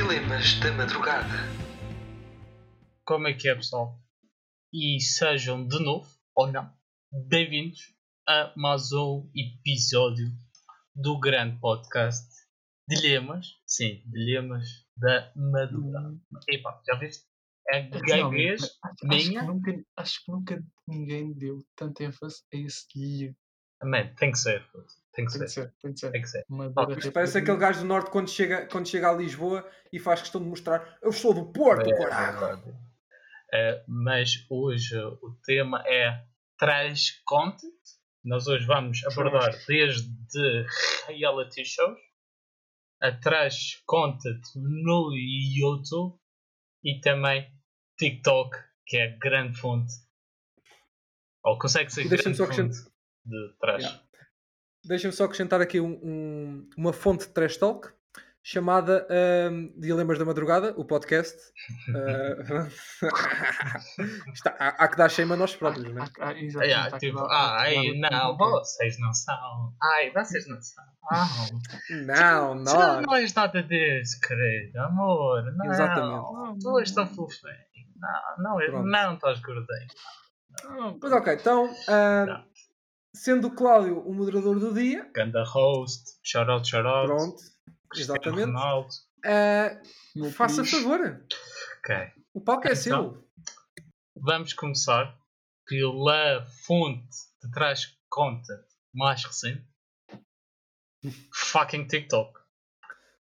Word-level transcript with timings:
Dilemas 0.00 0.58
da 0.60 0.72
madrugada. 0.72 1.34
Como 3.04 3.28
é 3.28 3.34
que 3.34 3.50
é, 3.50 3.54
pessoal? 3.54 4.00
E 4.72 4.98
sejam 4.98 5.68
de 5.68 5.78
novo, 5.78 6.08
ou 6.34 6.50
não, 6.50 6.72
bem-vindos 7.28 7.80
a 8.26 8.50
mais 8.56 8.92
um 8.92 9.30
episódio 9.36 10.32
do 10.96 11.20
grande 11.20 11.60
podcast 11.60 12.26
Dilemas, 12.88 13.46
sim, 13.66 14.02
Dilemas 14.06 14.66
da 14.96 15.30
Madrugada. 15.36 16.18
Epá, 16.48 16.80
já 16.86 16.98
viste? 16.98 17.26
É 17.68 17.82
gaguez 17.82 18.62
Acho, 18.62 18.78
acho, 18.82 19.06
minha. 19.06 19.40
que 19.42 19.46
nunca, 19.46 19.84
acho 19.98 20.24
que 20.24 20.32
nunca 20.32 20.64
ninguém 20.88 21.34
deu 21.34 21.58
tanta 21.76 22.04
ênfase 22.04 22.42
a 22.54 22.56
esse 22.56 22.88
dia. 22.94 23.36
Man, 23.82 24.14
tem 24.14 24.32
que 24.32 24.38
ser, 24.38 24.66
tem 25.12 25.24
que 25.24 25.32
Tem 25.32 25.40
que 25.42 25.48
ser, 25.48 25.48
ser, 25.48 25.74
tem 25.82 25.92
que 25.92 25.98
ser. 26.00 26.10
tem 26.12 26.22
que 26.22 26.28
ser. 26.28 26.44
Isto 26.98 27.12
parece 27.12 27.38
aquele 27.38 27.56
gajo 27.56 27.80
do 27.80 27.86
Norte 27.86 28.10
quando 28.10 28.28
chega, 28.30 28.66
quando 28.66 28.88
chega 28.88 29.10
a 29.10 29.14
Lisboa 29.14 29.68
e 29.92 29.98
faz 29.98 30.20
questão 30.20 30.40
de 30.42 30.48
mostrar 30.48 30.98
eu 31.02 31.12
sou 31.12 31.34
do 31.34 31.52
Porto, 31.52 31.88
É 31.90 31.96
caralho. 31.96 32.38
verdade. 32.38 32.78
Eh, 33.52 33.84
mas 33.88 34.46
hoje 34.48 34.96
o 34.96 35.36
tema 35.44 35.82
é 35.86 36.24
trash 36.58 37.20
content. 37.24 37.72
Nós 38.24 38.46
hoje 38.46 38.64
vamos 38.66 39.04
abordar 39.06 39.50
desde 39.66 40.66
reality 41.08 41.64
shows 41.64 41.98
a 43.02 43.10
trash 43.12 43.82
content 43.86 44.42
no 44.54 45.10
YouTube 45.16 46.18
e 46.84 47.00
também 47.00 47.50
TikTok, 47.98 48.56
que 48.86 48.98
é 48.98 49.16
grande 49.16 49.58
fonte. 49.58 49.90
Ou 51.42 51.58
consegue 51.58 51.90
ser 51.90 52.06
grande 52.08 52.36
fonte 52.36 52.84
de 53.24 53.56
trash. 53.58 53.82
Yeah. 53.82 54.02
Deixa-me 54.84 55.12
só 55.12 55.24
acrescentar 55.24 55.60
aqui 55.60 55.80
um- 55.80 55.98
um- 56.02 56.70
uma 56.76 56.92
fonte 56.92 57.26
de 57.26 57.32
trash 57.34 57.56
talk 57.56 57.88
chamada 58.42 59.06
ahm, 59.10 59.70
Dilemas 59.76 60.18
da 60.18 60.24
Madrugada, 60.24 60.72
o 60.78 60.84
podcast. 60.84 61.36
Ah, 61.94 62.68
está- 64.32 64.56
há, 64.58 64.68
há 64.84 64.88
que 64.88 64.96
dar 64.96 65.10
shame 65.10 65.32
a 65.32 65.36
nós 65.36 65.54
próprios, 65.54 65.92
né? 65.92 66.02
Ah, 66.18 66.30
ah, 66.30 66.98
tipo, 66.98 67.20
ai, 67.30 67.76
não, 67.98 68.36
vocês 68.38 68.98
não 68.98 69.12
são. 69.12 69.74
Ai, 69.82 70.10
vocês 70.12 70.48
não 70.48 70.60
são. 70.62 70.84
Não, 72.06 72.64
Tu 72.64 72.72
nós. 72.74 73.06
não 73.06 73.14
és 73.16 73.34
nada 73.34 73.62
disso, 73.62 74.18
querido. 74.26 74.78
Amor, 74.80 75.42
não. 75.56 75.66
Exatamente. 75.66 76.60
Tu 76.62 76.78
és 76.78 76.90
tão 76.92 77.06
fofinho. 77.06 77.52
Não, 77.96 78.42
não, 78.54 78.60
é- 78.60 78.70
não 78.70 79.14
estás 79.14 79.38
gordinho. 79.40 79.88
Não, 80.64 80.98
Mas 81.00 81.12
ok, 81.12 81.34
então, 81.34 81.66
Não. 81.66 82.44
Sendo 83.14 83.48
o 83.48 83.54
Cláudio 83.54 83.98
o 84.00 84.14
moderador 84.14 84.58
do 84.58 84.72
dia, 84.72 85.10
Ganda 85.14 85.42
host, 85.44 86.18
shout 86.22 86.50
out, 86.50 86.68
shout 86.68 86.86
out. 86.86 87.06
pronto, 87.06 87.36
Cristiano 87.90 88.20
exatamente. 88.20 88.46
Ronaldo. 88.46 88.88
meu 90.16 90.30
faça 90.32 90.64
favor, 90.64 91.00
Ok. 91.78 91.96
o 92.34 92.40
palco 92.40 92.68
é 92.68 92.72
Então. 92.72 92.80
seu. 92.82 93.28
Vamos 94.16 94.52
começar 94.52 95.18
pela 95.66 96.44
fonte 96.66 97.08
de 97.42 97.50
trás 97.52 97.96
content 98.10 98.60
mais 98.94 99.24
recente. 99.24 99.64
Fucking 101.32 101.86
TikTok. 101.86 102.38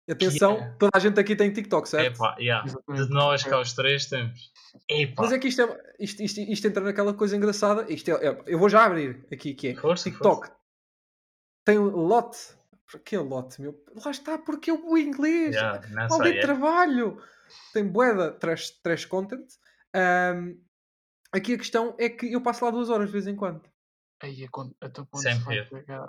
Atenção, 0.09 0.53
Yeah. 0.55 0.77
toda 0.79 0.91
a 0.95 0.99
gente 1.01 1.19
aqui 1.19 1.35
tem 1.35 1.53
TikTok, 1.53 1.89
certo? 1.89 2.15
Epá, 2.15 2.37
yeah. 2.39 2.65
Exatamente. 2.65 3.09
De 3.09 3.13
nós 3.13 3.43
cá 3.43 3.59
os 3.61 3.73
três 3.73 4.07
temos. 4.07 4.53
Epá. 4.89 5.23
Mas 5.23 5.33
é 5.33 5.39
que 5.39 5.49
isto, 5.49 5.63
é, 5.63 5.95
isto, 5.99 6.23
isto, 6.23 6.41
isto 6.41 6.67
entra 6.67 6.83
naquela 6.83 7.15
coisa 7.15 7.37
engraçada. 7.37 7.91
Isto 7.93 8.11
é, 8.11 8.27
é- 8.27 8.43
eu 8.47 8.59
vou 8.59 8.69
já 8.69 8.85
abrir 8.85 9.27
aqui 9.33 9.55
que 9.55 9.69
é 9.69 9.75
Força, 9.75 10.11
TikTok. 10.11 10.51
Tem 11.65 11.79
um 11.79 11.89
lote. 11.89 12.57
Porquê 12.91 13.19
lote, 13.19 13.61
meu? 13.61 13.83
Lá 14.05 14.11
está, 14.11 14.39
porque 14.39 14.71
eu 14.71 14.87
o 14.87 14.97
inglês. 14.97 15.57
Yeah, 15.57 15.81
Maldito 16.09 16.23
sei, 16.23 16.39
é. 16.39 16.41
trabalho. 16.41 17.21
Tem 17.73 17.87
boeda 17.87 18.33
trash, 18.33 18.71
trash 18.83 19.05
content. 19.05 19.47
Ahm, 19.93 20.57
aqui 21.33 21.55
a 21.55 21.59
questão 21.59 21.97
é 21.99 22.09
que 22.09 22.33
eu 22.33 22.41
passo 22.41 22.65
lá 22.65 22.71
duas 22.71 22.89
horas 22.89 23.07
de 23.07 23.13
vez 23.13 23.27
em 23.27 23.35
quando. 23.35 23.63
Aí 24.23 24.45
é 24.45 24.49
quando, 24.49 24.75
Sempre 25.15 25.39
se 25.39 25.45
vai 25.45 25.65
pegar. 25.65 26.09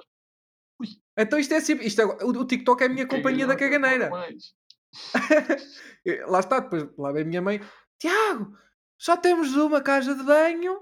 Então 1.17 1.39
isto 1.39 1.53
é 1.53 1.57
assim. 1.57 1.73
Isto 1.77 2.01
é, 2.01 2.05
o, 2.05 2.29
o 2.29 2.45
TikTok 2.45 2.83
é 2.83 2.85
a 2.85 2.89
minha 2.89 3.07
companhia 3.07 3.47
da 3.47 3.55
caganeira. 3.55 4.09
Lá 6.27 6.39
está, 6.39 6.59
depois 6.59 6.87
lá 6.97 7.11
vem 7.11 7.23
a 7.23 7.25
minha 7.25 7.41
mãe. 7.41 7.61
Tiago, 7.99 8.57
só 8.97 9.17
temos 9.17 9.55
uma 9.55 9.81
casa 9.81 10.13
de 10.15 10.23
banho. 10.23 10.79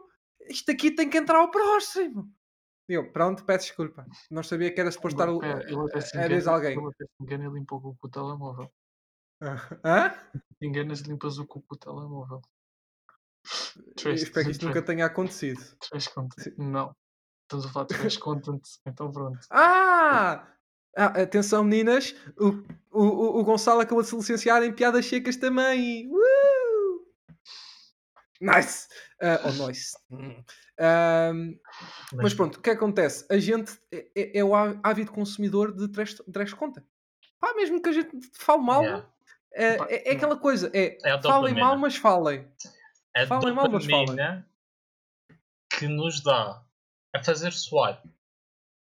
Isto 0.49 0.71
aqui 0.71 0.91
tem 0.91 1.09
que 1.09 1.17
entrar 1.17 1.39
ao 1.39 1.49
próximo. 1.51 2.31
Eu, 2.87 3.11
pronto, 3.11 3.43
peço 3.45 3.67
desculpa. 3.67 4.05
Não 4.29 4.43
sabia 4.43 4.71
que 4.71 4.79
era 4.79 4.91
suposto 4.91 5.19
estar 5.19 5.31
o- 5.31 5.39
vez 5.39 5.65
engana- 6.45 6.51
alguém. 6.51 6.77
Ele 6.77 6.87
até 6.87 7.05
se 7.05 7.23
engana 7.23 7.45
e 7.45 7.49
limpa 7.49 7.75
o 7.75 7.81
cu 7.81 7.95
com 7.99 8.07
o 8.07 8.11
telemóvel. 8.11 8.71
Hã? 9.83 10.13
Enganas 10.61 10.99
e 11.01 11.03
limpas 11.03 11.37
o 11.39 11.45
cu 11.47 11.61
com 11.63 11.75
o 11.75 11.77
telemóvel. 11.77 12.41
Eu 14.03 14.13
espero 14.13 14.45
que 14.45 14.51
isto 14.51 14.65
nunca 14.65 14.81
tenha 14.81 15.05
acontecido. 15.05 15.59
Trash 15.79 16.07
content. 16.09 16.53
Não. 16.57 16.95
Estamos 17.43 17.65
a 17.65 17.69
falar 17.71 17.85
de 17.87 17.97
trash 17.97 18.17
content. 18.17 18.61
Então 18.85 19.11
pronto. 19.11 19.39
Ah! 19.49 20.47
Ah, 20.97 21.07
atenção, 21.23 21.61
meninas. 21.63 22.15
O, 22.39 22.47
o, 22.91 23.03
o- 23.03 23.39
o 23.39 23.43
Gonçalo 23.43 23.81
acabou 23.81 24.01
de 24.01 24.07
se 24.09 24.15
licenciar 24.15 24.63
em 24.63 24.71
piadas 24.73 25.05
secas 25.05 25.35
também. 25.35 26.07
Uh! 26.09 26.54
Nice! 28.41 28.87
Ah, 29.21 29.39
oh, 29.45 29.67
nice. 29.67 29.95
Ahm, 30.79 31.57
mas 32.13 32.33
pronto, 32.33 32.57
o 32.57 32.61
que 32.61 32.69
acontece? 32.69 33.25
A 33.29 33.37
gente 33.37 33.79
é, 33.91 34.07
é- 34.15 34.39
é 34.39 34.43
o 34.43 34.53
ávido 34.83 35.11
consumidor 35.11 35.73
de 35.75 35.87
trash, 35.89 36.15
trash 36.33 36.53
content. 36.53 36.85
Pá, 37.39 37.53
mesmo 37.55 37.81
que 37.81 37.89
a 37.89 37.93
gente 37.93 38.11
fale 38.33 38.61
mal, 38.61 38.83
Yeah. 38.83 39.09
é, 39.53 39.65
é- 39.95 40.09
é 40.09 40.11
aquela 40.13 40.37
coisa. 40.37 40.69
É, 40.73 40.97
É 41.03 41.21
falem 41.21 41.53
mal, 41.53 41.77
mas 41.77 41.95
falem. 41.95 42.45
a 43.15 43.25
Falem 43.25 43.53
mal, 43.53 43.69
mas 43.69 43.85
falem. 43.85 44.43
que 45.77 45.87
nos 45.87 46.21
dá 46.21 46.61
a 47.13 47.23
fazer 47.23 47.53
swipe 47.53 48.09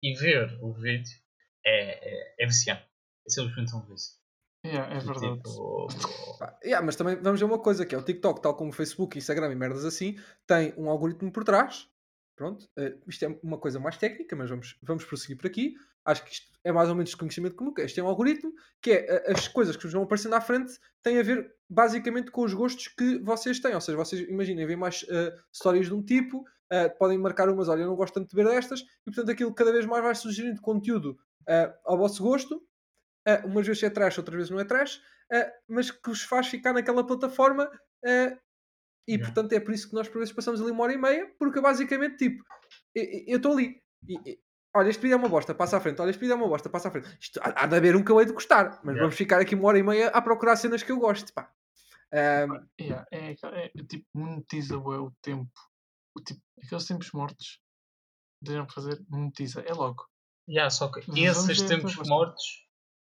e 0.04 0.14
ver 0.16 0.58
o 0.62 0.74
vídeo 0.74 1.18
é, 1.66 2.10
é, 2.42 2.44
é 2.44 2.46
viciante. 2.46 2.84
É 3.26 3.30
simplesmente 3.30 3.74
um 3.76 3.82
vício. 3.82 4.19
Yeah, 4.66 4.94
é 4.94 5.00
verdade. 5.00 5.36
Tipo, 5.38 5.88
yeah, 6.64 6.86
mas 6.86 6.96
também 6.96 7.16
vamos 7.16 7.40
ver 7.40 7.46
uma 7.46 7.60
coisa 7.60 7.86
que 7.86 7.96
é 7.96 7.98
o 7.98 8.04
TikTok, 8.04 8.42
tal 8.42 8.56
como 8.56 8.72
o 8.72 8.74
Facebook, 8.74 9.18
Instagram 9.18 9.52
e 9.52 9.56
merdas 9.56 9.86
assim, 9.86 10.18
tem 10.46 10.74
um 10.78 10.90
algoritmo 10.90 11.32
por 11.32 11.44
trás. 11.44 11.88
Pronto, 12.36 12.70
eh, 12.78 12.96
isto 13.08 13.26
é 13.26 13.40
uma 13.44 13.58
coisa 13.58 13.80
mais 13.80 13.98
técnica, 13.98 14.36
mas 14.36 14.50
vamos, 14.50 14.78
vamos 14.82 15.04
prosseguir 15.04 15.38
por 15.38 15.48
aqui. 15.48 15.76
Acho 16.06 16.24
que 16.24 16.32
isto 16.32 16.48
é 16.64 16.72
mais 16.72 16.90
ou 16.90 16.96
menos 16.96 17.10
desconhecimento 17.10 17.56
comum. 17.56 17.74
Este 17.78 18.00
é 18.00 18.04
um 18.04 18.08
algoritmo 18.08 18.54
que 18.82 18.92
é 18.92 19.06
eh, 19.08 19.32
as 19.32 19.48
coisas 19.48 19.76
que 19.76 19.84
vos 19.84 19.94
vão 19.94 20.04
aparecendo 20.04 20.34
à 20.34 20.42
frente 20.42 20.74
têm 21.04 21.20
a 21.20 21.24
ver 21.24 21.54
basicamente 21.70 22.32
com 22.32 22.44
os 22.44 22.54
gostos 22.54 22.88
que 22.88 23.20
vocês 23.20 23.60
têm. 23.60 23.76
Ou 23.76 23.82
seja, 23.82 23.98
vocês 23.98 24.28
imaginem, 24.28 24.66
vêm 24.66 24.76
mais 24.76 25.06
eh, 25.10 25.36
histórias 25.52 25.88
de 25.88 25.94
um 25.94 26.04
tipo, 26.04 26.44
eh, 26.72 26.90
podem 26.90 27.18
marcar 27.18 27.50
umas, 27.50 27.68
olha, 27.68 27.82
eu 27.82 27.88
não 27.88 27.96
gosto 27.96 28.14
tanto 28.14 28.30
de 28.30 28.36
ver 28.36 28.46
destas, 28.50 28.82
e 28.82 29.06
portanto 29.06 29.30
aquilo 29.32 29.54
cada 29.54 29.72
vez 29.72 29.86
mais 29.86 30.04
vai 30.04 30.16
sugerindo 30.16 30.62
conteúdo 30.62 31.18
ao 31.84 31.98
vosso 31.98 32.22
gosto. 32.22 32.62
Uh, 33.44 33.48
umas 33.48 33.68
vezes 33.68 33.84
é 33.84 33.90
trash, 33.90 34.18
outras 34.18 34.36
vezes 34.36 34.50
não 34.50 34.60
é 34.60 34.64
trash, 34.66 34.98
uh, 35.32 35.52
mas 35.68 35.92
que 35.92 36.10
vos 36.10 36.22
faz 36.24 36.48
ficar 36.48 36.74
naquela 36.74 37.06
plataforma 37.06 37.66
uh, 37.66 38.40
e 39.08 39.14
Yeah. 39.14 39.26
portanto 39.26 39.54
é 39.54 39.60
por 39.60 39.74
isso 39.74 39.90
que 39.90 39.96
nós 39.96 40.08
por 40.08 40.20
vezes 40.20 40.34
passamos 40.34 40.62
ali 40.62 40.72
uma 40.72 40.84
hora 40.84 40.94
e 40.94 40.98
meia, 40.98 41.34
porque 41.40 41.60
basicamente 41.60 42.18
tipo, 42.18 42.44
eu- 42.94 43.36
estou 43.38 43.54
ali 43.54 43.82
e, 44.08 44.16
e- 44.32 44.40
olha, 44.76 44.90
este 44.90 45.02
vídeo 45.02 45.16
é 45.16 45.18
uma 45.18 45.28
bosta, 45.30 45.54
passa 45.56 45.78
à 45.78 45.80
frente, 45.82 46.00
olha, 46.02 46.12
este 46.12 46.20
vídeo 46.20 46.34
é 46.34 46.36
uma 46.36 46.48
bosta, 46.48 46.70
passa 46.70 46.90
à 46.90 46.92
frente. 46.92 47.18
Isto, 47.20 47.40
há, 47.42 47.64
há 47.64 47.66
de 47.68 47.76
haver 47.76 47.96
um 47.96 48.04
que 48.04 48.12
eu 48.12 48.20
hei 48.20 48.26
de 48.28 48.34
gostar, 48.34 48.66
mas 48.84 48.94
Yeah. 48.96 49.02
vamos 49.02 49.16
ficar 49.16 49.42
aqui 49.42 49.56
uma 49.56 49.68
hora 49.68 49.80
e 49.80 49.84
meia 49.84 50.10
a 50.10 50.22
procurar 50.22 50.56
cenas 50.56 50.84
que 50.84 50.92
eu 50.92 51.00
gosto, 51.00 51.34
pá. 51.34 51.52
Um, 52.14 52.68
Yeah, 52.80 53.06
é, 53.12 53.32
é, 53.32 53.66
é, 53.66 53.84
tipo, 53.88 54.06
monetiza 54.14 54.78
o 54.78 55.12
tempo. 55.22 55.52
O 56.16 56.22
tipo, 56.22 56.42
aqueles 56.64 56.86
tempos 56.86 57.12
mortos. 57.12 57.60
Deixam 58.42 58.68
fazer, 58.70 59.04
monetiza. 59.10 59.62
É 59.62 59.74
logo. 59.74 60.08
yeah, 60.48 60.70
só 60.72 60.88
que 60.92 61.00
esses 61.00 61.62
tempos 61.64 61.96
mortos 62.08 62.68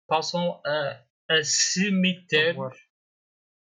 passam 0.09 0.61
a, 0.67 1.05
a 1.31 1.45
cemitérios 1.45 2.57
Agora. 2.57 2.77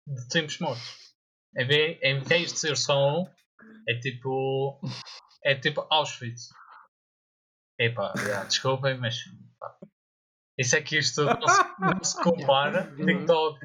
de 0.07 0.29
tempos 0.29 0.59
mortos. 0.59 1.15
Em 1.57 1.67
vez, 1.67 1.99
em 2.03 2.21
vez 2.23 2.53
de 2.53 2.59
ser 2.59 2.77
só 2.77 3.21
um, 3.21 3.27
é 3.89 3.95
tipo. 4.01 4.81
É 5.45 5.55
tipo 5.55 5.87
Auschwitz. 5.91 6.49
Epá, 7.79 8.13
desculpem, 8.47 8.99
mas. 8.99 9.17
pá, 9.59 9.77
Isso 10.59 10.77
é 10.77 10.83
que 10.83 10.99
isto 10.99 11.25
não 11.25 11.49
se, 11.49 11.81
não 11.81 12.05
se 12.05 12.17
compara. 12.23 12.93
TikTok. 12.97 13.59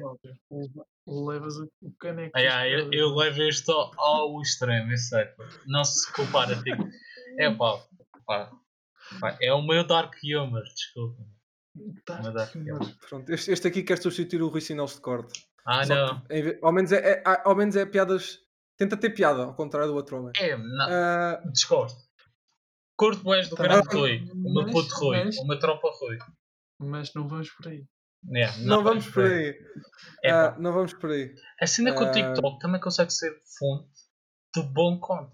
Levas 1.08 1.56
o, 1.56 1.70
caneco. 2.00 2.32
Ah, 2.34 2.40
yeah, 2.40 2.68
eu, 2.68 2.92
eu 2.92 3.14
levo 3.14 3.42
isto 3.42 3.70
ao 3.96 4.40
extremo, 4.42 4.92
isso 4.92 5.16
é. 5.16 5.34
Não 5.66 5.84
se 5.84 6.12
compara. 6.12 6.60
Tipo, 6.62 6.82
é 7.38 7.54
pá, 7.54 7.78
pá, 8.26 8.50
pá, 9.20 9.38
é 9.40 9.52
o 9.52 9.62
meu 9.62 9.86
dark 9.86 10.14
humor, 10.24 10.64
desculpa. 10.64 11.22
Tá, 12.04 12.20
Uma 12.20 12.30
humor. 12.74 12.94
pronto, 13.08 13.30
este, 13.32 13.50
este 13.52 13.68
aqui 13.68 13.82
quer 13.82 14.00
substituir 14.00 14.42
o 14.42 14.48
Rui 14.48 14.60
Sinels 14.60 14.94
de 14.94 15.00
corte. 15.00 15.46
Ah, 15.66 15.84
Só 15.84 15.94
não. 15.94 16.20
que, 16.22 16.34
em 16.34 16.58
ao, 16.62 16.72
menos 16.72 16.92
é, 16.92 16.98
é- 17.12 17.22
ao 17.44 17.54
menos 17.56 17.76
é 17.76 17.84
piadas. 17.84 18.38
Tenta 18.78 18.96
ter 18.96 19.10
piada, 19.10 19.44
ao 19.44 19.54
contrário 19.54 19.88
do 19.88 19.94
outro 19.94 20.18
homem. 20.18 20.32
É, 20.38 20.56
não. 20.56 20.86
Ah, 20.88 21.42
Discordo. 21.52 21.94
Curto 22.96 23.22
boés 23.22 23.48
do 23.48 23.56
Tá 23.56 23.80
Rui, 23.90 24.22
o 24.32 24.52
meu 24.52 24.62
mas- 24.64 24.72
puto 24.72 24.94
Rui, 24.94 25.24
mas- 25.24 25.36
o 25.38 25.46
meu 25.46 25.58
tropa 25.58 25.88
Rui. 26.00 26.18
Mas 26.78 27.12
não 27.14 27.26
vamos 27.28 27.50
por 27.50 27.68
aí. 27.68 27.84
Yeah, 28.28 28.58
Não, 28.60 28.82
vamos 28.82 29.06
por 29.08 29.24
aí. 29.24 29.50
Epá, 30.24 30.46
Ah, 30.48 30.58
não 30.58 30.72
vamos 30.72 30.92
por 30.94 31.10
aí. 31.10 31.32
a 31.60 31.66
cena 31.66 31.94
com 31.94 32.04
o 32.04 32.06
ah, 32.08 32.10
TikTok 32.10 32.58
também 32.58 32.80
consegue 32.80 33.12
ser 33.12 33.30
fonte 33.58 33.88
de 34.54 34.62
bom 34.72 34.98
content. 34.98 35.32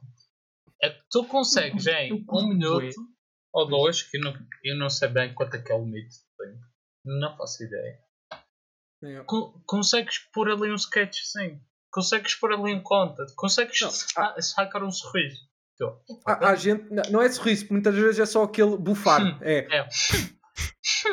É 0.82 0.90
que 0.90 1.00
tu 1.10 1.24
consegues 1.24 1.86
em 1.86 2.12
um 2.28 2.48
minuto 2.48 2.94
ou 3.54 3.68
dois, 3.68 4.02
que 4.02 4.16
eu 4.18 4.20
não, 4.22 4.34
eu 4.64 4.76
não 4.76 4.90
sei 4.90 5.08
bem 5.08 5.32
quanto 5.34 5.54
é 5.56 5.62
que 5.62 5.70
é 5.70 5.74
o 5.74 5.84
limite. 5.84 6.16
Não 7.04 7.36
faço 7.36 7.64
ideia. 7.64 7.98
Sim. 9.02 9.22
Co- 9.26 9.60
consegues 9.66 10.18
pôr 10.32 10.50
ali 10.50 10.70
um 10.70 10.76
sketch 10.76 11.18
assim. 11.22 11.60
Consegues 11.90 12.34
pôr 12.36 12.52
ali 12.52 12.74
um 12.74 12.82
content. 12.82 13.28
Consegues 13.36 13.80
Não, 13.80 13.90
sa- 13.90 14.34
sacar 14.40 14.82
um 14.82 14.90
sorriso. 14.90 15.40
Tu, 15.78 15.84
Há, 16.26 16.50
há 16.50 16.54
gente, 16.54 16.84
não, 17.10 17.20
é 17.20 17.28
sorriso, 17.30 17.66
muitas 17.70 17.94
vezes 17.94 18.20
é 18.20 18.26
só 18.26 18.44
aquele 18.44 18.76
bufar. 18.76 19.22
Hum, 19.24 19.38
É. 19.42 19.66
é. 19.78 19.88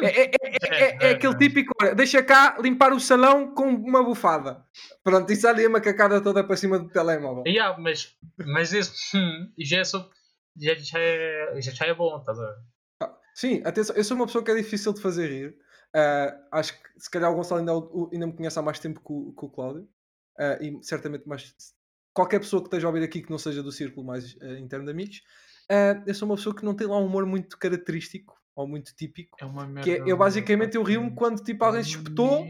É, 0.01 0.05
é, 0.05 0.25
é, 0.25 0.31
é, 0.31 0.83
é- 0.83 0.97
é 1.01 1.09
aquele 1.11 1.35
típico, 1.37 1.73
deixa 1.95 2.21
cá 2.21 2.57
limpar 2.59 2.91
o 2.93 2.99
salão 2.99 3.53
com 3.53 3.67
uma 3.69 4.03
bufada. 4.03 4.63
Pronto, 5.03 5.31
isso 5.31 5.47
ali 5.47 5.63
é 5.63 5.67
uma 5.67 5.81
cacada 5.81 6.21
toda 6.21 6.43
para 6.43 6.55
cima 6.57 6.77
do 6.77 6.89
telemóvel. 6.89 7.43
Yeah, 7.47 7.77
mas, 7.79 8.15
mas 8.37 8.73
esse 8.73 9.17
hum, 9.17 9.51
já, 9.57 9.79
é 9.79 9.83
já, 9.83 10.75
já, 10.75 10.99
é, 10.99 11.61
já, 11.61 11.71
já 11.71 11.85
é 11.85 11.93
bom, 11.93 12.17
estás 12.19 12.37
a 12.39 12.45
ver? 12.45 12.55
Sim, 13.33 13.61
atenção, 13.65 13.95
eu 13.95 14.03
sou 14.03 14.15
uma 14.17 14.25
pessoa 14.25 14.43
que 14.43 14.51
é 14.51 14.55
difícil 14.55 14.93
de 14.93 15.01
fazer 15.01 15.27
rir. 15.27 15.55
Ah, 15.95 16.47
acho 16.51 16.73
que 16.73 16.89
se 16.97 17.09
calhar 17.09 17.31
o 17.31 17.35
Gonçalo 17.35 17.59
ainda, 17.59 17.71
é 17.71 18.13
ainda 18.13 18.27
me 18.27 18.33
conhece 18.33 18.59
há 18.59 18.61
mais 18.61 18.79
tempo 18.79 18.99
que 18.99 19.11
o, 19.11 19.33
que 19.33 19.45
o 19.45 19.49
Cláudio. 19.49 19.89
Ah, 20.37 20.57
e 20.61 20.77
certamente 20.83 21.27
mais. 21.27 21.53
Qualquer 22.13 22.39
pessoa 22.39 22.61
que 22.61 22.67
esteja 22.67 22.87
a 22.87 22.89
ouvir 22.89 23.03
aqui 23.03 23.21
que 23.21 23.29
não 23.29 23.37
seja 23.37 23.63
do 23.63 23.71
círculo 23.71 24.05
mais 24.05 24.37
ah, 24.41 24.59
interno 24.59 24.85
de 24.85 24.91
amigos. 24.91 25.21
eu 26.05 26.13
sou 26.13 26.27
uma 26.27 26.35
pessoa 26.35 26.55
que 26.55 26.65
não 26.65 26.75
tem 26.75 26.87
lá 26.87 26.97
um 26.97 27.05
humor 27.05 27.25
muito 27.25 27.57
característico 27.57 28.39
ou 28.55 28.67
muito 28.67 28.93
típico. 28.95 29.37
É 29.39 29.45
uma 29.45 29.65
merda. 29.65 29.83
Que 29.83 29.97
é, 29.97 30.11
eu 30.11 30.17
basicamente 30.17 30.75
eu 30.75 30.83
rio-me 30.83 31.15
quando 31.15 31.43
tipo 31.43 31.63
alguém 31.63 31.83
se 31.83 31.91
espetou, 31.91 32.45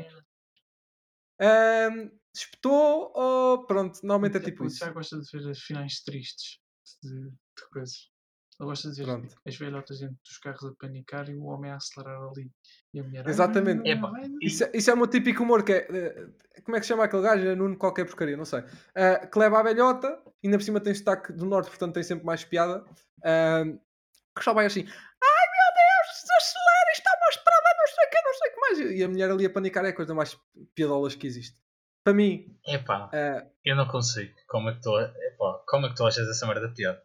se 2.33 2.45
espetou 2.45 3.11
ou 3.15 3.65
pronto, 3.65 3.99
normalmente 4.03 4.37
é 4.37 4.39
tipo 4.39 4.65
isso. 4.65 4.77
Tiago 4.77 4.95
gosta 4.95 5.19
de 5.19 5.29
ver 5.31 5.49
as 5.49 5.59
finais 5.59 6.03
tristes 6.03 6.59
de, 7.03 7.29
de 7.29 7.69
coisas. 7.71 8.09
Ele 8.59 8.67
gosta 8.67 8.91
de 8.91 8.97
ver 8.97 9.05
Pronto. 9.05 9.35
as 9.47 9.55
velhotas 9.55 9.99
dentro 9.99 10.17
dos 10.23 10.37
carros 10.39 10.63
a 10.65 10.73
panicar 10.77 11.29
e 11.29 11.35
o 11.35 11.43
homem 11.45 11.71
a 11.71 11.77
acelerar 11.77 12.21
ali. 12.21 12.51
E 12.93 12.99
a 12.99 13.03
mulher. 13.03 13.23
"Ai, 13.25 13.31
Exatamente. 13.31 13.95
não." 13.95 14.11
Isso, 14.41 14.63
é- 14.65 14.71
isso 14.73 14.91
é 14.91 14.93
o 14.93 14.97
meu 14.97 15.07
típico 15.07 15.43
humor, 15.43 15.63
que 15.63 15.71
é. 15.71 15.87
eh, 15.89 16.27
como 16.65 16.75
é 16.75 16.79
que 16.79 16.85
se 16.85 16.89
chama 16.89 17.05
aquele 17.05 17.21
gajo? 17.23 17.47
É 17.47 17.55
Nuno 17.55 17.77
qualquer 17.77 18.05
porcaria, 18.05 18.35
não 18.35 18.43
sei. 18.45 18.63
Ah, 18.95 19.25
que 19.25 19.39
leva 19.39 19.59
a 19.59 19.63
velhota, 19.63 20.21
ainda 20.43 20.57
por 20.57 20.63
cima 20.63 20.81
tem 20.81 20.93
sotaque 20.93 21.31
do 21.31 21.45
norte, 21.45 21.69
portanto 21.69 21.93
tem 21.93 22.03
sempre 22.03 22.25
mais 22.25 22.43
piada. 22.43 22.83
ah, 23.23 23.63
que 24.37 24.43
só 24.43 24.53
vai 24.53 24.65
assim: 24.65 24.81
Ai 24.81 24.87
meu 24.87 25.73
Deus, 25.75 26.25
acelera, 26.37 26.91
está 26.91 27.11
uma 27.17 27.29
estrada, 27.29 27.69
não 27.77 27.87
sei 27.87 28.05
o 28.05 28.09
que, 28.09 28.21
não 28.21 28.33
sei 28.33 28.49
o 28.49 28.53
que 28.53 28.59
mais. 28.59 28.99
E 28.99 29.03
a 29.03 29.07
mulher 29.07 29.31
ali 29.31 29.45
a 29.45 29.49
panicar 29.49 29.85
é 29.85 29.89
a 29.89 29.95
coisa 29.95 30.13
mais 30.13 30.37
piadolas 30.75 31.15
que 31.15 31.27
existe. 31.27 31.57
Para 32.03 32.13
mim, 32.13 32.57
Epá, 32.67 33.09
ah, 33.13 33.45
eu 33.63 33.75
não 33.75 33.87
consigo. 33.87 34.33
Como 34.47 34.69
é 34.69 34.73
que 34.75 34.81
tu, 34.81 34.97
epá, 34.99 35.63
como 35.67 35.85
é 35.85 35.89
que 35.89 35.95
tu 35.95 36.05
achas 36.05 36.27
essa 36.27 36.45
merda 36.47 36.69
piada? 36.73 37.01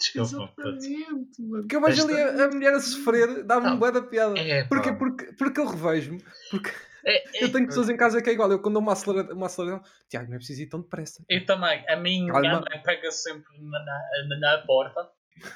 Exatamente, 0.16 1.42
mano. 1.42 1.66
que 1.66 1.76
eu 1.76 1.80
vejo 1.80 2.02
ali 2.04 2.14
Esta- 2.14 2.42
a, 2.42 2.46
a 2.46 2.50
mulher 2.50 2.74
a 2.74 2.80
sofrer, 2.80 3.44
dá-me 3.44 3.66
um 3.66 3.70
Não. 3.70 3.78
bué 3.78 3.92
da 3.92 4.02
piada. 4.02 4.38
Epá. 4.38 4.68
Porquê? 4.68 4.92
Porque, 4.92 5.32
porque 5.34 5.60
eu 5.60 5.66
revejo-me. 5.66 6.24
Porque 6.50 6.70
É, 7.04 7.38
é, 7.38 7.44
eu 7.44 7.52
tenho 7.52 7.66
pessoas 7.66 7.88
em 7.88 7.96
casa 7.96 8.20
que 8.22 8.30
é 8.30 8.32
igual. 8.32 8.50
Eu 8.50 8.60
quando 8.60 8.74
dou 8.74 8.82
uma 8.82 8.92
aceleração, 8.92 9.36
uma 9.36 9.46
aceleração 9.46 9.84
Tiago, 10.08 10.28
não 10.28 10.34
é 10.34 10.38
preciso 10.38 10.62
ir 10.62 10.66
tão 10.68 10.80
depressa. 10.80 11.24
eu 11.28 11.44
também. 11.46 11.84
A 11.88 11.96
minha 11.96 12.32
Calma. 12.32 12.60
mãe 12.70 12.82
pega 12.84 13.10
sempre 13.10 13.58
na, 13.60 13.78
na, 13.78 14.38
na 14.56 14.58
porta. 14.66 15.08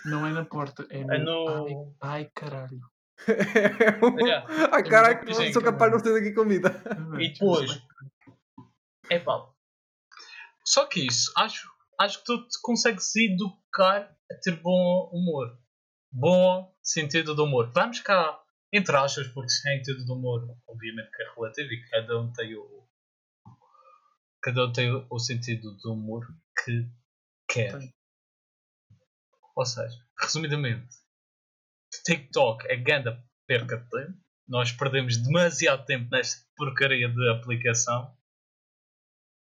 Não 0.06 0.26
é 0.26 0.32
na 0.32 0.44
porta, 0.44 0.86
é 0.90 1.04
no. 1.04 1.12
É 1.12 1.18
no- 1.18 1.94
Ai, 2.00 2.20
ai, 2.22 2.30
caralho. 2.34 2.80
É 3.28 4.04
um- 4.04 4.18
Yeah. 4.26 4.46
Ai 4.72 4.82
caralho, 4.82 5.34
Sim, 5.34 5.52
sou 5.52 5.62
capaz 5.62 5.90
de 5.92 5.96
não 5.98 6.04
sair 6.04 6.14
daqui 6.20 6.32
comida. 6.34 6.82
E 7.18 7.32
depois? 7.32 7.80
Epá. 9.10 9.46
Só 10.64 10.86
que 10.86 11.06
isso, 11.06 11.30
acho, 11.36 11.68
acho 12.00 12.18
que 12.18 12.24
tu 12.24 12.48
te 12.48 12.60
consegues 12.62 13.14
educar 13.16 14.16
a 14.30 14.34
ter 14.42 14.60
bom 14.60 15.10
humor. 15.12 15.58
Bom 16.12 16.74
sentido 16.82 17.34
de 17.34 17.40
humor. 17.40 17.72
Vamos 17.74 18.00
cá, 18.00 18.40
entre 18.72 18.96
aspas, 18.96 19.26
porque 19.28 19.50
sentido 19.50 20.04
de 20.04 20.12
humor, 20.12 20.56
obviamente 20.68 21.10
que 21.10 21.22
é 21.22 21.34
relativo 21.34 21.72
e 21.72 21.88
cada 21.88 22.20
um 22.20 22.32
tem 22.32 22.54
o. 22.54 22.84
Cada 24.42 24.66
um 24.66 24.72
tem 24.72 25.06
o, 25.10 25.18
sentido 25.18 25.76
de 25.76 25.88
humor 25.88 26.26
que 26.62 26.86
quer. 27.48 27.78
Tem. 27.78 27.94
Ou 29.56 29.64
seja, 29.64 29.96
resumidamente, 30.20 30.94
TikTok 32.04 32.66
é 32.68 32.76
ganda 32.76 33.24
perca 33.46 33.78
de 33.78 33.88
tempo. 33.88 34.18
Nós 34.46 34.72
perdemos 34.72 35.16
demasiado 35.16 35.86
tempo 35.86 36.10
nesta 36.10 36.44
porcaria 36.56 37.08
de 37.08 37.30
aplicação 37.30 38.14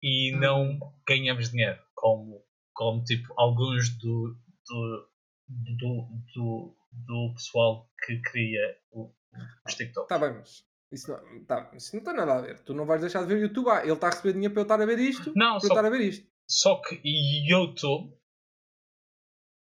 e 0.01 0.31
não 0.31 0.79
ganhamos 1.07 1.51
dinheiro, 1.51 1.81
como, 1.95 2.36
como 2.77 3.03
tipo 3.03 3.33
alguns 3.38 3.89
do, 3.97 4.38
do, 4.69 5.09
do, 5.50 6.07
do, 6.35 6.75
do 6.91 7.33
pessoal 7.33 7.89
que 8.06 8.21
cria 8.21 8.77
o, 8.91 9.12
os 9.68 9.74
TikTok. 9.75 10.07
Tá 10.07 10.19
bem, 10.19 10.33
mas 10.33 10.63
isso 10.91 11.12
não, 11.12 11.45
tá, 11.45 11.71
isso 11.74 11.95
não 11.95 12.03
tem 12.03 12.13
nada 12.13 12.35
a 12.35 12.41
ver. 12.41 12.59
Tu 12.63 12.74
não 12.75 12.85
vais 12.85 13.01
deixar 13.01 13.21
de 13.21 13.27
ver 13.27 13.35
o 13.35 13.41
YouTube. 13.41 13.69
Ah, 13.69 13.81
ele 13.83 13.94
está 13.94 14.07
a 14.07 14.09
receber 14.12 14.33
dinheiro 14.33 14.53
para 14.53 14.62
eu 14.62 14.65
estar 14.65 14.81
a 14.81 14.85
ver 14.85 15.00
isto. 15.00 15.33
Não, 15.35 15.56
para 15.57 15.65
eu 15.65 15.68
só, 15.68 15.68
estar 15.68 15.85
a 15.85 15.89
ver 15.89 16.01
isto. 16.01 16.27
só 16.47 16.75
que 16.81 17.01
YouTube 17.03 18.13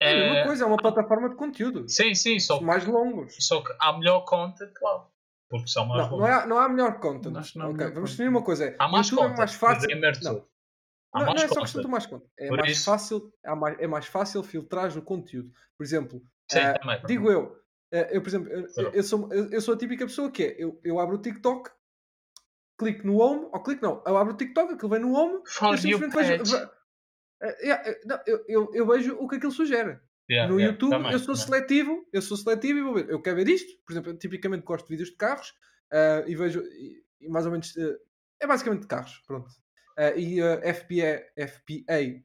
É 0.01 0.13
a 0.13 0.15
mesma 0.15 0.39
é. 0.39 0.45
coisa, 0.47 0.65
é 0.65 0.67
uma 0.67 0.77
plataforma 0.77 1.29
de 1.29 1.35
conteúdo. 1.37 1.89
Sim, 1.89 2.15
sim, 2.15 2.39
só, 2.39 2.56
Os 2.59 2.63
mais 2.63 2.87
longos. 2.87 3.35
só 3.41 3.61
que 3.63 3.75
há 3.81 3.93
melhor 3.99 4.21
content 4.25 4.73
lá. 4.81 5.09
Porque 5.49 5.67
são 5.67 5.85
mais 5.85 6.03
Não, 6.05 6.11
não, 6.11 6.19
longos. 6.19 6.45
é, 6.45 6.47
não 6.47 6.59
há 6.59 6.69
melhor 6.69 7.01
content. 7.01 7.43
Que 7.53 7.59
não 7.59 7.67
há 7.67 7.69
Ok, 7.71 7.77
melhor 7.79 7.95
Vamos 7.95 8.11
definir 8.13 8.29
uma 8.29 8.45
coisa. 8.45 8.65
É, 8.67 8.77
Há 8.79 8.89
mais 8.89 9.09
YouTube 9.09 9.23
content. 9.23 9.35
é 9.35 9.39
mais 9.39 9.55
fácil. 9.55 9.89
de 9.89 10.25
Não. 10.25 10.47
Há 11.12 11.21
não, 11.21 11.27
não 11.35 11.43
é 11.43 11.49
só 11.49 11.61
questão 11.61 11.83
do 11.83 11.89
mais 11.89 12.07
content. 12.07 12.31
É 12.39 12.49
Por 12.49 12.59
mais 12.59 12.73
isso- 12.73 12.85
fácil, 12.85 13.33
é 13.45 13.55
mais, 13.55 13.79
é 13.81 13.87
mais 13.87 14.07
fácil 14.07 14.43
filtrar 14.43 14.97
o 14.97 15.03
conteúdo. 15.03 15.51
Por 15.77 15.83
exemplo, 15.85 16.23
Sim, 16.51 16.59
eh, 16.61 16.75
também. 16.79 17.01
digo 17.07 17.31
eu, 17.31 17.61
eh, 17.91 18.17
eu 18.17 18.23
por 18.23 18.29
exemplo, 18.29 18.49
eu, 18.49 18.91
eu 18.93 19.03
sou, 19.03 19.33
eu, 19.33 19.51
eu 19.51 19.61
sou 19.61 19.75
a 19.75 19.79
típica 19.79 20.07
pessoa 20.07 20.31
que 20.31 20.45
é, 20.45 20.57
eu, 20.59 20.81
eu 20.85 20.99
abro 21.01 21.17
o 21.17 21.21
TikTok, 21.21 21.71
clico 22.79 23.07
no 23.07 23.19
home, 23.19 23.49
ou 23.53 23.62
clico 23.62 23.83
não, 23.85 24.03
eu 24.07 24.17
abro 24.17 24.35
o 24.35 24.37
TikTok, 24.37 24.75
aquilo 24.75 24.91
vem 24.91 25.01
no 25.01 25.12
home, 25.12 25.43
For 25.47 25.73
eu 25.75 25.79
simplesmente 25.79 26.15
vejo, 26.49 26.71
eh, 27.43 27.67
yeah, 27.67 27.95
não, 28.05 28.21
eu, 28.27 28.45
eu, 28.49 28.71
eu 28.75 28.87
vejo 28.87 29.17
o 29.19 29.29
que 29.29 29.37
aquilo 29.37 29.53
sugere. 29.53 29.99
Yeah, 30.31 30.49
no 30.53 30.61
yeah, 30.61 30.73
YouTube 30.73 30.91
também, 30.93 31.13
eu 31.13 31.19
sou 31.19 31.35
também. 31.35 31.45
seletivo, 31.45 32.09
eu 32.13 32.23
sou 32.23 32.37
seletivo 32.37 32.79
e 32.79 32.83
vou 32.83 32.95
ver. 32.95 33.11
Eu 33.11 33.21
quero 33.21 33.35
ver 33.37 33.49
isto, 33.49 33.73
por 33.85 33.93
exemplo, 33.93 34.13
eu 34.13 34.17
tipicamente 34.17 34.65
gosto 34.65 34.85
de 34.87 34.91
vídeos 34.91 35.09
de 35.11 35.17
carros 35.17 35.53
ah, 35.93 36.23
e 36.25 36.37
vejo 36.37 36.61
e, 36.63 37.03
e 37.20 37.29
mais 37.29 37.44
ou 37.46 37.51
menos 37.53 37.77
eh, 37.77 37.99
é 38.39 38.46
basicamente 38.46 38.82
de 38.82 38.87
carros, 38.87 39.20
pronto. 39.27 39.51
Ah, 40.01 40.13
e 40.17 40.41
uh, 40.41 40.59
FBA, 40.75 41.47
FBA, 41.47 42.01
hein? 42.01 42.25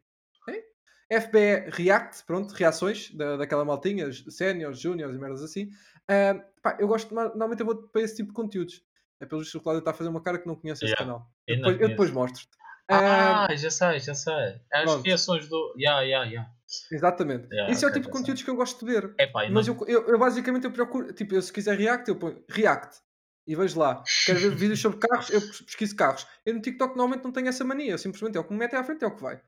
FBA 1.12 1.70
React, 1.76 2.24
pronto, 2.26 2.54
reações 2.54 3.12
da, 3.12 3.36
daquela 3.36 3.66
maltinha, 3.66 4.10
séniores, 4.30 4.80
júniores 4.80 5.14
e 5.16 5.20
merdas 5.20 5.44
assim. 5.44 5.70
Ah, 6.08 6.42
pá, 6.64 6.78
eu 6.80 6.88
gosto, 6.88 7.14
normalmente 7.14 7.60
eu 7.60 7.66
vou 7.66 7.76
para 7.90 8.02
esse 8.02 8.16
tipo 8.16 8.30
de 8.30 8.34
conteúdos. 8.36 8.82
É 9.20 9.26
pelo 9.26 9.42
visto 9.42 9.52
que 9.52 9.58
o 9.58 9.62
Cláudio 9.62 9.80
está 9.80 9.92
a 9.92 9.94
fazer 9.94 10.10
uma 10.10 10.24
cara 10.24 10.40
que 10.40 10.48
não 10.48 10.56
conhece 10.56 10.86
esse 10.86 10.94
Yeah, 10.94 11.06
canal. 11.06 11.30
eu 11.46 11.56
depois, 11.58 11.82
eu 11.82 11.90
depois 11.90 12.12
mostro-te. 12.12 12.50
Ah, 12.90 13.48
Ah, 13.50 13.56
já 13.56 13.70
sei, 13.70 14.00
já 14.00 14.16
sei. 14.16 14.62
As 14.72 14.84
pronto. 14.84 15.04
reações 15.06 15.50
do. 15.50 15.76
Yeah, 15.78 16.02
yeah, 16.02 16.30
yeah. 16.30 16.52
exatamente. 16.92 17.48
Yeah, 17.52 17.74
Isso 17.74 17.86
é 17.86 17.90
o 17.90 17.92
tipo 17.92 18.06
de 18.06 18.12
conteúdos 18.12 18.42
que 18.44 18.50
eu 18.50 18.56
gosto 18.56 18.86
de 18.86 18.92
ver. 18.94 19.14
Epá, 19.20 19.50
Mas 19.50 19.68
eu, 19.68 19.78
eu, 19.88 20.08
eu 20.08 20.18
basicamente 20.18 20.64
eu 20.66 20.72
procuro, 20.72 21.12
tipo, 21.14 21.36
eu 21.36 21.42
se 21.42 21.52
quiser 21.52 21.78
React, 21.78 22.10
eu 22.10 22.16
ponho 22.16 22.42
React 22.50 22.98
e 23.48 23.56
vejo 23.56 23.80
lá. 23.80 24.04
Quero 24.26 24.40
ver 24.40 24.56
vídeos 24.56 24.80
sobre 24.80 25.00
carros, 25.00 25.30
eu 25.30 25.42
pes- 25.42 25.62
pesquiso 25.64 25.96
carros. 25.96 26.28
Eu 26.46 26.54
no 26.54 26.62
TikTok 26.62 26.96
normalmente 26.96 27.24
não 27.24 27.32
tenho 27.32 27.48
essa 27.48 27.64
mania, 27.64 27.92
eu 27.92 27.98
simplesmente 27.98 28.38
é 28.38 28.40
o 28.40 28.44
que 28.44 28.54
me 28.54 28.60
metem 28.60 28.80
à 28.80 28.84
frente, 28.84 29.04
é 29.04 29.08
o 29.08 29.16
que 29.16 29.22
vai. 29.22 29.42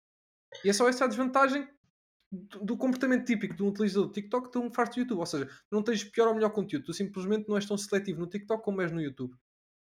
E 0.63 0.69
é 0.69 0.73
só 0.73 0.87
essa 0.87 1.05
a 1.05 1.07
desvantagem 1.07 1.67
do, 2.31 2.63
do 2.63 2.77
comportamento 2.77 3.25
típico 3.25 3.55
de 3.55 3.63
um 3.63 3.69
utilizador 3.69 4.07
do 4.07 4.13
TikTok 4.13 4.51
de 4.51 4.57
um 4.57 4.71
farto 4.71 4.95
do 4.95 5.01
YouTube. 5.01 5.19
Ou 5.19 5.25
seja, 5.25 5.49
não 5.71 5.83
tens 5.83 6.03
pior 6.03 6.27
ou 6.27 6.35
melhor 6.35 6.51
conteúdo, 6.51 6.85
tu 6.85 6.93
simplesmente 6.93 7.47
não 7.47 7.55
és 7.55 7.65
tão 7.65 7.77
seletivo 7.77 8.19
no 8.19 8.27
TikTok 8.27 8.63
como 8.63 8.81
és 8.81 8.91
no 8.91 9.01
YouTube. 9.01 9.35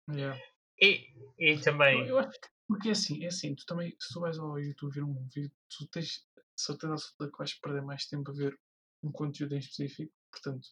Yeah. 0.10 0.40
E, 0.82 1.08
e 1.38 1.60
também. 1.60 2.08
Eu 2.08 2.18
acho 2.20 2.40
que, 2.40 2.48
porque 2.68 2.90
é 2.90 2.92
assim, 2.92 3.24
é 3.24 3.28
assim, 3.28 3.56
tu 3.56 3.66
também, 3.66 3.96
se 4.00 4.14
tu 4.14 4.20
vais 4.20 4.38
ao 4.38 4.60
YouTube 4.60 4.94
ver 4.94 5.04
um 5.04 5.28
vídeo, 5.34 5.52
tu 5.70 5.88
tens 5.88 6.26
certeza 6.56 6.94
absoluta 6.94 7.32
que 7.32 7.38
vais 7.38 7.54
perder 7.56 7.82
mais 7.82 8.06
tempo 8.06 8.32
a 8.32 8.34
ver 8.34 8.58
um 9.04 9.12
conteúdo 9.12 9.56
em 9.56 9.60
específico, 9.60 10.12
portanto, 10.32 10.68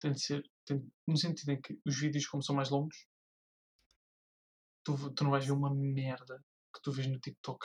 tem 0.00 0.12
de 0.12 0.20
ser, 0.22 0.42
tem, 0.64 0.86
no 1.06 1.16
sentido 1.16 1.50
em 1.50 1.60
que 1.60 1.78
os 1.86 1.98
vídeos, 1.98 2.26
como 2.26 2.42
são 2.42 2.54
mais 2.54 2.70
longos, 2.70 3.06
tu, 4.84 5.10
tu 5.14 5.24
não 5.24 5.30
vais 5.30 5.44
ver 5.44 5.52
uma 5.52 5.74
merda 5.74 6.42
que 6.74 6.80
tu 6.82 6.92
vês 6.92 7.06
no 7.06 7.18
TikTok 7.18 7.58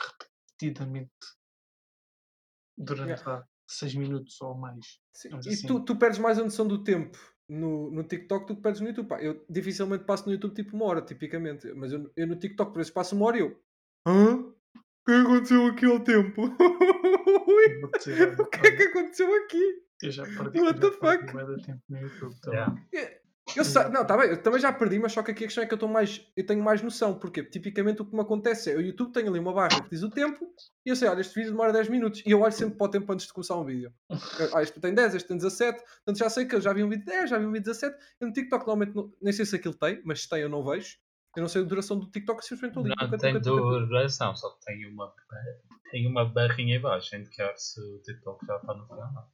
repetidamente 0.58 1.12
durante 2.76 3.20
Yeah. 3.22 3.46
6 3.66 3.94
minutos 3.94 4.40
ou 4.42 4.54
mais. 4.56 5.00
Sim, 5.12 5.30
E 5.32 5.36
assim- 5.48 5.66
tu, 5.66 5.84
tu 5.84 5.96
perdes 5.96 6.18
mais 6.18 6.38
a 6.38 6.44
noção 6.44 6.66
do 6.66 6.82
tempo 6.82 7.16
no, 7.48 7.90
no 7.90 8.02
TikTok 8.04 8.46
do 8.46 8.56
que 8.56 8.62
perdes 8.62 8.80
no 8.80 8.88
YouTube. 8.88 9.08
Pá, 9.08 9.22
eu 9.22 9.44
dificilmente 9.48 10.04
passo 10.04 10.26
no 10.26 10.32
YouTube 10.32 10.54
tipo 10.54 10.76
uma 10.76 10.86
hora, 10.86 11.02
tipicamente. 11.02 11.72
Mas 11.74 11.92
eu, 11.92 12.10
eu 12.16 12.26
no 12.26 12.36
TikTok, 12.36 12.72
por 12.72 12.78
vezes, 12.78 12.92
passo 12.92 13.14
uma 13.16 13.26
hora 13.26 13.36
e 13.38 13.40
eu. 13.40 13.62
Hã? 14.06 14.36
O 14.36 14.54
que 15.06 15.12
é 15.12 15.20
que 15.22 15.26
aconteceu 15.26 15.66
aqui 15.66 15.86
ao 15.86 16.00
tempo? 16.02 16.42
O 16.44 17.98
que 17.98 18.66
é 18.66 18.76
que 18.76 18.82
aconteceu 18.84 19.34
aqui? 19.44 19.83
Eu 20.02 20.10
já 20.10 20.24
perdi, 20.24 20.60
What 20.60 20.80
the 20.80 20.90
fuck? 20.90 21.26
tempo 21.64 21.82
no 21.88 21.98
YouTube 21.98 22.34
também. 22.40 22.58
Yeah. 22.94 23.14
Eu 23.56 23.62
sei, 23.64 23.84
não, 23.90 24.06
tá 24.06 24.16
bem, 24.16 24.30
eu 24.30 24.42
também 24.42 24.58
já 24.58 24.72
perdi, 24.72 24.98
mas 24.98 25.12
só 25.12 25.22
que 25.22 25.30
aqui 25.30 25.44
a 25.44 25.46
questão 25.46 25.62
é 25.62 25.66
que 25.66 25.74
eu, 25.74 25.76
estou 25.76 25.88
mais, 25.88 26.26
eu 26.34 26.46
tenho 26.46 26.64
mais 26.64 26.80
noção, 26.80 27.18
porque 27.18 27.44
tipicamente 27.44 28.00
o 28.00 28.06
que 28.06 28.14
me 28.14 28.22
acontece 28.22 28.70
é 28.72 28.74
o 28.76 28.80
YouTube 28.80 29.12
tem 29.12 29.28
ali 29.28 29.38
uma 29.38 29.52
barra 29.52 29.82
que 29.82 29.90
diz 29.90 30.02
o 30.02 30.08
tempo 30.08 30.46
e 30.84 30.88
eu 30.88 30.96
sei, 30.96 31.08
olha, 31.08 31.20
este 31.20 31.34
vídeo 31.34 31.50
demora 31.50 31.70
10 31.70 31.90
minutos 31.90 32.22
e 32.24 32.30
eu 32.30 32.40
olho 32.40 32.52
sempre 32.52 32.78
para 32.78 32.86
o 32.86 32.90
tempo 32.90 33.12
antes 33.12 33.26
de 33.26 33.32
começar 33.34 33.56
um 33.58 33.64
vídeo. 33.64 33.92
Eu, 34.40 34.56
Ah, 34.56 34.62
este 34.62 34.80
tem 34.80 34.94
10, 34.94 35.14
este 35.14 35.28
tem 35.28 35.36
17, 35.36 35.78
portanto 35.78 36.18
já 36.18 36.30
sei 36.30 36.46
que 36.46 36.54
eu 36.54 36.60
já 36.62 36.72
vi 36.72 36.82
um 36.82 36.88
vídeo 36.88 37.04
de 37.04 37.12
10, 37.12 37.30
já 37.30 37.38
vi 37.38 37.44
um 37.44 37.52
vídeo 37.52 37.64
de 37.64 37.70
17. 37.78 37.96
Eu 38.18 38.26
no 38.28 38.32
TikTok 38.32 38.66
normalmente 38.66 38.96
não- 38.96 39.12
nem 39.20 39.32
sei 39.32 39.44
se 39.44 39.56
aquilo 39.56 39.74
tem, 39.74 40.00
mas 40.06 40.22
se 40.22 40.28
tem 40.28 40.40
eu 40.40 40.48
não 40.48 40.64
vejo. 40.64 40.96
Eu 41.36 41.42
não 41.42 41.48
sei 41.48 41.62
a 41.62 41.64
duração 41.66 41.98
do 41.98 42.10
TikTok, 42.10 42.42
simplesmente 42.42 42.70
estou 42.78 42.82
ali. 42.84 42.94
Não 43.10 43.18
tem 43.18 43.32
duração, 43.88 44.34
só 44.36 44.50
que 44.54 44.64
tem 44.64 44.86
uma, 44.90 45.12
tem 45.90 46.06
uma 46.06 46.24
barrinha 46.24 46.76
em 46.76 46.80
baixo 46.80 47.14
a 47.14 47.18
indicar 47.18 47.52
se 47.58 47.78
o 47.80 47.98
TikTok 48.02 48.46
já 48.46 48.56
está 48.56 48.72
no 48.74 48.86
final. 48.86 49.28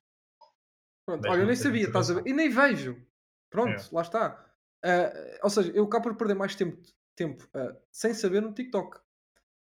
Pronto, 1.19 1.29
olha, 1.31 1.41
eu 1.43 1.47
nem 1.47 1.57
sabia, 1.57 1.87
estás 1.87 2.11
a 2.11 2.15
ver? 2.15 2.27
E 2.27 2.33
nem 2.33 2.49
vejo. 2.49 2.97
Pronto, 3.51 3.71
É. 3.81 3.89
lá 3.93 4.03
está. 4.03 4.47
Ah, 4.85 5.13
ou 5.43 5.51
seja, 5.51 5.71
eu 5.73 5.85
acabo 5.85 6.05
por 6.05 6.17
perder 6.17 6.35
mais 6.35 6.55
tempo, 6.55 6.81
tempo 7.17 7.47
ah, 7.55 7.75
sem 7.91 8.15
saber 8.15 8.41
no 8.43 8.53
TikTok. 8.53 8.99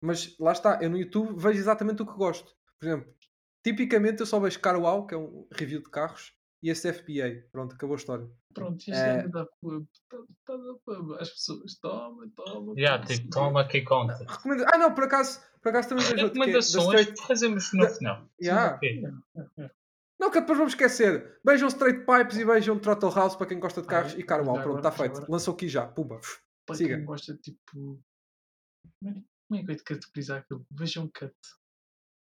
Mas 0.01 0.37
lá 0.37 0.51
está, 0.51 0.79
eu 0.81 0.89
no 0.89 0.97
YouTube 0.97 1.33
vejo 1.37 1.59
exatamente 1.59 2.01
o 2.01 2.05
que 2.05 2.13
gosto. 2.13 2.53
Por 2.79 2.85
exemplo, 2.87 3.13
tipicamente 3.63 4.19
eu 4.19 4.25
só 4.25 4.39
vejo 4.39 4.59
Car 4.59 4.79
Wow, 4.79 5.07
que 5.07 5.15
é 5.15 5.17
um 5.17 5.47
review 5.51 5.81
de 5.81 5.89
carros, 5.89 6.33
e 6.61 6.69
esse 6.69 6.91
FBA. 6.93 7.43
Pronto, 7.51 7.73
acabou 7.75 7.95
a 7.95 7.97
história. 7.97 8.29
Pronto, 8.53 8.79
isto 8.79 8.91
É. 8.93 9.19
é 9.19 9.27
da 9.27 9.45
pub. 9.61 9.85
Tá- 10.09 10.17
tá 10.45 10.55
da 10.57 10.73
pub. 10.85 11.11
As 11.19 11.29
pessoas, 11.29 11.75
toma, 11.79 12.29
toma. 12.35 12.73
Já, 12.77 12.97
toma, 12.99 13.05
tipo, 13.07 13.29
toma 13.29 13.61
aqui 13.61 13.81
conta. 13.81 14.13
Recomenda... 14.27 14.65
Ah, 14.73 14.77
não, 14.77 14.93
por 14.93 15.05
acaso, 15.05 15.41
por 15.61 15.69
acaso 15.69 15.89
também 15.89 16.05
vejo 16.05 16.23
outro 16.25 16.41
que 16.41 16.49
é 16.49 16.53
da 16.53 16.59
Recomendações 16.59 16.99
Straight. 17.01 17.27
fazemos 17.27 17.73
no 17.73 17.89
final. 17.89 18.29
Yeah. 18.41 18.75
Ok. 18.75 19.03
É, 20.23 20.25
é. 20.25 20.25
Não, 20.25 20.31
que 20.31 20.39
depois 20.39 20.57
vamos 20.57 20.73
esquecer. 20.73 21.39
Vejam 21.45 21.67
Straight 21.67 22.05
Pipes 22.05 22.37
e 22.37 22.45
vejam 22.45 22.79
Throttle 22.79 23.13
House 23.13 23.35
para 23.35 23.47
quem 23.47 23.59
gosta 23.59 23.81
de 23.81 23.87
Ah, 23.87 23.91
carros 23.91 24.13
é? 24.13 24.19
e 24.19 24.23
Car 24.23 24.43
Wow. 24.43 24.55
Já 24.55 24.61
Pronto, 24.63 24.77
está 24.77 24.91
feito. 24.91 25.11
agora- 25.17 25.25
Lançou 25.31 25.53
aqui 25.53 25.67
já. 25.67 25.85
Pumba. 25.87 26.19
Para 26.65 26.75
Siga. 26.75 26.95
quem 26.95 27.05
gosta, 27.05 27.35
tipo. 27.37 27.99
Como 29.01 29.25
é, 29.53 29.59
é 29.59 29.63
que 29.65 29.71
eu 29.71 29.75
te 29.77 29.83
categorizar 29.83 30.39
aquilo? 30.39 30.65
Vejam 30.71 31.07
cut. 31.17 31.33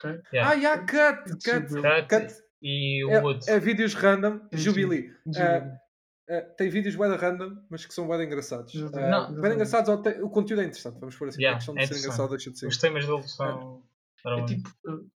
Ok? 0.00 0.20
Yeah. 0.32 0.50
Ah, 0.50 0.54
yeah, 0.54 0.80
cut, 0.82 1.30
cut. 1.44 1.66
Cut 1.74 2.08
cut. 2.08 2.34
e 2.60 3.04
o. 3.04 3.10
É, 3.10 3.36
é 3.54 3.58
vídeos 3.60 3.94
random, 3.94 4.40
É 4.50 4.56
Jubilee. 4.56 5.14
Jubilee. 5.26 5.82
É, 6.28 6.40
tem 6.40 6.70
vídeos 6.70 6.94
de 6.94 7.16
random, 7.16 7.56
mas 7.68 7.84
que 7.84 7.92
são 7.92 8.06
de 8.06 8.24
engraçados. 8.24 8.72
Uh, 8.74 8.78
Não. 8.78 8.88
de 8.90 8.96
Exatamente. 8.98 9.54
engraçados, 9.54 9.88
ou 9.90 10.00
tem- 10.02 10.22
o 10.22 10.30
conteúdo 10.30 10.60
é 10.62 10.64
interessante, 10.64 10.98
vamos 10.98 11.16
por 11.16 11.28
assim. 11.28 11.38
Yeah, 11.42 11.56
a 11.56 11.58
questão 11.58 11.74
é 11.74 11.78
de 11.78 11.82
ser 11.82 11.92
interessante. 11.94 12.04
engraçado 12.14 12.30
deixa 12.30 12.50
de 12.50 12.58
ser. 12.58 12.66
Os 12.68 12.78
temas 12.78 13.06
deles 13.06 13.32
são. 13.34 13.82
É 14.18 14.22
são- 14.22 14.46
tipo, 14.46 14.68
uh, 14.86 15.10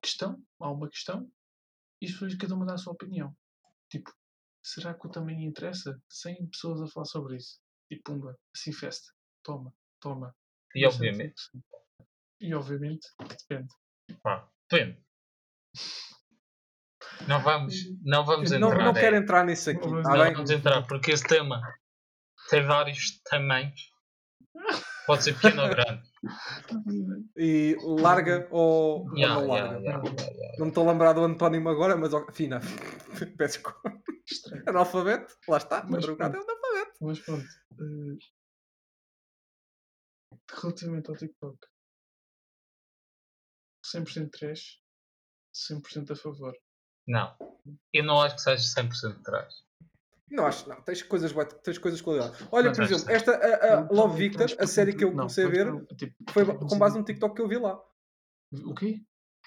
questão, 0.00 0.42
há 0.60 0.70
uma 0.70 0.88
questão, 0.88 1.28
e 2.04 2.06
as 2.06 2.12
pessoas 2.12 2.34
cada 2.34 2.54
uma 2.54 2.66
dá 2.66 2.74
a 2.74 2.78
sua 2.78 2.92
opinião. 2.92 3.34
Tipo, 3.90 4.12
será 4.62 4.94
que 4.94 5.06
o 5.06 5.10
tamanho 5.10 5.40
interessa? 5.40 5.98
100 6.10 6.50
pessoas 6.50 6.82
a 6.82 6.86
falar 6.92 7.06
sobre 7.06 7.36
isso. 7.36 7.58
E 7.90 7.96
pumba, 7.96 8.38
assim 8.54 8.72
festa. 8.72 9.12
Toma, 9.42 9.72
toma. 10.00 10.34
E 10.74 10.82
Bastante 10.84 11.06
obviamente. 11.08 11.42
E 12.40 12.54
obviamente, 12.54 13.08
que 13.18 13.36
depende. 13.36 13.68
pá, 14.22 14.48
depende. 14.70 15.02
Não 17.26 17.40
vamos, 17.42 17.74
não 18.02 18.24
vamos 18.24 18.50
Não, 18.50 18.68
entrar. 18.68 18.84
não 18.84 18.90
é. 18.90 19.00
quero 19.00 19.16
entrar 19.16 19.44
nisso 19.44 19.70
aqui, 19.70 19.86
Não 19.86 20.02
tá 20.02 20.10
Não 20.10 20.32
vamos 20.32 20.50
entrar 20.50 20.86
porque 20.86 21.12
esse 21.12 21.24
tema 21.24 21.62
tem 22.50 22.64
vários 22.66 23.20
tamanhos. 23.22 23.92
Pode 25.06 25.24
ser 25.24 25.34
pequeno 25.34 25.62
ou 25.62 25.68
grande. 25.68 26.02
E 27.36 27.76
larga 27.82 28.46
ou, 28.50 29.06
ou 29.08 29.16
Yeah, 29.16 29.34
não 29.34 29.46
yeah, 29.54 29.70
larga. 29.72 29.82
yeah, 29.84 30.04
yeah, 30.04 30.30
yeah. 30.36 30.58
Não 30.58 30.66
me 30.66 30.70
estou 30.70 30.88
a 30.88 30.92
lembrar 30.92 31.12
do 31.14 31.24
antónimo 31.24 31.68
agora, 31.68 31.96
mas 31.96 32.12
fina. 32.32 32.60
Peço 33.38 33.58
desculpa. 33.62 34.02
Analfabeto, 34.66 35.36
lá 35.48 35.56
está, 35.58 35.82
Mas 35.82 35.90
madrugada 35.90 36.36
é 36.36 36.40
analfabeto. 36.40 36.98
Mas 37.00 37.18
pronto. 37.20 37.46
eh, 37.80 38.18
relativamente 40.62 41.10
ao 41.10 41.16
TikTok. 41.16 41.58
100% 43.94 44.30
trash, 44.30 44.80
100% 45.54 46.12
a 46.12 46.16
favor. 46.16 46.54
Não. 47.06 47.36
Eu 47.92 48.04
não 48.04 48.20
acho 48.22 48.36
que 48.36 48.42
seja 48.42 48.62
100% 48.82 49.16
de 49.18 49.22
trás. 49.22 49.63
Não 50.30 50.46
acho, 50.46 50.68
não, 50.68 50.80
tens 50.82 51.02
coisas, 51.02 51.32
tens 51.62 51.78
coisas 51.78 51.98
de 51.98 52.04
qualidade. 52.04 52.36
Olha, 52.50 52.66
Não 52.68 52.72
por 52.74 52.82
exemplo, 52.84 53.10
esta 53.10 53.32
a, 53.36 53.74
a 53.74 53.80
Não, 53.82 53.88
Love 53.92 54.16
Victor, 54.18 54.46
a 54.58 54.66
série 54.66 54.94
que 54.94 55.04
eu 55.04 55.10
não, 55.10 55.16
comecei 55.18 55.44
a 55.44 55.48
ver, 55.48 55.86
tipo, 55.96 56.14
foi 56.30 56.44
tipo, 56.46 56.66
com 56.66 56.78
base 56.78 56.96
num 56.96 57.04
TikTok 57.04 57.34
que 57.34 57.42
eu 57.42 57.48
vi 57.48 57.58
lá. 57.58 57.78
O 58.64 58.74
quê? 58.74 59.00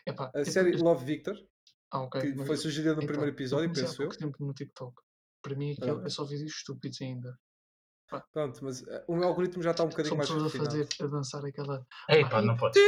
Epá, 0.06 0.32
A 0.36 0.40
é 0.42 0.46
série 0.46 0.72
Love 0.78 1.04
Victor, 1.04 1.36
Ah, 1.92 2.02
ok. 2.02 2.22
que 2.22 2.46
foi 2.46 2.58
sugerida 2.58 2.96
no 2.96 3.06
primeiro 3.06 3.32
episódio, 3.32 3.74
penso 3.74 4.02
eu. 4.04 4.10
tempo 4.10 4.38
no 4.40 4.54
TikTok. 4.54 4.94
Para 5.42 5.56
mim 5.56 5.72
aquilo 5.74 6.00
Ah. 6.02 6.06
é 6.06 6.10
só 6.10 6.24
vídeos 6.24 6.52
estúpidos 6.56 7.02
ainda. 7.02 7.38
Pronto, 8.32 8.64
mas 8.64 8.88
eh, 8.88 9.04
o 9.08 9.16
meu 9.18 9.28
algoritmo 9.28 9.62
já 9.62 9.72
está 9.72 9.84
um 9.84 9.90
bocadinho 9.90 10.16
mais 10.16 10.30
pessoas 10.30 10.44
a 10.44 10.46
refinado. 10.58 10.72
fazer, 10.88 11.04
a 11.04 11.08
dançar 11.08 11.44
aquela. 11.46 11.86
Ei, 12.10 12.24
pá, 12.30 12.42
não 12.42 12.56
podes. 12.56 12.82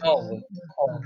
Calma, 0.00 0.42
calma. 0.74 1.00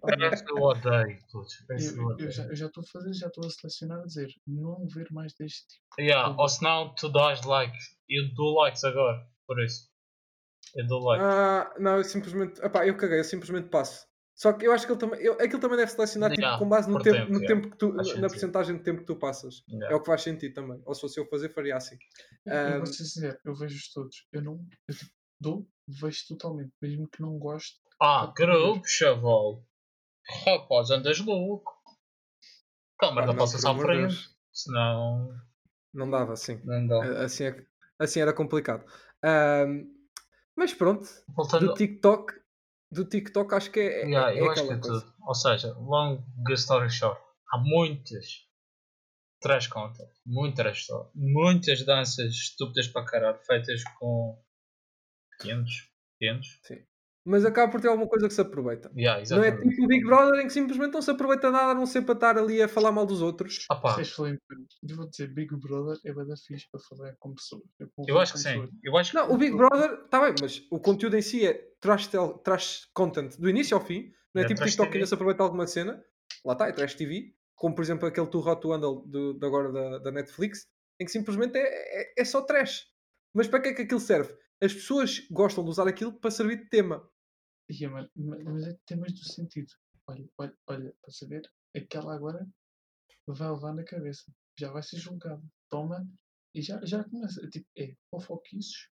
Parece 0.00 0.44
que 0.44 0.52
eu 0.52 0.56
odeio 0.62 1.18
todos. 1.30 1.54
Eu 1.68 1.76
Eu, 2.18 2.18
eu 2.18 2.30
já 2.30 2.44
eu 2.44 2.66
estou 2.66 2.82
a 2.82 2.86
fazer, 2.86 3.12
já 3.14 3.26
estou 3.28 3.46
a 3.46 3.50
selecionar 3.50 4.00
a 4.00 4.04
dizer 4.04 4.28
não 4.46 4.86
ver 4.86 5.06
mais 5.10 5.32
deste 5.34 5.66
tipo. 5.68 6.00
Yeah, 6.00 6.34
ou 6.38 6.48
senão 6.48 6.94
tu 6.94 7.08
dás 7.10 7.42
like. 7.44 7.76
Eu 8.08 8.32
dou 8.34 8.54
likes 8.60 8.84
agora, 8.84 9.26
por 9.46 9.62
isso. 9.62 9.88
Eu 10.74 10.86
dou 10.86 11.00
like. 11.02 11.24
Ah, 11.24 11.74
não, 11.78 11.96
eu 11.96 12.04
simplesmente. 12.04 12.60
Epá, 12.62 12.86
eu 12.86 12.96
caguei, 12.96 13.20
eu 13.20 13.24
simplesmente 13.24 13.68
passo. 13.68 14.06
Só 14.34 14.52
que 14.52 14.64
eu 14.66 14.72
acho 14.72 14.86
que 14.86 14.92
ele 14.92 15.00
também. 15.00 15.20
Eu, 15.20 15.32
aquilo 15.34 15.58
também 15.60 15.76
deve 15.78 15.90
selecionar 15.90 16.30
tipo, 16.30 16.42
Yeah, 16.42 16.58
com 16.58 16.68
base 16.68 16.88
no 16.88 17.02
tempo, 17.02 17.16
tempo, 17.18 17.32
no 17.32 17.40
yeah. 17.42 17.54
tempo 17.54 17.70
que 17.70 17.76
tu. 17.78 17.86
Faz 17.88 17.96
Na 17.96 18.04
sentido. 18.04 18.28
porcentagem 18.28 18.76
de 18.76 18.82
tempo 18.84 19.00
que 19.00 19.06
tu 19.06 19.16
passas. 19.16 19.64
Yeah. 19.68 19.92
É 19.92 19.96
o 19.96 20.00
que 20.00 20.06
faz 20.06 20.22
sentido 20.22 20.54
também. 20.54 20.80
Ou 20.84 20.94
se 20.94 21.00
fosse 21.00 21.18
eu 21.18 21.26
fazer, 21.26 21.48
faria 21.52 21.76
assim. 21.76 21.96
Eu, 22.46 22.52
eu 22.54 22.58
Ahm, 22.74 22.76
vou 22.78 22.86
ser 22.86 23.04
sincero, 23.04 23.38
eu 23.44 23.54
vejo 23.56 23.78
todos. 23.92 24.28
Eu 24.32 24.42
não. 24.42 24.64
Eu 24.88 24.94
tipo, 24.94 25.10
dou, 25.40 25.66
vejo 25.86 26.26
totalmente. 26.28 26.72
Mesmo 26.80 27.08
que 27.08 27.20
não 27.22 27.38
goste. 27.38 27.78
Ah, 28.00 28.32
grupo, 28.36 28.86
chaval. 28.86 29.64
Rapaz, 30.46 30.90
andas 30.90 31.18
louco. 31.20 31.72
Câmara 32.98 33.26
pá, 33.28 33.32
da 33.32 33.38
não, 33.38 33.74
de 33.76 33.82
frente. 33.82 34.00
Deus. 34.00 34.36
Senão. 34.52 35.40
Não 35.94 36.10
dava 36.10 36.32
assim. 36.32 36.60
Não 36.64 36.86
dá. 36.86 37.24
Assim, 37.24 37.44
é, 37.44 37.66
assim 37.98 38.20
era 38.20 38.32
complicado. 38.32 38.84
Ahm, 39.22 39.84
mas 40.56 40.74
pronto, 40.74 41.08
Voltando. 41.28 41.66
do 41.68 41.74
TikTok, 41.74 42.34
do 42.90 43.04
TikTok 43.04 43.54
acho 43.54 43.70
que 43.70 43.80
é, 43.80 44.02
é- 44.02 44.06
Yeah, 44.06 44.32
é 44.34 44.40
eu 44.40 44.50
acho 44.50 44.62
que 44.62 44.72
aquela 44.72 44.78
é 44.78 44.80
coisa. 44.82 45.00
tudo. 45.06 45.14
Ou 45.26 45.34
seja, 45.34 45.74
long 45.78 46.24
story 46.50 46.90
short, 46.90 47.20
há 47.52 47.58
muitas 47.58 48.46
trash 49.40 49.68
content, 49.68 50.10
muitas 50.26 50.84
só, 50.84 51.10
muitas 51.14 51.84
danças 51.84 52.32
estúpidas 52.34 52.88
para 52.88 53.04
caralho, 53.04 53.38
feitas 53.46 53.82
com 53.98 54.36
500, 55.40 55.90
500. 56.20 56.60
Mas 57.24 57.44
acaba 57.44 57.70
por 57.70 57.78
ter 57.80 57.88
alguma 57.88 58.08
coisa 58.08 58.26
que 58.26 58.32
se 58.32 58.40
aproveita. 58.40 58.90
Yeah, 58.96 59.22
Não 59.36 59.44
é 59.44 59.52
tipo 59.54 59.84
o 59.84 59.86
Big 59.86 60.02
Brother 60.02 60.40
em 60.40 60.46
que 60.46 60.52
simplesmente 60.52 60.94
não 60.94 61.02
se 61.02 61.10
aproveita 61.10 61.50
nada 61.50 61.72
a 61.72 61.74
não 61.74 61.84
ser 61.84 62.00
para 62.02 62.14
estar 62.14 62.38
ali 62.38 62.62
a 62.62 62.68
falar 62.68 62.90
mal 62.90 63.04
dos 63.04 63.20
outros. 63.20 63.66
Ah, 63.70 63.76
pá, 63.76 63.96
eu 64.00 64.96
vou 64.96 65.10
dizer, 65.10 65.26
Big 65.34 65.54
Brother 65.56 65.98
é 66.06 66.12
bada 66.14 66.34
fixe 66.36 66.66
para 66.70 66.80
falar 66.88 67.14
com 67.18 67.34
pessoas. 67.34 67.64
Eu, 67.78 67.90
eu 68.06 68.18
acho 68.18 68.32
que 68.32 68.38
sim. 68.38 68.66
Eu 68.82 68.96
acho 68.96 69.10
que 69.10 69.16
Não, 69.18 69.30
o 69.30 69.36
Big 69.36 69.54
Brother, 69.54 70.04
está 70.04 70.20
bem, 70.22 70.34
mas 70.40 70.62
o 70.70 70.80
conteúdo 70.80 71.16
em 71.18 71.22
si 71.22 71.46
é 71.46 71.52
trash, 71.80 72.06
tel- 72.06 72.38
trash 72.38 72.88
content 72.94 73.36
do 73.36 73.50
início 73.50 73.76
ao 73.76 73.84
fim. 73.84 74.10
Não 74.34 74.40
é, 74.40 74.44
É 74.44 74.48
tipo 74.48 74.64
TikTok 74.64 74.90
que 74.90 74.96
ainda 74.96 75.06
se 75.06 75.14
aproveita 75.14 75.42
alguma 75.42 75.66
cena. 75.66 76.02
Lá 76.44 76.54
está, 76.54 76.68
é 76.68 76.72
trash 76.72 76.94
TV. 76.94 77.34
Como 77.54 77.74
por 77.74 77.82
exemplo 77.82 78.06
aquele 78.08 78.26
Too 78.28 78.40
Hot 78.48 78.62
to 78.62 78.72
Handle 78.72 79.02
do, 79.06 79.34
de 79.34 79.46
agora 79.46 79.70
da, 79.72 79.98
da 79.98 80.12
Netflix, 80.12 80.66
em 80.98 81.04
que 81.04 81.10
simplesmente 81.10 81.58
é, 81.58 81.62
é, 82.02 82.12
é 82.16 82.24
só 82.24 82.40
trash. 82.40 82.86
Mas 83.34 83.48
para 83.48 83.60
que 83.60 83.68
é 83.68 83.74
que 83.74 83.82
aquilo 83.82 84.00
serve? 84.00 84.32
As 84.62 84.72
pessoas 84.74 85.26
gostam 85.30 85.62
de 85.64 85.70
usar 85.70 85.86
aquilo 85.86 86.12
para 86.12 86.30
servir 86.30 86.58
de 86.64 86.68
tema. 86.68 87.08
Ia, 87.70 87.90
mas, 87.90 88.66
é 88.66 88.76
temas 88.86 89.12
do 89.12 89.24
sentido. 89.24 89.72
Olha, 90.06 90.28
olha, 90.38 90.54
olha, 90.66 90.94
para 91.02 91.12
saber, 91.12 91.42
aquela 91.76 92.14
agora 92.14 92.46
vai 93.26 93.50
levar 93.50 93.74
na 93.74 93.84
cabeça. 93.84 94.24
Já 94.58 94.72
vai 94.72 94.82
ser 94.82 94.96
julgado. 94.98 95.42
Toma. 95.70 96.06
E 96.54 96.62
já, 96.62 96.80
já 96.84 97.04
começa. 97.04 97.46
Tipo, 97.50 97.66
é 97.76 97.94
fofoquices. 98.10 98.88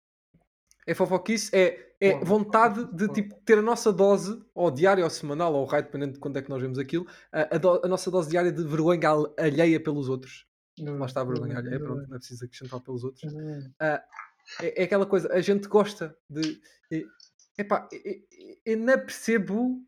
É 0.85 0.95
fofoquice, 0.95 1.55
é, 1.55 1.95
é 2.01 2.11
Claro. 2.11 2.27
vontade 2.27 2.85
de 2.87 3.07
Claro. 3.07 3.13
tipo, 3.13 3.41
ter 3.45 3.59
a 3.59 3.63
nossa 3.63 3.93
dose, 3.93 4.43
ou 4.53 4.69
diária, 4.69 5.05
ou 5.05 5.11
semanal, 5.11 5.55
ou 5.55 5.65
raio, 5.65 5.85
dependendo 5.85 6.15
de 6.15 6.19
quando 6.19 6.39
é 6.39 6.43
que 6.43 6.49
nós 6.49 6.61
vemos 6.61 6.77
aquilo, 6.77 7.07
a, 7.31 7.55
a 7.55 7.59
do- 7.59 7.85
a 7.85 7.89
nossa 7.89 8.11
dose 8.11 8.29
diária 8.31 8.51
de 8.51 8.65
vergonha 8.65 9.09
al- 9.09 9.33
alheia 9.39 9.81
pelos 9.81 10.09
outros. 10.09 10.45
Lá 10.81 11.07
está 11.07 11.21
a 11.21 11.25
vergonha 11.25 11.59
alheia, 11.59 11.79
pronto, 11.79 12.09
não 12.09 12.17
é 12.17 12.19
preciso 12.19 12.45
acrescentar 12.47 12.81
pelos 12.81 13.05
outros. 13.05 13.33
É, 14.61 14.83
é 14.83 14.85
aquela 14.85 15.07
coisa, 15.07 15.33
a 15.33 15.41
gente 15.41 15.69
gosta 15.69 16.17
de. 16.29 16.61
é- 16.91 17.05
Epá, 17.59 17.89
é- 17.93 18.11
é- 18.11 18.23
eu 18.65 18.79
não 18.79 18.99
percebo 18.99 19.85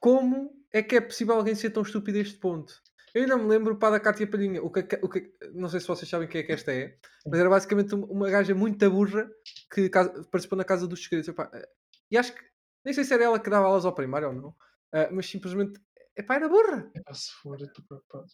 como 0.00 0.50
é 0.72 0.82
que 0.82 0.96
é 0.96 1.00
possível 1.00 1.34
alguém 1.36 1.54
ser 1.54 1.70
tão 1.70 1.82
estúpido 1.82 2.18
a 2.18 2.20
este 2.20 2.38
ponto. 2.38 2.82
Eu 3.14 3.22
ainda 3.22 3.36
me 3.38 3.46
lembro 3.48 3.78
pá, 3.78 3.88
da 3.88 4.00
Cátia 4.00 4.26
Palhinha, 4.26 4.62
o 4.62 4.70
que, 4.70 4.80
é 4.80 5.00
o 5.02 5.08
que, 5.08 5.32
não 5.54 5.68
sei 5.68 5.80
se 5.80 5.86
vocês 5.86 6.08
sabem 6.08 6.28
quem 6.28 6.40
é 6.40 6.44
que 6.44 6.52
esta 6.52 6.72
é, 6.72 6.98
mas 7.26 7.40
era 7.40 7.48
basicamente 7.48 7.94
uma, 7.94 8.28
gaja 8.28 8.54
muito 8.54 8.90
burra 8.90 9.30
que 9.72 9.88
participou 10.30 10.58
na 10.58 10.64
Casa 10.64 10.86
dos 10.86 11.02
Segredos. 11.02 11.28
Epá, 11.28 11.50
eh, 11.54 11.68
e 12.10 12.18
acho 12.18 12.34
que, 12.34 12.42
nem 12.84 12.92
sei 12.92 13.04
se 13.04 13.14
era 13.14 13.24
ela 13.24 13.40
que 13.40 13.48
dava 13.48 13.66
aulas 13.66 13.86
ao 13.86 13.94
primário 13.94 14.28
ou 14.28 14.34
não, 14.34 14.56
eh, 14.92 15.08
mas 15.10 15.26
simplesmente 15.26 15.80
Epá, 16.16 16.36
era 16.36 16.48
burra. 16.48 16.90
Epá, 16.94 17.12
se 17.12 17.30
for, 17.42 17.60
eu 17.60 17.66
estou 17.66 17.84
preocupado. 17.84 18.28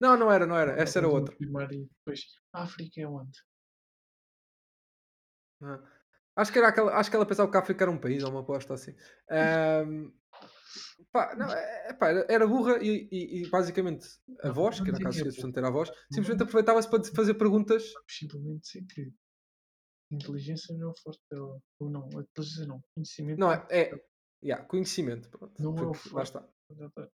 Não, 0.00 0.16
não 0.16 0.30
era, 0.30 0.46
não 0.46 0.56
era. 0.56 0.80
Essa 0.80 1.00
era 1.00 1.08
outra. 1.08 1.34
e 1.40 1.46
depois, 1.46 2.20
África 2.52 3.00
é 3.00 3.06
onde? 3.06 3.38
Ah. 5.62 5.80
Acho 6.34 6.50
que, 6.50 6.58
era 6.58 6.68
aquela, 6.68 6.94
acho 6.96 7.10
que 7.10 7.16
ela 7.16 7.26
pensava 7.26 7.50
que 7.50 7.56
a 7.56 7.60
África 7.60 7.84
era 7.84 7.90
um 7.90 7.98
país, 7.98 8.22
ou 8.22 8.30
uma 8.30 8.40
aposta 8.40 8.72
assim. 8.72 8.94
Ahm, 9.28 10.10
pá, 11.12 11.34
não, 11.36 11.52
é, 11.52 11.88
é 11.90 11.92
pá, 11.92 12.08
era, 12.26 12.46
burra 12.46 12.78
e, 12.82 13.06
e- 13.12 13.42
e 13.42 13.48
basicamente 13.50 14.06
a 14.42 14.48
Não, 14.48 14.54
voz, 14.54 14.80
que 14.80 14.88
era 14.90 14.98
caso 14.98 15.22
portanto 15.24 15.56
era 15.58 15.68
a 15.68 15.70
voz, 15.70 15.90
simplesmente 16.10 16.42
aproveitava-se 16.44 16.88
para 16.88 17.04
fazer 17.04 17.34
perguntas. 17.34 17.92
Vamos 17.92 18.16
simplesmente 18.18 18.62
dizer 18.62 18.86
que 18.86 19.12
inteligência 20.10 20.74
não 20.76 20.88
é 20.88 20.90
o 20.90 20.94
forte 20.96 21.20
dela. 21.30 21.60
Ou 21.78 21.90
não, 21.90 22.04
a 22.18 22.22
inteligência 22.22 22.66
não. 22.66 22.82
Conhecimento 22.94 23.38
Não, 23.38 23.52
é, 23.52 23.66
é 23.70 24.04
yeah, 24.42 24.64
conhecimento. 24.64 25.28
Pronto, 25.28 25.62
Não 25.62 25.76
é 25.76 25.82
o 25.82 25.92
porque 25.92 26.08
lá 26.14 26.24
forte. 26.24 26.28
está. 26.28 27.10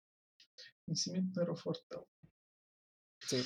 Conhecimento 0.85 1.31
não 1.35 1.43
era 1.43 1.51
o 1.51 1.55
forte 1.55 1.83
dela. 1.89 2.05
Sim. 3.21 3.43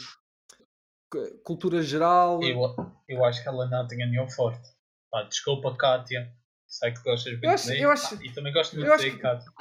Cultura 1.44 1.82
geral. 1.82 2.42
Eu, 2.44 2.60
eu 3.08 3.24
acho 3.25 3.42
que 3.42 3.48
ela 3.48 3.70
não 3.70 3.88
tinha 3.88 4.06
nenhum 4.06 4.30
forte. 4.30 4.76
Pá, 5.18 5.24
desculpa, 5.24 5.76
Kátia. 5.76 6.32
Sei 6.68 6.92
que 6.92 7.02
gostas 7.02 7.34
muito 7.34 7.48
acho- 7.50 7.68
de 7.72 7.74
mim. 7.80 7.84
acho- 7.86 8.24
e 8.24 8.32
também 8.34 8.54
gosto 8.54 8.76
muito 8.78 8.98
de 8.98 9.04
que- 9.04 9.12
ti, 9.12 9.18
Kátia. 9.20 9.52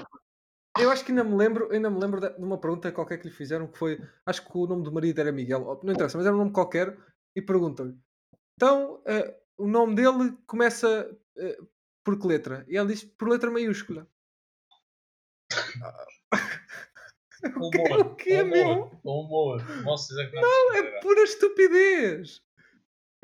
Eu 0.79 0.91
acho 0.91 1.03
que 1.05 1.11
ainda 1.13 1.25
me 1.25 1.35
lembro, 1.35 1.73
ainda 1.73 1.89
me 1.89 1.99
lembro 1.99 2.21
de 2.21 2.29
uma 2.39 2.59
pergunta 2.61 2.93
qualquer 2.93 3.17
que 3.19 3.29
lhe 3.29 3.33
fizeram 3.35 3.67
que 3.67 3.79
foi, 3.79 3.99
acho 4.27 4.43
que 4.45 4.51
o 4.59 4.67
nome 4.67 4.83
do 4.83 4.93
marido 4.93 5.19
era 5.19 5.33
Miguel, 5.33 5.65
ou- 5.67 5.81
não 5.83 5.95
interessa, 5.95 6.19
mas 6.19 6.27
era 6.27 6.35
um 6.35 6.39
nome 6.41 6.53
qualquer, 6.53 6.95
e 7.35 7.41
perguntam-lhe, 7.41 7.97
então 8.55 9.03
eh, 9.07 9.35
o 9.57 9.67
nome 9.67 9.95
dele 9.95 10.37
começa 10.47 11.11
eh, 11.39 11.57
por 12.05 12.21
que 12.21 12.27
letra? 12.27 12.67
E 12.69 12.77
ele 12.77 12.89
diz 12.89 13.05
por 13.05 13.29
letra 13.31 13.51
maiúscula. 13.51 14.07
O? 17.57 17.69
Humor. 17.69 18.01
O 18.01 18.15
quê, 18.17 18.43
meu? 18.43 18.91
humor. 19.05 19.61
Humor. 19.61 19.83
Posso 19.85 20.09
dizer 20.09 20.31
que 20.31 20.37
não, 20.41 20.75
É 20.75 21.01
pura 21.01 21.21
estupidez! 21.23 22.43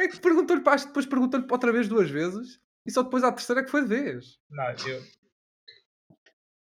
É 0.02 0.08
que 0.08 0.18
perguntou-lhe 0.20 0.62
para 0.62 0.84
depois 0.84 1.06
perguntou-lhe 1.06 1.46
outra 1.48 1.72
vez 1.72 1.86
duas 1.86 2.10
vezes, 2.10 2.60
e 2.84 2.90
só 2.90 3.02
depois 3.02 3.22
à 3.22 3.30
terceira 3.30 3.60
é 3.60 3.64
que 3.64 3.70
foi 3.70 3.82
de 3.82 3.88
vez. 3.88 4.38
Não, 4.50 4.64
eu. 4.86 5.02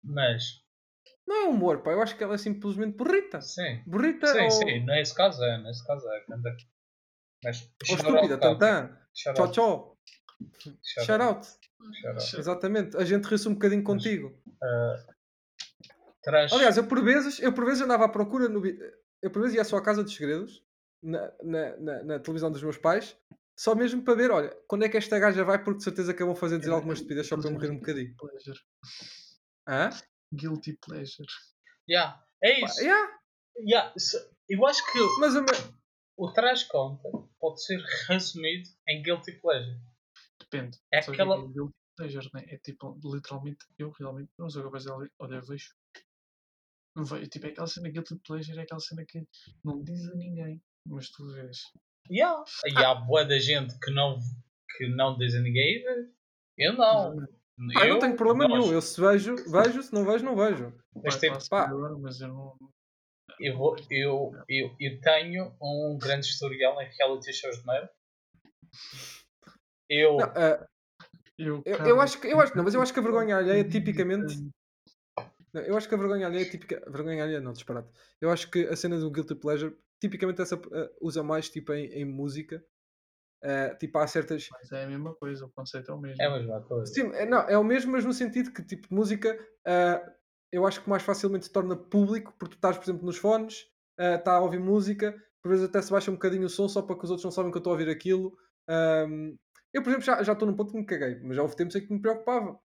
Mas, 0.02 0.64
Não 1.26 1.36
é 1.36 1.44
humor, 1.48 1.82
pá, 1.82 1.92
eu 1.92 2.02
acho 2.02 2.16
que 2.16 2.24
ela 2.24 2.34
é 2.34 2.38
simplesmente 2.38 2.96
burrita. 2.96 3.40
sim. 3.40 3.82
Burrita 3.86 4.26
Sim, 4.26 4.44
ou, 4.44 4.50
sim. 4.50 4.84
Nesse 4.84 5.14
caso 5.14 5.42
é. 5.44 5.58
Nesse 5.62 5.86
caso 5.86 6.08
é. 6.08 6.24
Anda. 6.32 6.56
Mas, 7.44 7.70
ou 7.88 7.96
estúpida, 7.96 8.38
tantã. 8.38 8.98
Tchau, 9.14 9.52
tchau. 9.52 9.98
Shout 11.04 11.22
out. 11.22 11.46
Exatamente, 12.36 12.96
a 12.96 13.04
gente 13.04 13.24
riu-se 13.24 13.48
um 13.48 13.54
bocadinho 13.54 13.84
contigo. 13.84 14.36
Traz. 16.22 16.52
Aliás, 16.52 16.76
eu 16.76 16.86
por 16.86 17.02
vezes, 17.02 17.38
eu 17.40 17.52
por 17.52 17.64
vezes 17.64 17.82
andava 17.82 18.04
à 18.04 18.08
procura 18.08 18.48
no. 18.48 18.62
Eu 19.22 19.30
por 19.30 19.42
vezes 19.42 19.54
ia 19.56 19.62
à 19.62 19.64
sua 19.64 19.82
casa 19.82 20.02
dos 20.02 20.14
segredos, 20.14 20.64
na, 21.02 21.32
na, 21.42 21.76
na, 21.76 22.02
na 22.04 22.18
televisão 22.18 22.50
dos 22.50 22.62
meus 22.62 22.76
pais, 22.76 23.16
só 23.58 23.74
mesmo 23.74 24.02
para 24.02 24.14
ver, 24.14 24.30
olha, 24.30 24.56
quando 24.68 24.84
é 24.84 24.88
que 24.88 24.96
esta 24.96 25.18
gaja 25.18 25.44
vai, 25.44 25.62
porque 25.62 25.78
de 25.78 25.84
certeza 25.84 26.14
que 26.14 26.22
eu 26.22 26.26
vou 26.26 26.36
fazer 26.36 26.58
dizer 26.58 26.70
algumas 26.72 26.98
estupidez 26.98 27.26
só 27.26 27.36
para 27.36 27.48
eu 27.48 27.52
morrer 27.52 27.70
um 27.70 27.76
bocadinho. 27.78 28.14
Pleasure. 28.16 28.60
Hã? 29.68 29.90
Guilty 30.32 30.78
pleasure. 30.80 31.28
Yeah. 31.88 32.22
É 32.42 32.64
isso. 32.64 32.80
yeah, 32.80 33.18
Yeah. 33.60 33.92
Eu 34.48 34.64
acho 34.66 34.92
que 34.92 34.98
mas 35.18 35.34
o 35.34 35.42
meu- 35.42 35.78
o 36.16 36.32
Traz 36.32 36.62
Conta 36.64 37.08
pode 37.40 37.62
ser 37.64 37.80
resumido 38.08 38.68
em 38.88 39.02
Guilty 39.02 39.32
Pleasure. 39.40 39.80
Depende. 40.40 40.78
É 40.92 41.02
Sabe 41.02 41.16
que 41.16 41.22
aquela. 41.22 41.42
É 41.42 41.48
guilty 41.48 41.74
pleasure, 41.96 42.30
né? 42.32 42.44
É 42.48 42.58
tipo, 42.58 42.98
literalmente, 43.04 43.66
eu 43.78 43.90
realmente 43.90 44.30
não 44.38 44.48
sou 44.48 44.62
capaz 44.62 44.84
de 44.84 44.90
olhar, 44.90 45.10
olha, 45.18 45.40
vejo. 45.40 45.74
Não 46.96 47.04
vejo. 47.04 47.28
Tipo, 47.28 47.46
é 47.46 47.50
aquela 47.50 47.66
cena 47.66 47.88
guilty 47.90 48.16
pleasure, 48.26 48.58
é 48.58 48.62
aquela 48.62 48.80
cena 48.80 49.04
que 49.06 49.26
não 49.64 49.82
diz 49.82 50.06
a 50.08 50.14
ninguém, 50.14 50.62
mas 50.88 51.10
tu 51.10 51.26
vês. 51.32 51.58
Yeah. 52.10 52.42
E 52.66 52.76
há 52.84 52.94
boa 52.94 53.24
da 53.24 53.38
gente 53.38 53.78
que 53.78 53.90
não, 53.90 54.18
que 54.76 54.88
não 54.88 55.16
diz 55.18 55.34
a 55.34 55.40
ninguém. 55.40 55.84
Eu 56.56 56.72
não. 56.72 57.16
Pá, 57.74 57.86
eu 57.86 57.94
não 57.94 57.98
tenho 57.98 58.16
problema 58.16 58.48
nós- 58.48 58.58
nenhum. 58.64 58.72
Eu 58.72 58.80
se 58.80 59.00
vejo, 59.00 59.36
vejo, 59.50 59.82
se 59.82 59.92
não 59.92 60.04
vejo, 60.04 60.24
não 60.24 60.36
vejo. 60.36 60.72
Mas 61.04 61.16
tem- 61.16 61.32
pá. 61.50 61.64
agora, 61.68 61.96
mas 61.98 62.20
eu 62.20 62.28
não. 62.28 62.56
Eu, 63.40 63.56
vou- 63.56 63.76
eu, 63.90 64.32
eu, 64.48 64.74
eu 64.80 65.00
tenho 65.00 65.54
um 65.60 65.98
grande 66.00 66.26
historial 66.26 66.80
em 66.80 66.88
reality 66.96 67.32
shows 67.32 67.58
de 67.58 67.66
merda. 67.66 67.90
Eu. 69.88 70.16
Não, 70.16 70.26
ah, 70.34 70.66
Eu, 71.38 71.62
eu, 71.64 71.76
eu 71.86 72.00
acho 72.00 72.20
que, 72.20 72.26
eu 72.26 72.40
acho, 72.40 72.56
não, 72.56 72.64
mas 72.64 72.74
eu 72.74 72.82
acho 72.82 72.92
que 72.92 72.98
a 72.98 73.02
vergonha 73.02 73.36
alheia, 73.36 73.62
tenho- 73.62 73.70
tipicamente. 73.72 74.34
Não, 75.52 75.62
eu 75.62 75.76
acho 75.76 75.88
que 75.88 75.94
a 75.94 75.98
vergonha 75.98 76.26
alheia 76.26 76.42
é 76.42 76.50
típica. 76.50 76.80
Vergonha 76.90 77.22
alheia 77.22 77.40
não, 77.40 77.52
disparate. 77.52 77.88
Eu 78.20 78.30
acho 78.30 78.50
que 78.50 78.66
a 78.66 78.76
cena 78.76 78.98
do 78.98 79.10
Guilty 79.10 79.34
Pleasure, 79.36 79.76
tipicamente 80.00 80.40
essa 80.42 80.56
eh, 80.56 80.90
usa 81.00 81.22
mais 81.22 81.48
tipo 81.48 81.72
em, 81.72 81.86
em 81.86 82.04
música. 82.04 82.64
Eh, 83.42 83.74
tipo, 83.76 83.98
há 83.98 84.06
certas. 84.06 84.48
Mas 84.50 84.72
é 84.72 84.84
a 84.84 84.88
mesma 84.88 85.14
coisa, 85.14 85.46
o 85.46 85.50
conceito 85.50 85.90
é 85.90 85.94
o 85.94 85.98
mesmo. 86.00 86.20
É 86.22 86.26
a 86.26 86.30
mesma 86.30 86.60
coisa. 86.62 86.92
Sim, 86.92 87.10
é, 87.14 87.24
não, 87.26 87.40
é 87.48 87.56
o 87.58 87.64
mesmo, 87.64 87.92
mas 87.92 88.04
no 88.04 88.12
sentido 88.12 88.52
que 88.52 88.62
tipo 88.64 88.88
de 88.88 88.94
música 88.94 89.38
eh, 89.66 90.02
eu 90.50 90.66
acho 90.66 90.82
que 90.82 90.88
mais 90.88 91.02
facilmente 91.02 91.46
se 91.46 91.52
torna 91.52 91.76
público, 91.76 92.34
porque 92.38 92.54
tu 92.54 92.58
estás, 92.58 92.76
por 92.76 92.84
exemplo, 92.84 93.04
nos 93.04 93.18
fones, 93.18 93.66
está 93.98 94.32
a 94.36 94.40
ouvir 94.40 94.58
música, 94.60 95.14
por 95.42 95.50
vezes 95.50 95.66
até 95.66 95.80
se 95.82 95.90
baixa 95.90 96.10
um 96.10 96.14
bocadinho 96.14 96.46
o 96.46 96.48
som 96.48 96.68
só 96.68 96.82
para 96.82 96.96
que 96.96 97.04
os 97.04 97.10
outros 97.10 97.24
não 97.24 97.30
sabem 97.30 97.50
que 97.50 97.56
eu 97.58 97.60
estou 97.60 97.72
a 97.72 97.74
ouvir 97.74 97.90
aquilo. 97.90 98.36
Ahm, 98.68 99.36
eu, 99.72 99.82
por 99.82 99.90
exemplo, 99.90 100.04
já 100.06 100.22
já 100.22 100.32
estou 100.32 100.48
num 100.48 100.56
ponto 100.56 100.72
que 100.72 100.78
me 100.78 100.86
caguei, 100.86 101.20
mas 101.22 101.36
já 101.36 101.42
houve 101.42 101.56
tempos 101.56 101.76
em 101.76 101.86
que 101.86 101.92
me 101.92 102.00
preocupava. 102.00 102.58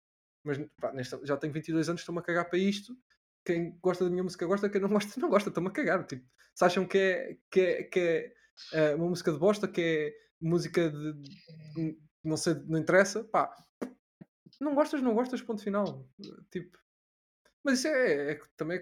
Mas 0.43 0.57
pá, 0.79 0.91
nesta- 0.93 1.19
já 1.25 1.37
tenho 1.37 1.53
22 1.53 1.89
anos, 1.89 2.01
estou-me 2.01 2.19
a 2.19 2.23
cagar 2.23 2.49
para 2.49 2.59
isto. 2.59 2.95
Quem 3.45 3.77
gosta 3.81 4.03
da 4.03 4.09
minha 4.11 4.23
música 4.23 4.45
gosta, 4.45 4.69
quem 4.69 4.81
não 4.81 4.89
gosta, 4.89 5.19
não 5.19 5.29
gosta, 5.29 5.49
estou-me 5.49 5.69
a 5.69 5.71
cagar. 5.71 6.05
Tipo, 6.05 6.25
se 6.55 6.65
acham 6.65 6.85
que 6.87 6.97
é, 6.97 7.37
que 7.49 7.59
é, 7.61 7.83
que 7.83 7.99
é 7.99 8.33
eh, 8.73 8.95
uma 8.95 9.07
música 9.09 9.31
de 9.31 9.39
bosta, 9.39 9.67
que 9.67 9.81
é 9.81 10.13
música 10.41 10.89
de. 10.89 11.13
de- 11.13 11.99
não 12.23 12.37
sei, 12.37 12.53
não 12.67 12.77
interessa, 12.77 13.23
pá, 13.23 13.51
não 14.59 14.75
gostas, 14.75 15.01
não 15.01 15.13
gostas, 15.13 15.41
ponto 15.41 15.63
final. 15.63 16.07
Tipo, 16.51 16.77
mas 17.63 17.79
isso 17.79 17.87
é, 17.87 18.31
é 18.31 18.35
que 18.35 18.47
também 18.57 18.81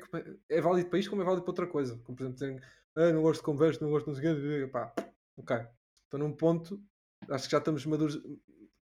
é, 0.50 0.58
é 0.58 0.62
válido 0.62 0.90
para 0.90 1.00
isto 1.00 1.10
como 1.10 1.22
é 1.22 1.26
válido 1.26 1.44
para 1.44 1.52
outra 1.52 1.68
coisa. 1.68 1.98
Como 2.00 2.18
por 2.18 2.24
exemplo 2.24 2.34
dizerem, 2.36 2.60
ah, 2.96 3.12
não 3.14 3.22
gosto 3.22 3.42
de 3.42 3.46
conversa, 3.46 3.84
não 3.84 3.92
gosto 3.92 4.14
de 4.14 4.22
quê", 4.22 4.68
pá, 4.72 4.94
ok. 5.38 5.58
Estou 6.06 6.20
num 6.20 6.36
ponto, 6.36 6.82
acho 7.30 7.46
que 7.46 7.52
já 7.52 7.60
estamos 7.60 7.86
maduros, 7.86 8.22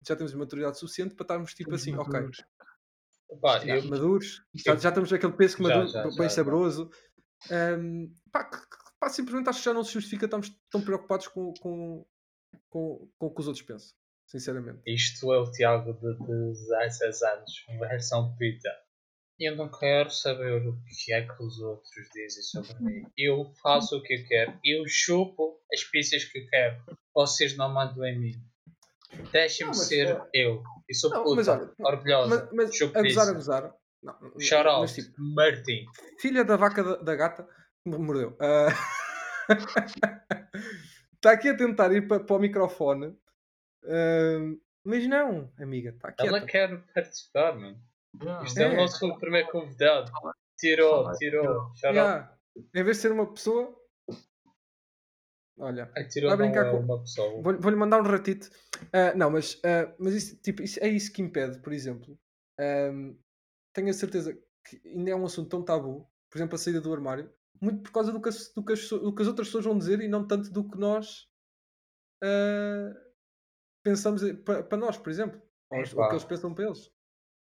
já 0.07 0.15
temos 0.15 0.33
maturidade 0.33 0.79
suficiente 0.79 1.15
para 1.15 1.23
estarmos 1.23 1.53
tipo 1.53 1.73
Estamos 1.75 1.81
assim, 1.81 1.95
ok, 1.95 2.45
já, 3.65 3.75
eu, 3.77 3.85
maduros, 3.85 4.41
já, 4.55 4.75
já 4.75 4.89
estamos 4.89 5.11
naquele 5.11 5.33
peso 5.33 5.57
Já, 5.57 5.63
maduro, 5.63 5.87
já, 5.87 6.03
bem 6.03 6.11
já, 6.13 6.23
já. 6.23 6.29
saboroso. 6.29 6.89
Ahm, 7.51 8.07
pá, 8.31 8.49
pá, 8.99 9.09
simplesmente 9.09 9.49
acho 9.49 9.59
que 9.59 9.65
já 9.65 9.73
não 9.73 9.83
se 9.83 9.93
justifica 9.93 10.25
estarmos 10.25 10.49
tão 10.71 10.81
preocupados 10.81 11.27
com, 11.27 11.53
com, 11.59 12.05
com, 12.69 13.09
com 13.17 13.25
o 13.27 13.33
que 13.33 13.41
os 13.41 13.47
outros 13.47 13.65
pensam, 13.65 13.95
sinceramente. 14.25 14.81
isto 14.85 15.31
é 15.33 15.39
o 15.39 15.51
Tiago 15.51 15.93
de 15.93 16.17
16 16.17 17.21
anos, 17.23 17.65
versão 17.79 18.35
pita. 18.37 18.69
Eu 19.39 19.55
não 19.55 19.69
quero 19.69 20.09
saber 20.09 20.67
o 20.67 20.75
que 20.83 21.13
é 21.13 21.21
que 21.21 21.43
os 21.43 21.59
outros 21.59 22.09
dizem 22.11 22.41
sobre 22.41 22.73
mim. 22.83 23.03
Eu 23.15 23.53
faço 23.61 23.95
o 23.97 24.01
que 24.01 24.15
eu 24.15 24.27
quero. 24.27 24.59
Eu 24.63 24.83
chupo 24.87 25.61
as 25.71 25.83
pizzas 25.83 26.25
que 26.25 26.39
eu 26.39 26.47
quero. 26.47 26.83
Vocês 27.13 27.55
não 27.55 27.71
mandam 27.71 28.03
em 28.03 28.17
mim. 28.17 28.31
Mas, 29.33 29.57
ser 29.87 30.15
ó, 30.15 30.25
eu. 30.33 30.61
Eu 30.87 30.95
sou 30.95 31.09
Não, 31.09 31.23
puta, 31.23 31.35
mas 31.35 31.47
olha, 31.47 31.71
orgulhosa. 31.79 32.49
Mas, 32.53 32.67
mas 32.67 32.75
chupo 32.75 32.97
a 32.97 33.01
gozar, 33.01 33.23
a 33.23 33.33
pizza. 33.33 33.33
gozar. 33.33 33.73
Não, 34.03 34.13
Shout 34.39 34.63
mas, 34.65 34.73
out, 34.91 34.93
tipo, 34.93 35.15
Martin. 35.17 35.85
filha 36.19 36.43
da 36.45 36.55
vaca 36.55 36.83
da, 36.83 36.95
da 36.97 37.15
gata 37.15 37.43
que 37.83 37.89
me 37.89 37.97
mordeu. 37.97 38.37
Ah, 38.39 38.67
Está 41.13 41.31
aqui 41.31 41.49
a 41.49 41.57
tentar 41.57 41.91
ir 41.93 42.07
para, 42.07 42.19
para 42.23 42.35
o 42.35 42.39
microfone. 42.39 43.17
Ah, 43.85 44.55
mas 44.85 45.07
não, 45.07 45.51
amiga, 45.59 45.89
está 45.89 46.09
aqui. 46.09 46.27
Ela 46.27 46.45
quer 46.45 46.77
participar, 46.93 47.53
mano. 47.55 47.77
Yeah, 48.21 48.45
Isto 48.45 48.59
é, 48.59 48.69
o 48.69 48.71
É. 48.71 48.75
nosso 48.77 49.17
primeiro 49.19 49.47
convidado. 49.49 50.11
Tirou, 50.57 51.11
tirou. 51.13 51.71
Out. 51.85 52.29
Em 52.73 52.83
vez 52.83 52.97
de 52.97 53.01
ser 53.03 53.11
uma 53.11 53.31
pessoa. 53.31 53.75
Olha, 55.59 55.91
Tirou 56.09 56.29
Vai 56.29 56.37
brincar 56.37 56.67
é 56.67 56.71
com- 56.71 56.79
uma 56.79 56.99
pessoa. 56.99 57.41
vou- 57.41 57.59
vou-lhe 57.59 57.75
mandar 57.77 57.99
um 57.99 58.03
ratito. 58.05 58.49
Ah, 58.93 59.13
não, 59.15 59.31
mas, 59.31 59.59
ah, 59.65 59.91
mas 59.99 60.13
isso, 60.13 60.35
tipo, 60.41 60.61
isso- 60.61 60.79
é 60.83 60.87
isso 60.87 61.11
que 61.11 61.21
impede, 61.21 61.59
por 61.59 61.73
exemplo. 61.73 62.17
Tenho 63.73 63.89
a 63.89 63.93
certeza 63.93 64.37
que 64.65 64.81
ainda 64.87 65.11
é 65.11 65.15
um 65.15 65.25
assunto 65.25 65.49
tão 65.49 65.63
tabu, 65.63 66.07
por 66.29 66.37
exemplo, 66.37 66.55
a 66.55 66.57
saída 66.57 66.81
do 66.81 66.93
armário, 66.93 67.31
muito 67.61 67.81
por 67.83 67.91
causa 67.91 68.11
do 68.11 68.21
que 68.21 68.29
as, 68.29 68.53
do 68.53 68.63
que 68.63 68.73
as, 68.73 68.87
do 68.89 69.13
que 69.15 69.21
as 69.21 69.27
outras 69.27 69.47
pessoas 69.47 69.65
vão 69.65 69.77
dizer 69.77 69.99
e 70.01 70.07
não 70.07 70.27
tanto 70.27 70.51
do 70.51 70.67
que 70.69 70.77
nós 70.77 71.27
ah, 72.23 72.93
pensamos 73.83 74.23
eh, 74.23 74.33
pa- 74.33 74.63
para 74.63 74.77
nós, 74.77 74.97
por 74.97 75.09
exemplo. 75.09 75.41
Ou, 75.71 75.79
Epá. 75.81 76.07
que 76.07 76.13
eles 76.13 76.23
pensam 76.23 76.53
para 76.53 76.65
eles. 76.65 76.91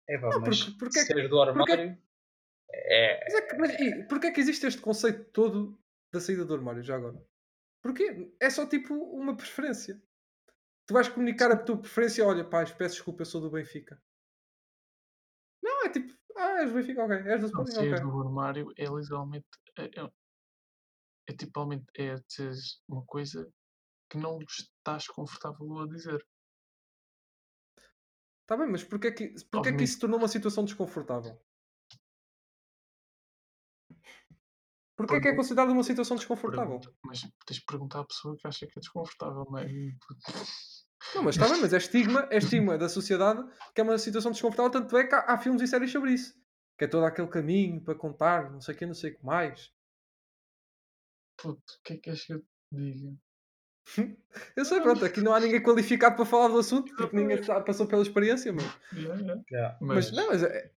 É, 0.09 0.17
pá, 0.17 0.29
Não, 0.29 0.41
mas 0.41 0.63
porque- 0.63 0.77
porque 0.79 0.99
é 0.99 1.05
que- 1.05 1.13
sair 1.13 1.27
do 1.27 1.41
armário 1.41 1.97
é, 2.71 3.23
Mas, 3.25 3.33
é 3.33 3.41
que, 3.41 3.57
mas 3.57 3.79
e, 3.79 4.03
porquê 4.07 4.27
é 4.27 4.31
que 4.31 4.39
existe 4.39 4.65
este 4.67 4.79
conceito 4.81 5.25
todo 5.31 5.79
da 6.13 6.19
saída 6.19 6.45
do 6.45 6.53
armário 6.53 6.83
já 6.83 6.95
agora? 6.95 7.19
Porquê? 7.81 8.33
É 8.39 8.49
só 8.49 8.67
tipo 8.67 8.93
uma 8.93 9.35
preferência. 9.35 10.01
Tu 10.85 10.93
vais 10.93 11.07
comunicar 11.07 11.51
a 11.51 11.57
tua 11.57 11.79
preferência, 11.79 12.25
olha, 12.25 12.43
pá, 12.43 12.65
peço 12.65 12.95
desculpa, 12.95 13.21
eu 13.21 13.25
sou 13.25 13.41
do 13.41 13.51
Benfica. 13.51 14.01
Não, 15.61 15.85
é 15.85 15.89
tipo, 15.89 16.13
Ah, 16.35 16.61
és 16.61 16.69
do 16.69 16.75
Benfica, 16.75 17.03
ok. 17.03 17.17
És 17.27 17.39
do 17.41 17.47
Sporting, 17.47 17.93
ok. 17.93 18.01
do 18.01 18.19
armário 18.21 18.73
é 18.77 18.85
literalmente. 18.85 19.47
É, 19.77 19.83
é, 19.85 20.09
é 21.29 21.33
tipicamente 21.33 21.85
é 21.95 22.15
dizer 22.15 22.53
uma 22.87 23.05
coisa 23.05 23.47
que 24.09 24.17
não 24.17 24.39
estás 24.39 25.07
confortável 25.07 25.79
a 25.79 25.87
dizer. 25.87 26.25
Está 28.41 28.57
bem, 28.57 28.67
mas 28.71 28.83
porquê 28.83 29.11
que, 29.11 29.27
porquê 29.51 29.71
que 29.73 29.77
Obviamente. 29.77 29.83
isso 29.85 29.93
se 29.93 29.99
tornou 29.99 30.17
uma 30.19 30.27
situação 30.27 30.65
desconfortável? 30.65 31.39
Porquê 34.99 35.13
que 35.13 35.17
é 35.19 35.21
Pergunta- 35.21 35.37
considerado 35.43 35.71
uma 35.71 35.83
situação 35.83 36.17
desconfortável? 36.17 36.81
Mas 37.05 37.21
tens 37.45 37.55
de 37.59 37.65
perguntar 37.65 38.01
à 38.01 38.03
pessoa 38.03 38.35
que 38.35 38.45
acha 38.45 38.67
que 38.67 38.77
é 38.77 38.81
desconfortável, 38.81 39.45
não 39.49 39.57
é? 39.57 39.65
Não, 41.15 41.23
mas 41.23 41.35
está 41.37 41.47
bem, 41.47 41.61
mas 41.61 41.71
é 41.73 41.77
estigma, 41.77 42.27
é 42.29 42.37
estigma 42.37 42.77
da 42.77 42.89
sociedade 42.89 43.41
que 43.73 43.79
é 43.79 43.83
uma 43.85 43.97
situação 43.97 44.31
desconfortável, 44.31 44.69
tanto 44.69 44.97
é 44.97 45.07
que 45.07 45.15
há, 45.15 45.19
há 45.19 45.37
filmes 45.37 45.61
e 45.61 45.67
séries 45.67 45.89
sobre 45.91 46.11
isso. 46.11 46.33
Que 46.77 46.83
é 46.83 46.87
todo 46.89 47.05
aquele 47.05 47.29
caminho 47.29 47.81
para 47.81 47.95
contar, 47.95 48.51
não 48.51 48.59
sei 48.59 48.75
o 48.75 48.77
que, 48.77 48.85
não 48.85 48.93
sei 48.93 49.11
o 49.11 49.17
que 49.17 49.25
mais. 49.25 49.71
Puto, 51.37 51.59
o 51.79 51.81
que 51.83 51.93
é 51.93 51.95
que 51.95 52.01
queres 52.01 52.25
que 52.25 52.33
eu 52.33 52.39
te 52.41 52.45
diga? 52.73 53.15
Eu 54.57 54.65
sei, 54.65 54.81
pronto, 54.81 55.03
aqui 55.05 55.21
não 55.23 55.33
há 55.33 55.39
ninguém 55.39 55.63
qualificado 55.63 56.15
para 56.17 56.25
falar 56.25 56.49
do 56.49 56.59
assunto, 56.59 56.93
porque 56.95 57.15
ninguém 57.15 57.41
passou 57.65 57.87
pela 57.87 58.01
experiência, 58.03 58.51
mas, 58.53 58.65
Yeah, 58.93 59.41
yeah. 59.49 59.77
Mas 59.81 60.11
Mas, 60.11 60.11
não, 60.11 60.27
mas 60.27 60.43
é- 60.43 60.71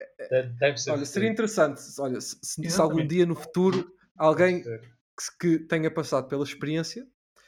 ser. 0.76 0.90
olha, 0.92 1.04
seria 1.04 1.28
interessante, 1.28 1.80
se- 1.82 2.00
olha, 2.00 2.20
se, 2.20 2.38
se- 2.42 2.70
se 2.70 2.80
algum 2.80 3.04
dia 3.06 3.26
no 3.26 3.34
futuro 3.34 3.92
alguém 4.22 4.62
que, 4.62 5.22
se- 5.22 5.38
que 5.38 5.58
tenha 5.58 5.90
passado 5.90 6.28
pela 6.28 6.44
experiência, 6.44 7.06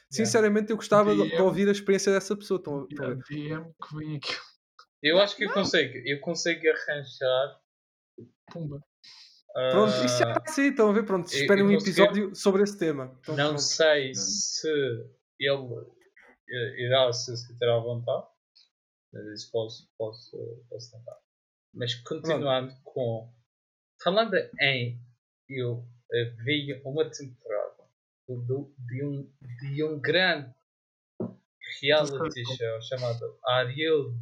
sinceramente 0.09 0.71
eu 0.71 0.75
gostava 0.75 1.15
de, 1.15 1.29
de 1.29 1.41
ouvir 1.41 1.67
a 1.67 1.71
experiência 1.71 2.11
dessa 2.11 2.35
pessoa. 2.35 2.57
Estão 2.59 2.87
estão 2.89 3.07
a? 3.07 3.13
DM 3.15 3.73
que 3.81 3.95
vem 3.95 4.17
aqui, 4.17 4.35
Eu 5.01 5.19
acho 5.19 5.35
que 5.35 5.45
eu 5.45 5.53
consigo. 5.53 5.97
Eu 6.05 6.19
consigo 6.19 6.61
arranjar. 6.67 7.61
pumba. 8.51 8.83
Pronto, 9.71 9.93
isso 10.05 10.17
já 10.19 10.25
ah, 10.25 10.37
está 10.37 10.51
assim, 10.51 10.67
estão 10.67 10.89
a 10.89 10.93
ver? 10.93 11.05
Pronto, 11.05 11.33
eu 11.33 11.65
um 11.65 11.71
episódio 11.71 12.35
sobre 12.35 12.61
esse 12.63 12.77
tema. 12.77 13.17
Então, 13.21 13.37
não 13.37 13.45
pronto. 13.45 13.61
sei 13.61 14.13
se 14.13 14.67
ele 15.39 15.85
eh, 16.49 16.83
irá 16.83 17.11
se 17.13 17.37
sentir 17.37 17.63
à 17.63 17.79
vontade. 17.79 18.27
Mas 19.13 19.25
isso 19.27 19.49
posso, 19.49 19.89
posso, 19.97 20.65
posso 20.69 20.91
tentar. 20.91 21.17
Mas 21.73 21.95
continuando 21.95 22.75
com. 22.83 23.33
Falando 24.03 24.35
em. 24.59 24.99
Eu 25.47 25.87
vi 26.43 26.81
uma 26.85 27.09
temporada 27.09 27.83
do, 28.27 28.73
de, 28.79 29.03
um, 29.05 29.29
de 29.61 29.83
um 29.83 29.99
grande 29.99 30.53
reality 31.81 32.43
show 32.45 32.81
chamado 32.81 33.37
Are 33.45 33.71
You 33.81 34.15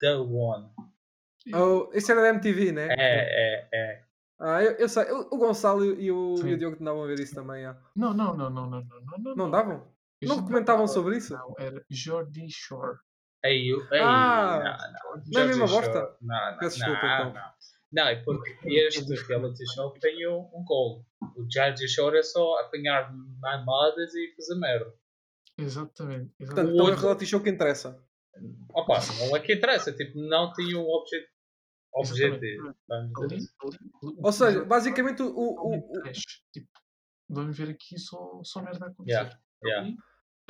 the 0.00 0.14
One? 0.16 0.70
Oh, 1.54 1.88
esse 1.92 2.10
era 2.12 2.20
da 2.22 2.28
MTV, 2.30 2.72
né? 2.72 2.88
É, 2.90 2.96
é, 2.98 3.68
é. 3.72 4.04
Ah, 4.40 4.62
eu, 4.62 4.72
eu 4.72 4.88
sei. 4.88 5.04
O 5.10 5.36
Gonçalo 5.36 5.84
e 5.84 6.10
o, 6.12 6.36
e 6.46 6.54
o 6.54 6.58
Diogo 6.58 6.76
andavam 6.80 7.02
a 7.02 7.06
ver 7.06 7.18
isso 7.20 7.34
também. 7.34 7.64
ah. 7.64 7.76
Não, 7.96 8.12
não, 8.14 8.36
não, 8.36 8.50
não, 8.50 8.66
não, 8.70 8.82
não, 8.82 9.00
não, 9.00 9.18
não. 9.18 9.36
Não 9.36 9.50
davam? 9.50 9.92
Eu 10.20 10.28
Não 10.28 10.44
comentavam 10.44 10.84
estava- 10.84 10.86
sobre 11.02 11.16
isso? 11.16 11.32
Não, 11.32 11.54
era 11.58 11.82
Jordi 11.90 12.46
Shore. 12.50 12.98
Aí, 13.44 13.68
eu- 13.68 13.80
aí, 13.92 14.00
Ah, 14.00 14.92
não, 15.04 15.16
não. 15.16 15.22
não 15.26 15.40
é 15.40 15.44
a 15.44 15.46
mesma 15.46 15.66
bosta? 15.66 16.16
Não, 16.20 16.50
não, 16.52 16.58
Peço 16.58 16.78
não, 16.80 16.86
desculpa, 16.86 17.06
então. 17.14 17.32
não. 17.32 17.52
Não, 17.90 18.06
é 18.06 18.16
porque 18.22 18.56
este 18.68 19.14
reality 19.26 19.64
show 19.74 19.90
tem 20.00 20.28
um, 20.28 20.40
um 20.54 20.64
gol. 20.64 21.06
O 21.36 21.46
Jersey 21.50 21.88
Shore 21.88 22.18
é 22.18 22.22
só 22.22 22.58
apanhar 22.60 23.10
mamadas 23.40 24.14
e 24.14 24.34
fazer 24.36 24.54
merda. 24.56 24.94
Exatamente. 25.56 26.30
Portanto, 26.38 26.68
exatamente. 26.68 26.74
então 26.74 26.88
é 26.88 26.92
o 26.92 26.94
reality 26.94 27.26
show 27.26 27.40
que 27.42 27.50
interessa. 27.50 28.04
Opa, 28.74 29.00
não 29.26 29.36
é 29.36 29.40
que 29.40 29.54
interessa, 29.54 29.92
tipo, 29.92 30.18
não 30.18 30.52
tem 30.52 30.74
um 30.76 30.86
obje 30.86 31.16
objetivo. 31.92 32.74
vamos 32.88 33.12
dizer 33.18 33.24
Ali, 33.24 33.38
assim. 33.40 33.54
ali, 33.64 33.82
o- 34.02 34.26
Ou 34.26 34.32
seja, 34.32 34.64
basicamente 34.64 35.22
o. 35.22 35.28
o, 35.34 35.76
o-. 35.78 36.02
Tipo, 36.52 36.68
vamos 37.28 37.56
ver 37.58 37.70
aqui 37.70 37.98
só, 37.98 38.40
só 38.44 38.62
merda 38.62 38.84
a 38.86 38.88
acontecer. 38.90 39.10
Yeah, 39.16 39.40
yeah. 39.64 39.86
Ali 39.88 39.96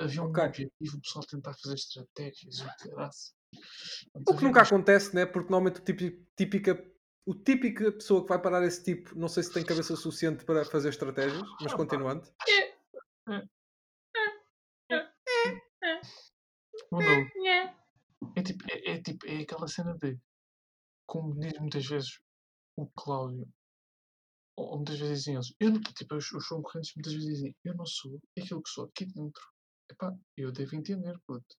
havia 0.01 0.23
um 0.23 0.27
Ok. 0.31 0.45
objetivo, 0.45 0.97
o 0.97 1.01
pessoal 1.01 1.25
tentar 1.27 1.55
fazer 1.55 1.75
estratégias, 1.77 2.61
o 4.27 4.37
que 4.37 4.45
nunca 4.45 4.63
acontece, 4.63 5.15
né? 5.15 5.25
Porque 5.27 5.51
normalmente 5.51 5.81
o 5.81 5.85
típico, 5.85 6.27
típica, 6.37 6.85
o 7.29 7.35
típica 7.35 7.93
pessoa 7.93 8.23
que 8.23 8.29
vai 8.31 8.41
parar 8.41 8.65
esse 8.65 8.83
tipo, 8.83 9.15
não 9.15 9.29
sei 9.29 9.43
se 9.43 9.53
tem 9.53 9.63
cabeça 9.63 9.95
suficiente 9.95 10.47
para 10.47 10.65
fazer 10.65 10.89
estratégias, 10.89 11.43
mas 11.61 11.75
continuando. 11.75 12.27
Ou 16.91 17.03
não. 17.03 17.29
É 18.35 18.43
tipo, 18.43 18.65
é, 18.71 18.93
é 18.93 19.03
tipo, 19.03 19.27
é 19.27 19.43
aquela 19.43 19.69
cena 19.69 19.95
de 19.99 20.19
como 21.07 21.39
diz 21.39 21.53
muitas 21.61 21.85
vezes 21.85 22.19
o 22.79 22.87
Cláudio, 22.97 23.47
ou, 24.57 24.71
ou 24.71 24.77
muitas 24.77 24.99
vezes 24.99 25.19
dizem 25.19 25.35
eles, 25.35 25.55
eu 25.61 25.71
não, 25.71 25.83
tipo, 25.83 26.15
os, 26.15 26.33
os 26.33 26.49
concorrentes 26.49 26.95
muitas 26.97 27.13
vezes 27.13 27.29
dizem, 27.29 27.57
eu 27.63 27.75
não 27.75 27.85
sou 27.85 28.19
aquilo 28.39 28.63
que 28.63 28.71
sou 28.71 28.87
aqui 28.87 29.05
dentro. 29.05 29.43
Epá, 29.91 30.17
eu 30.35 30.51
devo 30.51 30.77
entender, 30.77 31.15
puto. 31.27 31.57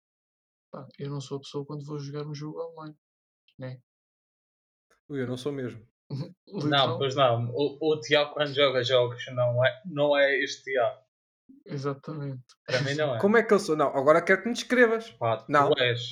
Pá, 0.72 0.88
eu 0.98 1.10
não 1.10 1.20
sou 1.20 1.36
a 1.36 1.40
pessoa 1.40 1.64
quando 1.64 1.86
vou 1.86 2.00
jogar 2.00 2.26
um 2.26 2.34
jogo 2.34 2.60
online. 2.60 2.96
Ui, 3.60 3.80
eu 5.16 5.26
não 5.26 5.36
sou 5.36 5.52
mesmo. 5.52 5.84
Não, 6.48 6.62
Literal- 6.64 6.98
pois 6.98 7.14
não. 7.14 7.50
O, 7.54 7.78
o 7.92 8.00
Tiago, 8.00 8.34
quando 8.34 8.52
joga 8.52 8.82
jogos, 8.82 9.24
não 9.32 9.64
é, 9.64 9.82
não 9.86 10.18
é 10.18 10.36
este 10.42 10.64
Tiago. 10.64 11.00
Exatamente. 11.64 12.42
Para 12.66 12.80
mim, 12.80 12.94
não 12.94 13.14
é. 13.14 13.20
Como 13.20 13.36
é 13.36 13.42
que 13.44 13.54
eu 13.54 13.60
sou? 13.60 13.76
Não, 13.76 13.86
agora 13.96 14.20
quero 14.20 14.42
que 14.42 14.48
me 14.48 14.54
descrevas. 14.54 15.08
Pá, 15.12 15.44
Não. 15.48 15.70
Tu 15.70 15.80
és 15.80 16.10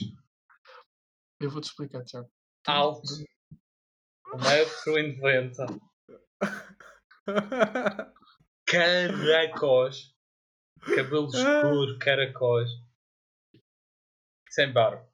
Eu 1.41 1.51
vou-te 1.51 1.65
explicar, 1.65 2.05
Tiago. 2.05 2.29
Tu- 2.63 2.71
alto, 2.71 3.03
1,90m, 4.37 5.81
caracóis, 8.67 10.15
cabelo 10.95 11.29
escuro, 11.29 11.99
caracóis, 11.99 12.71
sem 14.51 14.73
barba. 14.73 15.05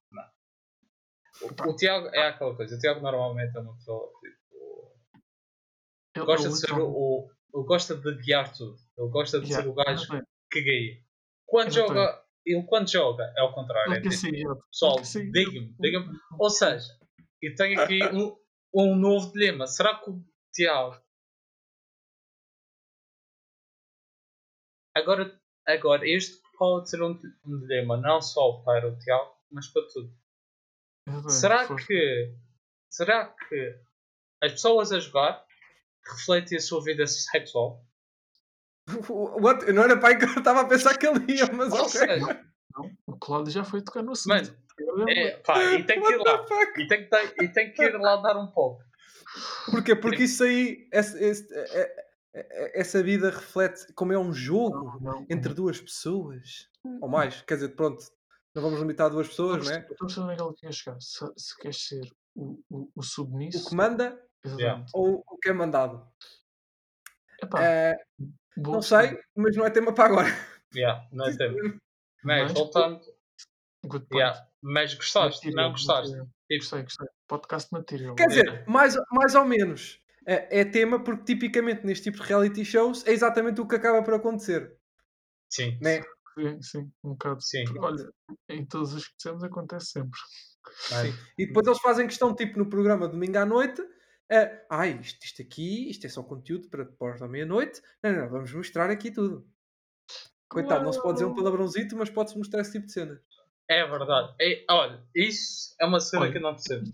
O, 1.42 1.70
o 1.70 1.76
Tiago 1.76 2.08
é 2.08 2.28
aquela 2.28 2.54
coisa. 2.54 2.76
O 2.76 2.78
Tiago 2.78 3.00
normalmente 3.00 3.56
é 3.56 3.60
uma 3.60 3.74
pessoa 3.74 4.06
tipo, 4.20 4.94
ele- 6.16 6.24
gosta 6.24 6.46
ele 6.46 6.54
de 6.54 6.60
ser 6.60 6.72
o, 6.72 6.88
o- 6.88 7.30
ele 7.54 7.64
gosta 7.66 7.94
de 7.96 8.14
guiar 8.22 8.52
tudo. 8.52 8.76
Ele 8.96 9.08
gosta 9.10 9.40
de 9.40 9.46
Yeah, 9.46 9.62
ser 9.64 9.68
o 9.70 9.74
gajo 9.74 10.08
que 10.50 10.60
guia. 10.62 11.02
Quando 11.46 11.72
joga, 11.72 12.24
ele 12.46 12.62
quando 12.64 12.88
joga 12.90 13.32
é 13.36 13.40
ao 13.40 13.52
contrário. 13.52 13.92
É 13.94 14.00
tipo, 14.00 14.30
guiado. 14.30 14.62
pessoal, 14.70 14.96
diga-me, 15.32 15.74
diga-me. 15.80 16.18
Ou 16.38 16.50
seja, 16.50 16.86
eu 17.42 17.54
tenho 17.54 17.80
aqui 17.80 18.00
um, 18.06 18.36
um 18.74 18.96
novo 18.96 19.32
dilema. 19.32 19.66
Será 19.66 19.98
que 19.98 20.10
o 20.10 20.24
Tiago 20.52 21.00
agora, 24.96 25.40
agora 25.66 26.08
este 26.08 26.40
pode 26.58 26.88
ser 26.90 27.02
um 27.02 27.18
dilema 27.44 27.96
não 27.96 28.20
só 28.22 28.62
para 28.62 28.88
o 28.88 28.98
Tiago, 28.98 29.34
mas 29.50 29.66
para 29.68 29.82
tudo. 29.92 30.12
Será 31.28 31.66
força. 31.66 31.86
que 31.86 32.34
será 32.90 33.26
que 33.48 33.78
as 34.42 34.52
pessoas 34.52 34.92
a 34.92 35.00
jogar 35.00 35.44
refletem 36.06 36.58
a 36.58 36.60
sua 36.60 36.82
vida 36.82 37.06
sexual? 37.06 37.84
What? 39.08 39.66
Eu 39.66 39.74
não 39.74 39.82
era 39.84 39.98
pai 39.98 40.18
que 40.18 40.24
eu 40.26 40.38
estava 40.38 40.60
a 40.62 40.66
pensar 40.68 40.96
que 40.98 41.06
ele 41.06 41.32
ia, 41.32 41.46
mas 41.52 41.72
Ou 41.72 41.80
ok. 41.80 41.88
seja, 41.90 42.44
Não, 42.76 42.90
o 43.06 43.16
Cláudio 43.18 43.52
já 43.52 43.64
foi 43.64 43.82
tocar 43.82 44.02
no 44.02 44.12
assunto. 44.12 44.28
mano, 44.28 45.08
é, 45.08 45.36
pá, 45.38 45.62
e 45.74 45.84
tem 45.84 46.00
que 46.02 46.12
ir 46.12 46.16
lá. 46.18 46.46
E 46.76 46.86
tem 46.86 47.04
que, 47.04 47.10
ter- 47.10 47.34
e 47.42 47.48
tem 47.48 47.72
que 47.72 47.82
ir 47.82 47.96
lá 47.98 48.16
dar 48.16 48.36
um 48.36 48.46
pouco. 48.48 48.82
Porquê? 49.70 49.94
Porque 49.96 50.24
isso 50.24 50.44
aí, 50.44 50.88
esse- 50.92 51.18
esse- 51.22 51.54
é- 51.54 51.80
é- 51.80 52.06
é- 52.34 52.80
essa 52.80 53.02
vida 53.02 53.30
reflete 53.30 53.92
como 53.94 54.12
é 54.12 54.18
um 54.18 54.32
jogo 54.32 54.98
Não, 55.00 55.12
não, 55.12 55.26
entre 55.30 55.54
duas 55.54 55.80
pessoas. 55.80 56.68
Ou 57.00 57.08
mais, 57.08 57.40
quer 57.42 57.54
dizer, 57.54 57.70
pronto, 57.70 58.04
não 58.54 58.62
vamos 58.62 58.78
limitar 58.80 59.10
duas 59.10 59.28
pessoas, 59.28 59.66
né? 59.68 59.86
Eu 59.88 60.06
estou 60.06 60.22
a 60.22 60.26
onde 60.26 60.34
é 60.34 60.36
que 60.36 60.42
ele 60.42 60.54
quer 60.54 60.72
chegar. 60.72 61.00
Se, 61.00 61.24
se 61.36 61.56
queres 61.58 61.86
ser 61.88 62.08
o, 62.34 62.60
o, 62.70 62.90
o 62.96 63.02
submisso. 63.02 63.66
O 63.66 63.70
que 63.70 63.74
manda 63.76 64.20
Exatamente. 64.44 64.90
ou 64.94 65.24
o 65.26 65.38
que 65.38 65.48
é 65.48 65.52
mandado. 65.52 66.06
Epá, 67.42 67.58
boa 68.56 68.76
não 68.76 68.82
sei, 68.82 69.18
mas 69.36 69.56
não 69.56 69.66
é 69.66 69.70
tema 69.70 69.92
para 69.92 70.04
agora. 70.06 70.28
Yeah, 70.74 71.06
não 71.12 71.26
é 71.26 71.34
tempo. 71.36 71.56
Mas 72.22 72.42
Mas- 72.44 72.52
voltando, 72.52 73.00
Good 73.84 74.06
point. 74.06 74.16
yeah, 74.24 74.48
mas 74.62 74.94
gostaste? 74.94 75.46
Material, 75.46 75.64
Não 75.64 75.72
gostaste? 75.72 76.02
material. 76.16 76.26
Tipo, 76.48 76.60
Gostei, 76.60 76.82
gostei. 76.82 77.08
Podcast 77.28 77.72
material. 77.72 78.14
Quer 78.14 78.28
dizer, 78.28 78.64
mais, 78.68 78.94
mais 79.10 79.34
ou 79.34 79.44
menos. 79.44 80.00
É, 80.26 80.60
é 80.60 80.64
tema 80.64 81.02
porque 81.04 81.24
tipicamente 81.34 81.84
neste 81.84 82.04
tipo 82.04 82.22
de 82.22 82.28
reality 82.28 82.64
shows 82.64 83.06
é 83.06 83.10
exatamente 83.12 83.60
o 83.60 83.68
que 83.68 83.74
acaba 83.76 84.02
por 84.02 84.14
acontecer. 84.14 84.74
sim, 85.50 85.78
Né? 85.82 86.02
Sim, 86.36 86.62
sim, 86.62 86.92
um 87.04 87.10
bocado. 87.10 87.40
sim. 87.42 87.64
Porque, 87.64 87.78
Olha, 87.78 88.10
em 88.48 88.66
todos 88.66 88.92
os 88.94 89.06
que 89.06 89.14
dissemos 89.16 89.42
acontece 89.44 89.86
sempre. 89.92 90.18
mas- 90.90 91.14
E 91.38 91.46
depois 91.46 91.66
eles 91.66 91.80
fazem 91.80 92.06
questão, 92.06 92.34
tipo 92.34 92.58
no 92.58 92.68
programa 92.68 93.06
domingo 93.08 93.38
à 93.38 93.44
noite, 93.46 93.82
é, 94.30 94.66
ai, 94.70 94.98
isto, 95.00 95.22
isto 95.24 95.42
aqui, 95.42 95.90
isto 95.90 96.06
é 96.06 96.08
só 96.08 96.22
conteúdo 96.22 96.68
para 96.68 96.84
depois 96.84 97.20
da 97.20 97.28
meia-noite. 97.28 97.80
Não, 98.02 98.12
não, 98.12 98.20
não, 98.22 98.28
vamos 98.30 98.52
mostrar 98.52 98.90
aqui 98.90 99.10
tudo. 99.10 99.46
Coitado, 100.48 100.84
não 100.84 100.92
se 100.92 101.02
pode 101.02 101.14
dizer 101.14 101.26
um 101.26 101.34
palavrãozito, 101.34 101.96
mas 101.96 102.10
pode-se 102.10 102.38
mostrar 102.38 102.60
esse 102.60 102.72
tipo 102.72 102.86
de 102.86 102.92
cena. 102.92 103.20
É 103.68 103.84
verdade. 103.86 104.34
É, 104.40 104.64
olha, 104.70 105.04
isso 105.14 105.74
é 105.80 105.84
uma 105.86 106.00
cena 106.00 106.22
Olha, 106.22 106.32
que 106.32 106.38
eu 106.38 106.42
não 106.42 106.52
percebo. 106.54 106.84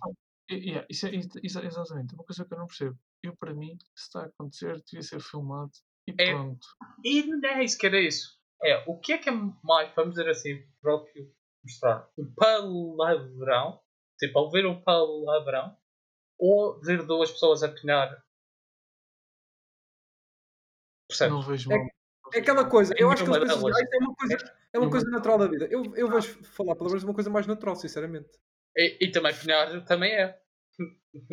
E- 0.49 0.55
yeah, 0.71 0.87
isso 0.91 1.07
é, 1.07 1.11
isso 1.43 1.59
é 1.61 1.67
exatamente 1.67 2.15
uma 2.15 2.25
coisa 2.25 2.45
que 2.45 2.55
eu 2.55 2.59
não 2.59 2.67
percebo. 2.67 2.99
eu 3.23 3.37
para 3.37 3.53
mim, 3.55 3.77
se 3.95 4.05
está 4.07 4.23
a 4.23 4.27
acontecer, 4.27 4.83
devia 4.87 5.03
ser 5.03 5.21
filmado 5.21 5.71
e 6.09 6.15
É. 6.19 6.33
pronto. 6.33 6.67
E 7.05 7.23
não 7.27 7.49
é 7.51 7.63
isso 7.65 7.77
que 7.77 7.87
era 7.87 8.01
isso. 8.01 8.40
É, 8.63 8.85
o 8.87 8.99
que 8.99 9.13
é 9.15 9.19
que 9.19 9.29
é 9.29 9.33
mais, 9.63 9.93
vamos 9.95 10.15
dizer 10.15 10.29
assim, 10.29 10.63
próprio 10.83 11.33
mostrar? 11.65 12.09
Um 12.19 12.33
palavrão, 12.35 13.81
tipo, 14.19 14.39
ao 14.39 14.51
ver 14.51 14.67
um 14.67 14.81
palavrão, 14.83 15.77
ou 16.39 16.81
ver 16.81 17.05
duas 17.05 17.31
pessoas 17.31 17.63
a 17.63 17.69
pinar. 17.69 18.23
Percebes? 21.09 21.35
Não 21.35 21.43
vejo 21.43 21.73
É- 21.73 21.77
mal. 21.77 21.87
É 22.33 22.39
aquela 22.39 22.65
coisa, 22.69 22.95
eu 22.97 23.11
acho 23.11 23.25
que. 23.25 23.31
"Ah, 23.31 23.39
isto 23.39 23.51
é 23.93 23.99
uma 23.99 24.15
coisa, 24.15 24.55
é 24.73 24.79
uma 24.79 24.91
coisa 24.91 25.11
natural 25.11 25.39
da 25.39 25.49
vida. 25.49 25.67
Eu, 25.69 25.83
eu 25.97 26.09
vejo 26.09 26.45
falar 26.45 26.77
palavras 26.77 27.03
uma 27.03 27.15
coisa 27.15 27.29
mais 27.29 27.47
natural, 27.47 27.75
sinceramente. 27.75 28.29
E, 28.77 28.99
e 29.07 29.11
também 29.11 29.35
pinar 29.35 29.85
também 29.85 30.13
é. 30.13 30.41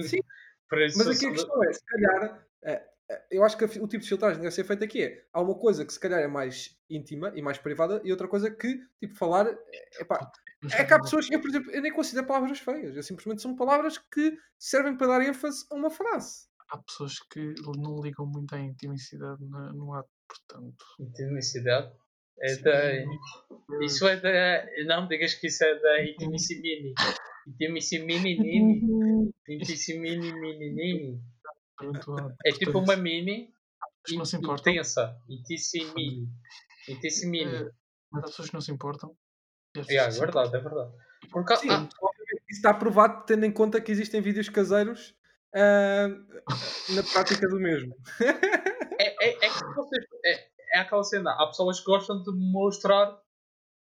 Sim. 0.01 0.19
Mas 0.97 1.07
aqui 1.07 1.27
a 1.27 1.31
questão 1.31 1.63
é, 1.63 1.73
se 1.73 1.85
calhar, 1.85 2.47
é, 2.63 2.71
é, 2.73 2.89
eu 3.31 3.43
acho 3.43 3.57
que 3.57 3.63
o 3.65 3.87
tipo 3.87 3.99
de 4.03 4.09
filtragem 4.09 4.41
deve 4.41 4.53
ser 4.53 4.63
feito 4.63 4.83
aqui 4.83 5.03
é, 5.03 5.25
há 5.33 5.41
uma 5.41 5.55
coisa 5.55 5.85
que 5.85 5.93
se 5.93 5.99
calhar 5.99 6.19
é 6.19 6.27
mais 6.27 6.77
íntima 6.89 7.31
e 7.35 7.41
mais 7.41 7.57
privada 7.57 8.01
e 8.03 8.11
outra 8.11 8.27
coisa 8.27 8.49
que, 8.51 8.79
tipo, 8.99 9.15
falar, 9.15 9.47
é, 9.47 10.01
epá, 10.01 10.29
é 10.73 10.83
que 10.83 10.93
há 10.93 10.99
pessoas, 10.99 11.29
eu 11.31 11.39
por 11.39 11.49
exemplo, 11.49 11.71
eu 11.71 11.81
nem 11.81 11.93
considero 11.93 12.27
palavras 12.27 12.59
feias, 12.59 12.95
eu 12.95 13.03
simplesmente 13.03 13.41
são 13.41 13.55
palavras 13.55 13.97
que 13.97 14.37
servem 14.59 14.97
para 14.97 15.07
dar 15.07 15.21
ênfase 15.25 15.65
a 15.71 15.75
uma 15.75 15.89
frase. 15.89 16.47
Há 16.69 16.77
pessoas 16.79 17.13
que 17.31 17.53
não 17.77 18.01
ligam 18.01 18.25
muito 18.25 18.53
à 18.53 18.59
intimidade 18.59 19.45
na- 19.49 19.71
no 19.73 19.93
ato, 19.93 20.09
portanto. 20.27 20.75
Intimidade. 20.99 21.91
É 22.39 22.55
da. 22.57 22.81
Isso 23.81 24.07
é 24.07 24.15
da. 24.19 24.65
Não 24.85 25.03
me 25.03 25.07
digas 25.09 25.33
que 25.35 25.47
isso 25.47 25.63
é 25.63 25.79
da 25.79 26.03
Intimissimini. 26.03 26.93
Intimissimini. 27.47 29.27
Intimissimini. 29.47 31.21
É 32.45 32.51
tipo 32.51 32.79
uma 32.79 32.95
mini 32.95 33.53
as 34.09 34.15
não 34.15 34.25
se 34.25 34.37
importam, 34.37 34.71
intensa. 34.71 35.17
Intissimini. 35.29 36.27
Intissimini. 36.87 37.55
eh, 37.55 37.69
mas 38.11 38.23
há 38.23 38.27
pessoas 38.27 38.47
que 38.49 38.53
não 38.53 38.61
se 38.61 38.71
importam. 38.71 39.15
Yeah, 39.89 40.15
é 40.15 40.19
verdade, 40.19 40.55
é 40.55 40.59
verdade. 40.59 40.91
Porque, 41.31 41.55
Sim, 41.57 41.69
ah, 41.69 41.87
obviamente, 42.01 42.43
isso 42.49 42.59
está 42.59 42.73
provado 42.73 43.25
tendo 43.25 43.45
em 43.45 43.51
conta 43.51 43.81
que 43.81 43.91
existem 43.91 44.21
vídeos 44.21 44.49
caseiros 44.49 45.13
ah, 45.55 46.07
na 46.95 47.03
prática 47.13 47.47
do 47.47 47.59
mesmo. 47.59 47.93
é, 48.99 49.25
é, 49.29 49.45
é 49.45 49.49
que 49.49 49.75
vocês. 49.75 50.05
É, 50.25 50.47
é 50.77 50.79
aquela 50.79 51.03
cena. 51.03 51.31
Há 51.33 51.47
pessoas 51.47 51.79
que 51.79 51.85
gostam 51.85 52.23
de 52.23 52.31
mostrar 52.33 53.19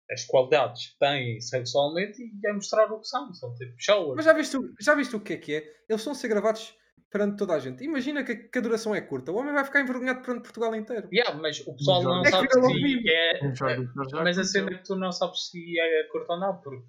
as 0.10 0.25
qualidades 0.25 0.88
que 0.91 0.99
têm 0.99 1.39
sexualmente 1.41 2.21
e 2.21 2.47
a 2.47 2.53
mostrar 2.53 2.91
o 2.91 2.99
que 2.99 3.08
são. 3.08 3.34
São 3.34 3.53
tipo. 3.56 3.73
Mas 4.15 4.25
já 4.25 4.34
viste, 4.34 4.58
o- 4.58 4.73
já 4.79 4.95
viste 4.95 5.15
o 5.15 5.19
que 5.19 5.34
é 5.34 5.38
que 5.38 5.56
é? 5.56 5.58
Eles 5.89 6.01
estão 6.01 6.13
a 6.13 6.15
ser 6.15 6.27
gravados 6.29 6.75
perante 7.13 7.38
toda 7.38 7.54
a 7.54 7.60
gente. 7.60 7.84
Imagina 7.84 8.23
que, 8.23 8.36
que 8.36 8.58
a 8.58 8.62
duração 8.62 8.95
é 8.95 8.99
curta. 8.99 9.32
O 9.32 9.36
homem 9.36 9.54
vai 9.54 9.63
ficar 9.63 9.82
envergonhado 9.82 10.23
perante 10.23 10.41
Portugal 10.41 10.76
inteiro. 10.76 11.08
Yeah, 11.13 11.39
mas 11.39 11.60
o 11.67 11.76
pessoal 11.76 12.02
não 12.04 12.26
É 12.26 12.32
sabe 12.32 12.47
se 12.52 13.10
é. 13.10 13.54
Já 13.54 14.23
Mas 14.23 14.39
a 14.39 14.43
cena 14.43 14.71
é 14.71 14.78
que 14.80 14.84
tu 14.84 14.95
não 14.95 15.12
sabes 15.12 15.49
se 15.49 15.80
é 15.80 16.04
curto 16.12 16.32
ou 16.32 16.39
não, 16.39 16.60
porque 16.60 16.84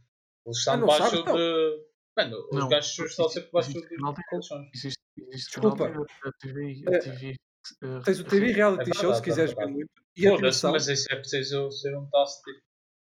eles 0.46 0.58
estão 0.58 0.74
Ah, 0.74 0.76
não 0.78 0.86
debaixo 0.86 1.16
então? 1.16 1.36
de. 1.36 1.84
Mano, 2.16 2.36
os 2.50 2.56
Não, 2.58 2.68
gajos 2.70 2.98
estão 2.98 3.28
sempre 3.28 3.48
debaixo 3.48 3.72
de 3.72 4.24
colchões. 4.30 4.68
Existe, 4.74 4.98
existe 5.28 5.50
Desculpa. 5.50 5.84
a 6.24 6.32
TV, 6.40 6.84
a 6.86 6.98
TV 6.98 7.34
eh, 7.82 8.00
Tens 8.04 8.20
o 8.20 8.24
TV 8.24 8.50
É 8.50 8.54
reality 8.54 8.94
show, 8.94 9.12
se 9.14 9.20
é 9.20 9.24
quiseres 9.24 9.54
ver 9.54 9.66
muito. 9.66 9.90
E 10.16 10.26
a 10.26 10.70
mas 10.70 10.88
isso 10.88 11.06
é 11.12 11.16
preciso 11.16 11.70
ser 11.70 11.94
um 11.98 12.08
taço 12.08 12.40
tipo. 12.42 12.60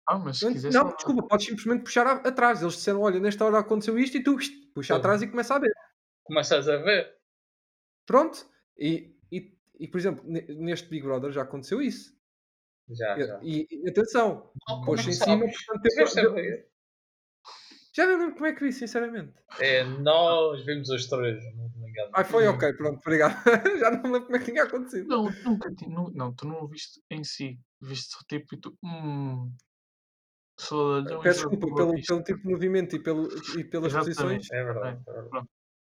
Ah, 0.07 0.17
mas 0.17 0.37
se 0.39 0.45
Não, 0.45 0.51
quiser 0.53 0.71
não, 0.73 0.95
desculpa, 0.95 1.27
podes 1.27 1.45
simplesmente 1.45 1.83
puxar 1.83 2.07
a- 2.07 2.27
atrás. 2.27 2.61
Eles 2.61 2.73
disseram: 2.75 3.01
olha, 3.01 3.19
nesta 3.19 3.45
hora 3.45 3.59
aconteceu 3.59 3.97
isto 3.99 4.17
e 4.17 4.23
tu 4.23 4.37
puxa 4.73 4.95
atrás 4.95 5.21
e 5.21 5.27
começa 5.27 5.55
a 5.55 5.59
ver. 5.59 5.71
Começas 6.23 6.67
a 6.67 6.77
ver. 6.77 7.15
Pronto. 8.05 8.45
E, 8.77 9.15
e, 9.31 9.57
e, 9.79 9.87
por 9.87 9.97
exemplo, 9.97 10.23
ne- 10.25 10.45
neste 10.55 10.89
Big 10.89 11.03
Brother 11.05 11.31
já 11.31 11.43
aconteceu 11.43 11.81
isso. 11.81 12.13
Já, 12.89 13.17
já. 13.17 13.39
E, 13.41 13.67
e 13.71 13.89
atenção, 13.89 14.51
é 14.69 14.85
pôs 14.85 15.03
que 15.03 15.09
em 15.09 15.13
cima. 15.13 15.45
portanto, 15.45 16.33
ver? 16.33 16.69
já 17.95 18.05
não 18.05 18.19
lembro 18.19 18.33
como 18.33 18.45
é 18.45 18.53
que 18.53 18.63
vi, 18.63 18.73
sinceramente. 18.73 19.33
É, 19.59 19.83
nós 19.83 20.65
vimos 20.65 20.89
os 20.89 21.07
três, 21.07 21.43
não 21.55 21.69
me 21.69 21.89
engano. 21.89 22.11
Ah, 22.13 22.25
foi 22.25 22.47
ok, 22.47 22.73
pronto, 22.73 22.99
obrigado. 22.99 23.35
já 23.79 23.91
não 23.91 24.03
lembro 24.11 24.25
como 24.25 24.35
é 24.35 24.39
que 24.39 24.45
tinha 24.51 24.63
acontecido. 24.63 25.07
Não, 25.07 25.23
nunca 25.43 25.69
nu- 25.87 26.11
não, 26.13 26.33
tu 26.33 26.45
não 26.47 26.63
o 26.63 26.67
viste 26.67 27.01
em 27.09 27.23
si. 27.23 27.59
Viste 27.81 28.11
só 28.11 28.19
tipo 28.27 28.55
e 28.55 28.57
tu. 28.59 28.77
Hum, 28.83 29.53
sou 30.59 31.01
de 31.01 31.17
Peço 31.19 31.49
desculpa 31.49 31.75
pelo, 31.75 31.93
pelo 32.05 32.23
tipo 32.23 32.39
de 32.41 32.47
movimento 32.49 32.95
e, 32.95 32.99
pelo, 32.99 33.27
e 33.57 33.63
pelas 33.63 33.93
Exatamente. 33.93 34.15
posições. 34.15 34.51
É 34.51 34.63
verdade, 34.63 35.01
é 35.07 35.11
verdade. 35.13 35.47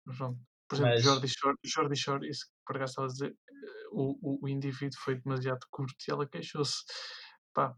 Por 0.08 0.76
exemplo, 0.76 0.92
Mas- 0.92 1.02
Jordi 1.04 1.28
Shore, 1.28 1.58
Jordi 1.66 1.96
Shore, 1.96 2.30
isso 2.30 2.46
que 2.46 2.52
por 2.66 2.76
acaso 2.78 2.92
estava 2.92 3.08
a 3.08 3.12
dizer, 3.12 3.32
eh, 3.32 3.88
o, 3.92 4.18
o, 4.22 4.46
o 4.46 4.50
indivíduo 4.50 5.00
foi 5.00 5.16
demasiado 5.22 5.60
curto 5.70 5.96
e 6.08 6.12
ela 6.12 6.28
queixou-se. 6.28 6.84
Pá, 7.54 7.76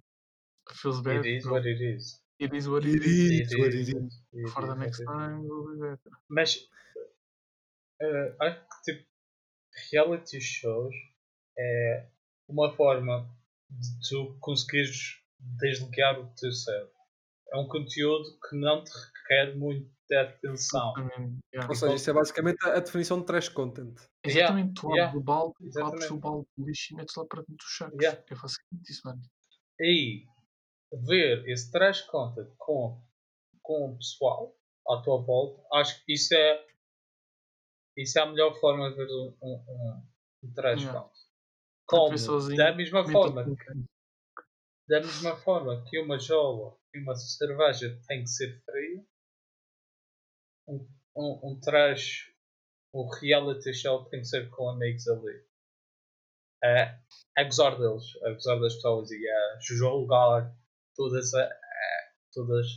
feels 0.82 1.02
bad. 1.02 1.20
It 1.28 1.38
is 1.38 1.46
what 1.46 1.68
it 1.68 1.82
is. 1.84 2.22
It 2.39 2.56
is 2.56 2.68
what 2.68 2.88
it 2.88 2.96
It 2.96 3.06
is. 3.06 3.52
is 3.52 3.58
what 3.60 3.76
it 3.76 3.82
is. 3.82 4.24
It 4.34 4.50
For 4.50 4.65
the 4.68 4.76
next 4.76 5.04
time, 5.04 5.42
will 5.42 5.74
be 5.74 5.80
better. 5.82 6.12
Mas 6.30 6.68
eh, 8.02 8.36
acho 8.39 8.62
que 8.84 8.94
tipo 8.94 9.10
reality 9.92 10.39
shows 10.42 10.96
é 11.58 12.10
uma 12.48 12.72
forma 12.76 13.30
de 13.70 14.10
tu 14.10 14.38
conseguires 14.39 15.22
desligar 15.39 16.20
o 16.20 16.28
teu 16.36 16.52
cérebro. 16.52 16.94
É 17.52 17.58
um 17.58 17.68
conteúdo 17.68 18.39
que 18.48 18.56
não 18.56 18.84
te 18.84 18.92
requer 18.92 19.56
muita 20.10 20.22
atenção. 20.22 20.93
Ou 21.67 21.76
seja, 21.76 21.95
isso 21.95 22.10
é 22.10 22.13
basicamente 22.13 22.58
a, 22.65 22.78
a 22.78 22.80
definição 22.80 23.19
de 23.19 23.26
trash 23.26 23.50
content. 23.50 24.00
Yeah, 24.26 24.56
Exatamente, 24.56 24.74
tu 24.74 24.88
abres 24.88 24.98
yeah, 24.98 25.17
o 25.17 25.22
balde, 25.22 25.80
abres 25.82 26.12
o 26.12 26.17
balde 26.17 26.48
de 26.58 26.65
lixo 26.65 26.93
e 26.93 26.98
metes 26.98 27.15
lá 27.15 27.26
para 27.26 27.41
dentro 27.41 27.56
dos 27.56 27.78
sacos. 27.78 27.98
Yeah. 28.02 28.19
É 28.19 28.36
basicamente 28.36 28.89
isso, 28.89 29.02
mano. 29.06 29.22
E 29.80 30.26
ver 30.91 31.48
esse 31.48 31.72
trash 31.72 32.02
content 32.02 32.50
com, 32.58 33.02
com 33.62 33.91
o 33.91 33.98
pessoal 33.98 34.56
à 34.88 35.02
tua 35.02 35.22
volta, 35.22 35.62
acho 35.74 36.04
que 36.04 36.13
isso 36.13 36.34
é 36.34 36.65
isso 37.98 38.17
é 38.17 38.22
a 38.22 38.26
melhor 38.26 38.58
forma 38.60 38.89
de 38.89 38.95
ver 38.95 39.08
um, 39.08 39.38
um, 39.41 39.65
um, 39.67 40.04
um 40.43 40.54
trash 40.54 40.82
Yeah. 40.82 41.00
content. 41.00 41.19
Porque 41.88 42.06
Como, 42.06 42.17
sozinho, 42.17 42.58
da 42.58 42.76
mesma 42.76 43.04
forma? 43.04 43.45
Da 44.88 45.00
mesma 45.02 45.36
forma 45.38 45.84
que 45.86 46.00
uma 46.00 46.17
jola 46.17 46.76
e 46.93 47.00
uma 47.00 47.15
cerveja 47.15 48.00
tem 48.08 48.22
que 48.22 48.30
ser 48.30 48.62
fria, 48.63 49.04
um, 50.69 50.88
um, 51.17 51.39
um 51.51 51.60
trash, 51.60 52.32
um 52.93 53.08
reality 53.19 53.73
show 53.73 54.05
tem 54.05 54.21
que 54.21 54.27
ser 54.27 54.49
com 54.49 54.69
amigos 54.69 55.08
ali. 55.08 55.43
A, 56.63 56.99
a 57.38 57.43
gozar 57.43 57.77
deles, 57.77 58.03
a 58.25 58.32
gozar 58.34 58.60
das 58.60 58.75
pessoas 58.75 59.10
e 59.12 59.29
a 59.29 59.58
julgar 59.62 60.53
todas, 60.95 61.34
a, 61.34 61.43
a- 61.43 62.12
todas 62.34 62.67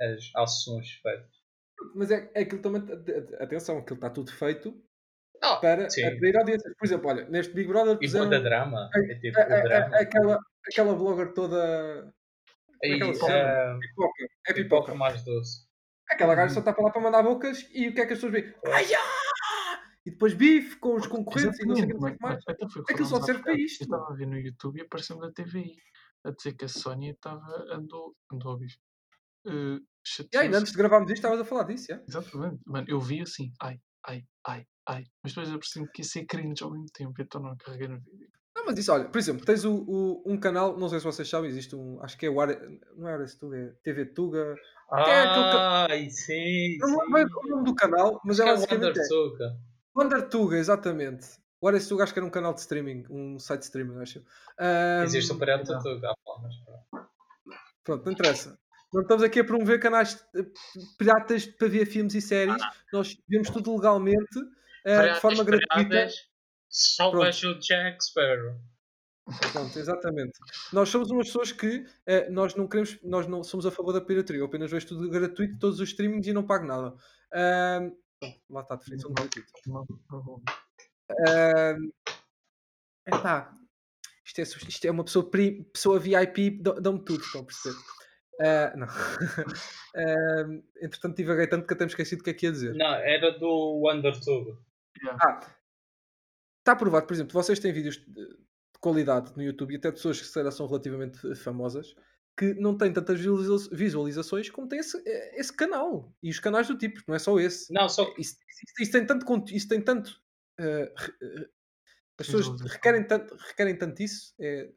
a- 0.00 0.04
as 0.06 0.30
ações 0.36 0.90
feitas. 1.02 1.34
Mas 1.94 2.10
é, 2.10 2.30
é 2.34 2.40
aquilo 2.40 2.62
também. 2.62 2.82
a- 2.90 3.40
a- 3.40 3.44
Atenção, 3.44 3.78
aquilo 3.78 3.96
está 3.96 4.08
tudo 4.08 4.32
feito 4.32 4.82
Ah, 5.42 5.56
para 5.56 5.90
sim. 5.90 6.04
atrair 6.04 6.36
audiências. 6.38 6.72
Por 6.78 6.86
exemplo, 6.86 7.10
olha, 7.10 7.28
neste 7.28 7.52
Big 7.52 7.68
Brother 7.68 7.96
E 7.96 7.98
puseram 7.98 8.30
drama. 8.30 8.88
É 8.94 9.14
tipo 9.18 9.38
a- 9.38 9.42
a- 9.42 9.58
a- 9.58 9.62
drama. 9.62 9.96
aquela, 9.98 10.38
aquela 10.66 10.94
blogger 10.94 11.34
toda. 11.34 12.14
E, 12.82 12.94
aquela 12.94 13.14
cena. 13.14 13.74
ah, 13.74 13.78
Pipoca. 13.78 14.24
É 14.48 14.52
pipoca. 14.54 14.94
mais 14.94 15.22
doce. 15.22 15.66
Aquela 16.14 16.34
gaja 16.34 16.54
só 16.54 16.60
está 16.60 16.72
para 16.72 16.84
lá 16.84 16.90
para 16.90 17.02
mandar 17.02 17.22
bocas 17.22 17.68
e 17.72 17.88
o 17.88 17.94
que 17.94 18.00
é 18.00 18.06
que 18.06 18.12
as 18.12 18.18
pessoas 18.20 18.32
veem? 18.32 18.54
Ai, 18.66 18.86
ah! 18.94 19.80
E 20.06 20.10
depois 20.10 20.34
bife 20.34 20.76
com 20.76 20.94
os 20.96 21.06
concorrentes 21.06 21.58
e 21.60 21.66
não 21.66 21.74
sei 21.74 21.84
o 21.84 21.88
que, 21.88 21.94
mais. 21.98 22.14
Exatamente, 22.14 22.50
até 22.50 22.68
foi 22.68 22.82
o 22.82 22.84
que 22.84 22.92
Aquilo 22.92 23.08
só 23.08 23.22
serve 23.22 23.42
para 23.42 23.54
isto. 23.54 23.82
Eu 23.82 23.84
estava 23.86 24.12
a 24.12 24.16
ver 24.16 24.26
no 24.26 24.38
YouTube 24.38 24.78
e 24.78 24.82
apareceu 24.82 25.18
da 25.18 25.32
TVI 25.32 25.76
a 26.24 26.30
dizer 26.30 26.54
que 26.54 26.64
a 26.64 26.68
Sónia 26.68 27.12
estava 27.12 27.46
andou, 27.70 28.14
andou 28.32 28.52
a 28.52 28.58
bife. 28.58 28.76
Uh, 29.46 29.76
E 29.76 29.82
chateou-se. 30.06 30.54
antes 30.56 30.72
de 30.72 30.78
gravarmos 30.78 31.10
isto, 31.10 31.18
estavas 31.18 31.40
a 31.40 31.44
falar 31.44 31.64
disso, 31.64 31.86
já? 31.88 32.02
Exatamente. 32.06 32.60
Mano, 32.66 32.86
eu 32.88 33.00
vi 33.00 33.20
assim, 33.22 33.52
ai, 33.60 33.78
ai, 34.06 34.22
ai, 34.46 34.66
ai. 34.86 35.04
Mas 35.22 35.32
depois 35.32 35.50
eu 35.50 35.58
percebi 35.58 35.90
que 35.92 36.02
ia 36.02 36.04
ser 36.08 36.26
cringe 36.26 36.62
ao 36.62 36.70
mesmo 36.70 36.86
tempo, 36.92 37.14
então 37.20 37.40
não 37.40 37.56
carreguei 37.56 37.88
no 37.88 37.98
vídeo. 38.00 38.28
Não, 38.64 38.70
mas 38.70 38.78
isso, 38.78 38.90
olha, 38.92 39.04
por 39.04 39.18
exemplo, 39.18 39.44
tens 39.44 39.62
o, 39.64 39.74
o- 39.74 40.22
um 40.24 40.38
canal, 40.38 40.78
não 40.78 40.88
sei 40.88 40.98
se 40.98 41.04
vocês 41.04 41.28
sabem, 41.28 41.50
existe 41.50 41.76
um, 41.76 42.02
acho 42.02 42.16
que 42.16 42.24
é 42.24 42.30
o 42.30 42.40
Are, 42.40 42.56
não 42.96 43.06
é 43.08 43.12
Ares 43.12 43.34
Tuga, 43.34 43.56
é 43.58 43.66
TV 43.82 44.06
Tuga. 44.06 44.56
é 44.90 45.24
ca- 45.50 45.86
Ai, 45.90 46.08
sim, 46.08 46.78
Não 46.78 46.88
sim. 46.88 47.12
lembro 47.12 47.40
o 47.44 47.48
nome 47.48 47.64
do 47.64 47.74
canal, 47.74 48.18
mas 48.24 48.40
Acho 48.40 48.48
é 48.48 48.52
é 48.52 48.54
basicamente 48.54 49.00
é. 49.00 49.04
Suga. 49.04 49.56
Wonder 49.94 50.28
Tuga, 50.30 50.56
exatamente. 50.56 51.26
O 51.60 51.68
Ares 51.68 51.86
Tuga 51.86 52.04
acho 52.04 52.12
que 52.14 52.18
era 52.18 52.26
um 52.26 52.30
canal 52.30 52.54
de 52.54 52.60
streaming, 52.60 53.04
um 53.10 53.38
site 53.38 53.60
de 53.60 53.66
streaming, 53.66 54.00
acho. 54.00 54.18
eu. 54.18 54.24
Ahm, 54.58 55.04
Existe 55.04 55.32
o 55.32 55.38
não. 55.38 55.82
Tuga. 55.82 56.08
Ah, 56.10 56.40
mas 56.42 56.56
pronto. 56.64 57.08
Pronto, 57.84 58.04
não 58.06 58.12
interessa. 58.12 58.58
Não 58.92 59.02
estamos 59.02 59.22
aqui 59.24 59.40
a 59.40 59.44
promover 59.44 59.78
canais 59.80 60.24
eh, 60.36 60.46
piratas 60.96 61.44
para 61.46 61.68
ver 61.68 61.84
filmes 61.84 62.14
e 62.14 62.20
séries. 62.22 62.62
Nós 62.92 63.14
vemos 63.28 63.50
tudo 63.50 63.74
legalmente, 63.74 64.38
eh, 64.86 65.12
de 65.14 65.20
forma 65.20 65.42
gratuita. 65.44 65.88
piratas, 65.88 66.14
Só 66.74 67.10
Pronto. 67.10 67.24
vejo 67.24 67.50
o 67.52 67.58
Jack 67.60 68.04
Sparrow. 68.04 68.56
Pronto, 69.52 69.78
exatamente. 69.78 70.32
Nós 70.72 70.88
somos 70.88 71.08
umas 71.10 71.28
pessoas 71.28 71.52
que 71.52 71.86
eh, 72.04 72.28
nós 72.30 72.54
não 72.56 72.66
queremos, 72.68 72.98
nós 73.02 73.26
não 73.28 73.42
somos 73.44 73.64
a 73.64 73.70
favor 73.70 73.92
da 73.92 74.00
pirataria. 74.00 74.40
Eu 74.40 74.46
apenas 74.46 74.70
vejo 74.70 74.88
tudo 74.88 75.08
gratuito, 75.08 75.58
todos 75.58 75.78
os 75.80 75.88
streamings 75.90 76.26
e 76.26 76.32
não 76.32 76.44
pago 76.46 76.66
nada. 76.66 76.94
Ahm, 77.32 77.92
lá 78.50 78.60
está 78.62 78.74
a 78.74 78.76
definição 78.76 79.08
de 79.10 79.14
gratuito. 79.22 79.52
Ahm, 81.28 81.90
epá, 83.06 83.54
isto 84.26 84.38
é, 84.40 84.42
isto 84.42 84.84
é 84.86 84.90
uma 84.90 85.04
pessoa, 85.04 85.30
pri- 85.30 85.62
pessoa 85.72 85.98
VIP, 86.00 86.50
dão- 86.62 86.80
dão-me 86.80 87.04
tudo, 87.04 87.22
estão 87.22 87.42
a 87.42 87.44
perceber? 87.44 87.76
Ah, 88.40 88.72
não. 88.76 88.86
Ahm, 89.96 90.62
entretanto, 90.82 91.16
divaguei 91.16 91.46
tanto 91.46 91.66
que 91.68 91.72
até 91.74 91.84
me 91.84 91.90
esqueci 91.90 92.16
do 92.16 92.24
que 92.24 92.30
é 92.30 92.34
que 92.34 92.46
ia 92.46 92.52
dizer. 92.52 92.74
Não, 92.74 92.94
era 92.94 93.30
do 93.38 93.80
WonderTube. 93.84 94.58
Ah, 95.20 95.40
está 96.64 96.74
provado, 96.76 97.06
por 97.06 97.12
exemplo, 97.14 97.32
vocês 97.32 97.58
têm 97.58 97.72
vídeos 97.72 97.96
de 98.06 98.44
de 98.74 98.80
qualidade 98.80 99.32
no 99.36 99.42
YouTube 99.42 99.72
e 99.72 99.76
até 99.76 99.90
pessoas 99.90 100.20
que 100.20 100.26
se 100.26 100.34
calhar 100.34 100.52
são 100.52 100.66
relativamente 100.66 101.18
eh, 101.30 101.34
famosas 101.34 101.94
que 102.36 102.52
não 102.54 102.76
têm 102.76 102.92
tantas 102.92 103.18
visualiza- 103.18 103.70
visualizações 103.72 104.50
como 104.50 104.68
tem 104.68 104.80
esse, 104.80 104.98
eh, 105.06 105.40
esse 105.40 105.50
canal 105.56 106.12
e 106.22 106.28
os 106.28 106.38
canais 106.38 106.66
do 106.68 106.76
tipo, 106.76 107.00
não 107.08 107.14
é 107.14 107.18
só 107.18 107.38
esse. 107.38 107.72
Não, 107.72 107.88
só 107.88 108.02
Isso, 108.18 108.36
isso- 108.36 108.74
isso 108.82 108.92
tem 108.92 109.06
tanto 109.06 109.24
conteúdo, 109.24 109.56
isso 109.56 109.68
tem 109.68 109.80
tanto. 109.80 110.20
eh, 110.60 110.92
as 112.20 112.26
pessoas 112.26 112.60
requerem 112.72 113.06
tanto, 113.06 113.34
requerem 113.36 113.76
tanto 113.78 114.02
isso, 114.02 114.34
é, 114.40 114.70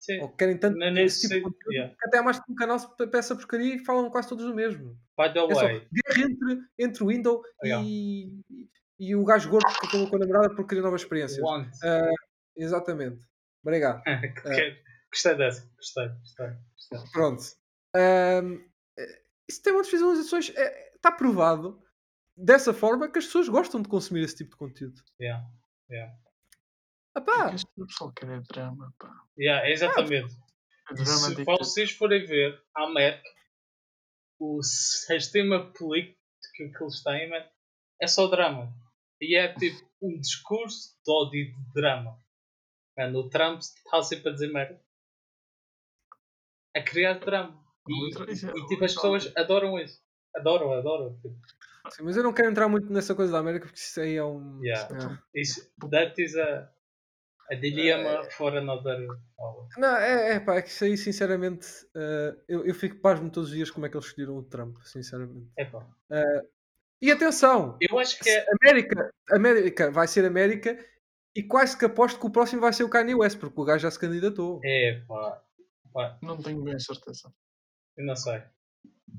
sim, 0.00 0.20
ou 0.20 0.28
querem 0.36 0.58
tanto 0.58 0.76
não 0.78 0.86
esse 0.88 0.94
nesse 0.94 1.20
tipo 1.22 1.28
de 1.28 1.34
sentido. 1.40 1.52
conteúdo, 1.52 1.72
yeah. 1.72 1.96
que 1.98 2.06
até 2.08 2.18
há 2.18 2.22
mais 2.22 2.38
que 2.38 2.52
um 2.52 2.54
canal 2.54 2.78
se 2.78 2.88
peça 3.08 3.34
porcaria 3.34 3.74
e 3.76 3.84
falam 3.84 4.10
quase 4.10 4.28
todos 4.28 4.44
do 4.44 4.54
mesmo. 4.54 4.90
By 5.18 5.32
the 5.32 5.40
É 5.40 5.54
só 5.54 5.60
way, 5.62 5.88
guerra 5.92 6.28
entre, 6.30 6.60
entre 6.78 7.04
o 7.04 7.06
Windows 7.08 7.40
Yeah. 7.64 7.84
e, 7.88 8.40
e 8.98 9.14
o 9.14 9.24
gajo 9.24 9.50
gordo 9.50 9.66
que 9.80 9.86
acabou 9.86 10.08
com 10.10 10.16
a 10.16 10.18
namorada 10.20 10.54
por 10.54 10.66
querer 10.66 10.80
novas 10.82 11.02
experiências. 11.02 11.42
Ah, 11.84 12.10
exatamente. 12.56 13.24
Obrigado. 13.62 14.02
Que- 14.42 14.82
Gostei 15.12 15.34
dessa. 15.36 15.70
Gostei, 15.76 16.08
gostei. 16.08 16.48
gostei. 16.90 17.10
Pronto. 17.12 17.42
Eh, 17.94 18.42
isso 19.48 19.62
tem 19.62 19.72
muitas 19.72 19.90
visualizações. 19.90 20.50
é- 20.56 20.86
Está 20.96 21.12
provado 21.12 21.80
dessa 22.36 22.74
forma 22.74 23.08
que 23.10 23.18
as 23.18 23.26
pessoas 23.26 23.48
gostam 23.48 23.80
de 23.80 23.88
consumir 23.88 24.22
esse 24.24 24.36
tipo 24.36 24.50
de 24.50 24.56
conteúdo. 24.56 25.00
Yeah. 25.20 25.46
Yeah. 25.90 26.12
Epá, 27.16 27.54
Este 27.54 27.66
pessoal 27.76 28.12
quer 28.12 28.28
é 28.30 28.40
drama, 28.40 28.92
pá. 28.98 29.10
Yeah, 29.38 29.70
exatamente. 29.70 30.34
É 30.90 30.94
drama 30.94 31.06
se 31.28 31.34
de 31.36 31.44
vocês 31.44 31.92
forem 31.92 32.26
ver 32.26 32.60
a 32.76 32.84
América, 32.84 33.28
o 34.40 34.60
sistema 34.62 35.72
político 35.72 36.18
que 36.52 36.62
eles 36.82 37.02
têm 37.02 37.30
man, 37.30 37.44
é 38.02 38.06
só 38.06 38.26
drama. 38.26 38.74
E 39.20 39.36
é 39.36 39.52
tipo 39.54 39.86
um 40.02 40.18
discurso 40.20 40.94
de 41.04 41.12
ódio 41.12 41.40
e 41.40 41.52
de 41.52 41.72
drama. 41.72 42.18
Man, 42.96 43.12
o 43.18 43.28
Trump 43.28 43.60
está 43.60 44.02
sempre 44.02 44.30
a 44.30 44.32
dizer 44.32 44.52
merda. 44.52 44.80
A 46.74 46.82
criar 46.82 47.18
drama. 47.18 47.62
E, 47.88 48.10
é- 48.18 48.58
e, 48.58 48.66
tipo 48.66 48.84
as 48.84 48.94
pessoas 48.94 49.32
adoram 49.36 49.78
isso. 49.78 50.00
Adoram, 50.34 50.72
adoram. 50.72 51.14
Tipo, 51.20 51.36
sim, 51.90 52.02
mas 52.02 52.16
eu 52.16 52.22
não 52.22 52.32
quero 52.32 52.50
entrar 52.50 52.68
muito 52.68 52.92
nessa 52.92 53.14
coisa 53.14 53.32
da 53.32 53.38
América 53.38 53.66
porque 53.66 53.78
isso 53.78 54.00
aí 54.00 54.16
é 54.16 54.24
um. 54.24 54.60
Yeah. 54.62 55.18
é. 55.34 55.40
isso, 55.40 55.70
that 55.90 56.20
is 56.20 56.36
a, 56.36 56.70
a 57.50 57.54
dilemma 57.54 58.24
for 58.32 58.54
another 58.54 59.06
hour. 59.38 59.68
Não, 59.78 59.96
é, 59.96 60.34
é 60.34 60.40
pá, 60.40 60.56
é 60.56 60.62
que 60.62 60.68
isso 60.68 60.84
aí, 60.84 60.96
sinceramente, 60.96 61.66
eh, 61.94 62.36
eu, 62.48 62.66
eu 62.66 62.74
fico 62.74 63.00
pasmo 63.00 63.30
todos 63.30 63.50
os 63.50 63.56
dias 63.56 63.70
como 63.70 63.86
é 63.86 63.88
que 63.88 63.96
eles 63.96 64.06
escolheram 64.06 64.36
o 64.36 64.42
Trump, 64.42 64.76
sinceramente. 64.82 65.48
Epá, 65.56 65.86
E 67.00 67.10
atenção, 67.10 67.76
eu 67.80 67.98
acho 67.98 68.18
que 68.18 68.28
é. 68.28 68.46
América, 68.62 69.10
América 69.30 69.90
vai 69.90 70.08
ser 70.08 70.24
América 70.24 70.78
e 71.34 71.42
quase 71.42 71.76
que 71.76 71.84
aposto 71.84 72.18
que 72.18 72.26
o 72.26 72.30
próximo 72.30 72.62
vai 72.62 72.72
ser 72.72 72.84
o 72.84 72.88
Kanye 72.88 73.14
West, 73.14 73.38
porque 73.38 73.60
o 73.60 73.64
gajo 73.64 73.82
já 73.82 73.90
se 73.90 73.98
candidatou. 73.98 74.60
Epá, 74.64 75.42
pá, 75.92 76.18
Não 76.22 76.38
tenho 76.38 76.62
bem 76.62 76.78
certeza. 76.78 77.30
eu 77.96 78.06
não 78.06 78.16
sei. 78.16 78.42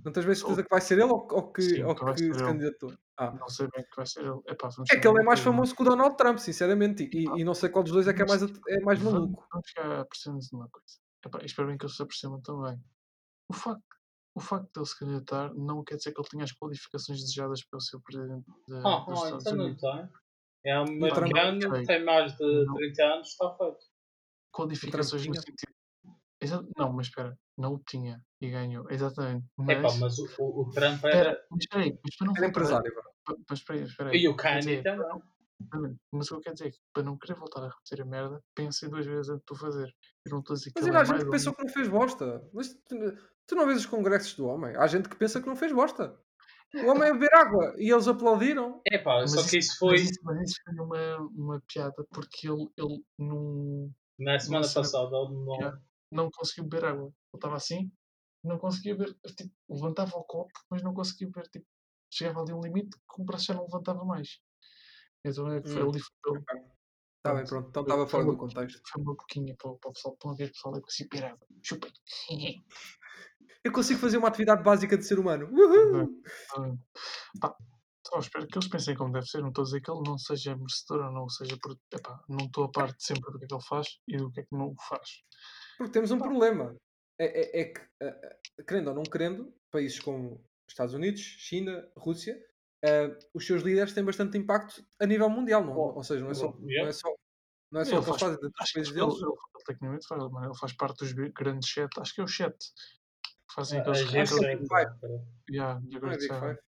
Não 0.03 0.11
tens 0.11 0.25
bem 0.25 0.35
certeza 0.35 0.63
que 0.63 0.69
vai 0.69 0.81
ser 0.81 0.95
ele 0.95 1.03
ou, 1.03 1.27
ou 1.31 1.51
que, 1.51 1.61
Sim, 1.61 1.83
ou 1.83 1.95
que 1.95 2.13
que 2.13 2.33
se 2.33 2.43
candidatou? 2.43 2.93
Ah. 3.17 3.31
Não 3.31 3.47
sei 3.47 3.67
bem 3.73 3.83
que 3.83 3.95
vai 3.95 4.05
ser 4.05 4.21
ele. 4.21 4.39
Epá, 4.47 4.69
É 4.91 4.99
que 4.99 5.07
ele 5.07 5.21
é 5.21 5.23
mais 5.23 5.39
famoso 5.39 5.75
que 5.75 5.81
o 5.81 5.85
Donald 5.85 6.17
Trump, 6.17 6.39
sinceramente, 6.39 7.09
e, 7.13 7.23
e 7.39 7.43
não 7.43 7.53
sei 7.53 7.69
qual 7.69 7.83
dos 7.83 7.93
dois 7.93 8.07
é 8.07 8.13
que 8.13 8.21
é 8.21 8.25
mais, 8.25 8.41
é 8.41 8.79
mais 8.81 9.01
maluco. 9.01 9.47
Vamos 9.51 9.67
chegar 9.69 9.99
a 10.01 10.05
percebermos 10.05 10.47
de 10.47 10.55
uma 10.55 10.69
coisa. 10.69 10.97
Epá, 11.25 11.39
espero 11.43 11.67
bem 11.67 11.77
que 11.77 11.85
eles 11.85 11.95
se 11.95 12.01
apercebam 12.03 12.41
também. 12.41 12.79
O 13.49 13.53
facto, 13.53 13.96
o 14.37 14.39
facto 14.39 14.71
de 14.71 14.79
ele 14.79 14.85
se 14.85 14.99
candidatar 14.99 15.53
não 15.55 15.83
quer 15.83 15.95
dizer 15.95 16.13
que 16.13 16.21
ele 16.21 16.29
tenha 16.29 16.43
as 16.43 16.51
qualificações 16.51 17.19
desejadas 17.21 17.63
para 17.65 17.79
ser 17.79 17.99
presidente 18.01 18.45
de, 18.67 18.75
Ah, 18.85 18.99
dos 19.07 19.21
ah, 19.21 19.25
Estados 19.25 19.45
então 19.47 19.55
não 19.57 19.65
Unidos. 19.65 19.81
tem. 19.81 20.09
É 20.65 20.79
um 20.79 20.83
americano, 20.83 21.67
Ok. 21.69 21.85
tem 21.85 22.03
mais 22.05 22.35
de 22.37 22.65
Não. 22.65 22.73
30 22.75 23.03
anos, 23.03 23.27
está 23.29 23.55
feito. 23.57 23.77
Qualificações 24.51 25.25
no 25.27 25.35
sentido. 25.35 25.73
Exa- 26.41 26.65
Não, 26.77 26.93
mas 26.93 27.07
espera, 27.07 27.37
não 27.57 27.73
o 27.75 27.79
tinha 27.79 28.21
e 28.39 28.49
ganhou. 28.49 28.85
Exatamente. 28.91 29.45
Epá, 29.67 29.81
Mas, 29.81 29.99
mas 29.99 30.19
o, 30.19 30.27
o, 30.39 30.61
o 30.61 30.69
Trump 30.71 30.95
espera, 30.95 31.15
era. 31.15 31.45
mas 31.49 31.59
espera 31.63 31.83
aí, 31.83 31.99
mas 32.03 32.15
para 32.15 32.27
não 32.27 32.35
Era 32.37 32.47
empresário. 32.47 32.93
vá. 32.95 33.01
pa- 33.25 33.41
Mas 33.49 33.59
espera 33.59 33.79
aí, 33.79 33.85
espera 33.85 34.09
aí. 34.11 34.17
E 34.19 34.27
o 34.27 34.35
Kanye 34.35 34.83
também. 34.83 35.21
Exatamente. 35.59 35.99
Mas 36.11 36.27
o 36.27 36.29
que 36.29 36.35
eu 36.35 36.41
quero 36.41 36.55
dizer 36.55 36.67
é 36.67 36.71
que 36.71 36.77
para 36.93 37.03
não 37.03 37.17
querer 37.17 37.35
voltar 37.37 37.63
a 37.63 37.69
repetir 37.69 38.01
a 38.01 38.05
merda, 38.05 38.41
pensem 38.55 38.89
duas 38.89 39.05
vezes 39.05 39.29
antes 39.29 39.45
de 39.45 39.53
o 39.53 39.55
fazer. 39.55 39.95
Eu 40.25 40.31
não 40.31 40.39
estou 40.39 40.53
a 40.53 40.57
dizer 40.57 40.71
que 40.71 40.81
Mas 40.81 40.87
é 40.87 40.97
há 40.97 41.03
gente 41.03 41.19
que 41.19 41.25
ou 41.25 41.31
pensou 41.31 41.53
que 41.53 41.63
não 41.63 41.73
fez 41.73 41.87
bosta. 41.87 42.49
Mas 42.53 42.73
tu, 42.87 42.95
tu 43.47 43.55
não 43.55 43.65
vês 43.65 43.79
os 43.79 43.85
congressos 43.85 44.35
do 44.35 44.45
homem? 44.45 44.75
Há 44.75 44.87
gente 44.87 45.09
que 45.09 45.15
pensa 45.15 45.41
que 45.41 45.47
não 45.47 45.55
fez 45.55 45.71
bosta. 45.71 46.17
O 46.75 46.91
homem 46.91 47.09
é 47.09 47.13
beber 47.13 47.33
água 47.33 47.73
e 47.77 47.91
eles 47.91 48.07
aplaudiram. 48.07 48.81
Epá, 48.91 49.21
Mas 49.21 49.31
só 49.31 49.49
que 49.49 49.57
isso 49.57 49.77
foi 49.79 49.91
Mas 49.91 50.01
isso, 50.01 50.19
mas 50.23 50.41
isso 50.41 50.61
foi 50.63 50.85
uma, 50.85 51.17
uma 51.33 51.61
piada 51.65 52.05
porque 52.11 52.49
ele, 52.49 52.67
ele 52.77 53.03
não, 53.17 53.89
na 54.19 54.37
semana 54.39 54.63
Nossa, 54.63 54.81
passada. 54.81 55.09
Não... 55.09 55.55
Yeah. 55.55 55.81
não 56.11 56.29
conseguiu 56.29 56.65
beber 56.65 56.85
água. 56.85 57.05
Ele 57.05 57.13
estava 57.35 57.55
assim, 57.55 57.91
não 58.43 58.57
conseguia 58.57 58.95
beber. 58.95 59.15
Tipo, 59.35 59.53
levantava 59.69 60.17
o 60.17 60.23
copo, 60.23 60.51
mas 60.69 60.83
não 60.83 60.93
conseguia 60.93 61.27
beber. 61.27 61.47
Tipo, 61.49 61.65
chegava 62.11 62.41
ali 62.41 62.53
um 62.53 62.61
limite 62.61 62.97
que 62.97 63.21
o 63.21 63.25
braço 63.25 63.45
já 63.45 63.53
não 63.53 63.63
levantava 63.63 64.03
mais. 64.03 64.39
Então 65.25 65.51
é 65.51 65.61
que 65.61 65.69
foi 65.69 65.83
Hum. 65.83 65.89
ali. 65.89 65.99
Foi, 65.99 66.39
Está 67.17 67.33
bem, 67.35 67.45
pronto. 67.45 67.69
Então 67.69 67.83
estava 67.83 68.07
fora 68.07 68.25
do 68.25 68.37
contexto. 68.37 68.81
foi 68.89 69.01
uma 69.01 69.13
boquinha 69.15 69.55
para, 69.57 69.71
o- 69.71 69.77
para 69.77 69.89
o 69.89 69.93
pessoal. 69.93 70.15
Para 70.17 70.29
uma 70.29 70.37
vez 70.37 70.49
o 70.49 70.53
pessoal 70.53 70.75
é 70.77 70.81
assim, 70.87 71.07
beber 71.11 71.25
água. 71.25 71.47
Chupem. 71.61 71.91
Eu 73.63 73.71
consigo 73.73 73.99
fazer 73.99 74.17
uma 74.17 74.29
atividade 74.29 74.63
básica 74.63 74.97
de 74.97 75.03
ser 75.05 75.19
humano. 75.19 75.47
Uhul! 75.51 76.21
Pá, 77.41 77.53
só 78.07 78.19
espero 78.19 78.47
que 78.47 78.57
eles 78.57 78.69
pensem 78.69 78.95
como 78.95 79.11
deve 79.11 79.25
ser. 79.25 79.41
Não 79.41 79.49
estou 79.49 79.63
a 79.63 79.65
dizer 79.65 79.81
que 79.81 79.91
ele 79.91 80.03
não 80.05 80.17
seja 80.17 80.55
merecedor 80.55 81.05
ou 81.07 81.11
não 81.11 81.27
seja. 81.29 81.57
Por, 81.61 81.77
epá, 81.93 82.23
não 82.29 82.45
estou 82.45 82.63
a 82.65 82.71
parte 82.71 83.03
sempre 83.03 83.29
do 83.31 83.39
que 83.39 83.45
é 83.45 83.47
que 83.47 83.53
ele 83.55 83.63
faz 83.63 83.87
e 84.07 84.17
do 84.17 84.31
que 84.31 84.39
é 84.39 84.43
que 84.43 84.55
não 84.55 84.73
faz. 84.87 85.23
Porque 85.77 85.91
temos 85.91 86.11
um 86.11 86.19
problema. 86.19 86.75
É, 87.19 87.25
é- 87.25 87.61
é 87.61 87.65
que, 87.65 87.81
eh, 88.01 88.37
eh, 88.59 88.63
querendo 88.63 88.89
ou 88.89 88.93
não 88.93 89.03
querendo, 89.03 89.53
países 89.71 89.99
como 89.99 90.41
Estados 90.69 90.93
Unidos, 90.93 91.19
China, 91.21 91.91
Rússia, 91.97 92.39
eh, 92.83 93.17
os 93.33 93.45
seus 93.45 93.63
líderes 93.63 93.93
têm 93.93 94.03
bastante 94.03 94.37
impacto 94.37 94.83
a 94.99 95.05
nível 95.05 95.29
mundial. 95.29 95.63
Não? 95.65 95.73
Bom, 95.73 95.93
Ou 95.95 96.03
seja, 96.03 96.23
não 96.23 96.31
é 96.31 96.33
só, 96.33 96.47
bom, 96.49 96.59
não 96.61 96.69
yeah. 96.69 96.89
é 96.89 96.93
só, 96.93 97.13
não 97.71 97.81
é 97.81 97.85
só 97.85 97.99
o 97.99 98.03
que 98.03 98.09
eles 98.09 98.19
faz- 98.19 98.21
fazem 98.21 98.35
dentro 98.41 98.49
dos 98.59 98.71
países 98.71 98.91
ele, 98.95 98.99
deles. 99.01 99.15
ele, 99.21 99.25
ele 99.31 99.63
tecnicamente 99.65 100.07
faz, 100.07 100.23
ele 100.23 100.57
faz 100.59 100.73
parte 100.73 100.97
dos 100.99 101.11
grandes 101.33 101.69
chat. 101.69 101.89
Acho 101.99 102.13
que 102.15 102.21
é 102.21 102.23
o 102.23 102.27
chat. 102.27 102.55
Que 103.47 103.53
fazem 103.55 103.79
A 103.79 103.81
aqueles. 103.81 103.99
G7. 104.01 104.09
aqueles 104.09 104.29
G7. 104.29 104.67
Five. 104.67 105.23
yeah, 105.49 105.81
the 105.91 105.99
Não 105.99 106.09
é 106.09 106.17
Big. 106.17 106.27
Five. 106.27 106.59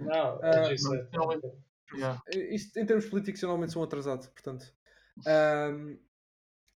Não, 0.00 0.42
a 0.42 0.50
Ah, 0.50 0.70
G7. 0.70 1.08
não, 1.12 1.66
Yeah. 1.94 2.20
Eh, 2.32 2.52
Isto, 2.56 2.78
em 2.80 2.84
termos 2.84 3.06
políticos, 3.06 3.40
geralmente 3.40 3.72
são 3.72 3.80
atrasados. 3.80 4.26
Portanto, 4.26 4.64
ahm, 5.24 5.96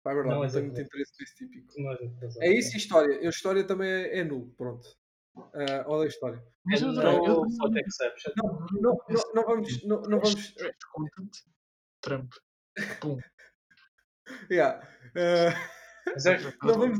pá, 0.02 0.10
é 0.12 0.14
verdade, 0.14 0.34
Não 0.34 0.42
não, 0.42 0.44
é 0.44 0.50
tenho 0.50 0.64
muito 0.66 0.80
interesse 0.82 1.12
nesse 1.18 1.34
típico. 1.34 1.72
Não 1.80 1.92
é. 1.92 1.98
É 2.40 2.52
isso 2.52 2.74
e 2.74 2.76
história. 2.76 3.14
Eu, 3.14 3.30
história 3.30 3.64
também 3.66 3.88
é, 3.90 4.18
é 4.18 4.24
nulo. 4.24 4.52
Pronto. 4.54 4.86
Ah, 5.54 5.84
odeio 5.88 6.08
história. 6.08 6.42
Mas. 6.64 6.82
Eu, 6.82 6.90
exception. 6.90 8.32
Não, 8.36 8.66
não, 8.80 8.98
não, 9.08 9.22
não 9.34 9.44
vamos. 9.44 9.84
Não, 9.84 10.02
não 10.02 10.20
vamos 10.20 10.52
Trash 10.54 10.76
content. 10.92 11.30
Trump. 12.00 12.32
Pum. 13.00 13.18
yeah. 14.50 14.80
Ah, 15.16 15.20
é 15.20 15.54
não 16.62 16.78
vamos, 16.78 16.98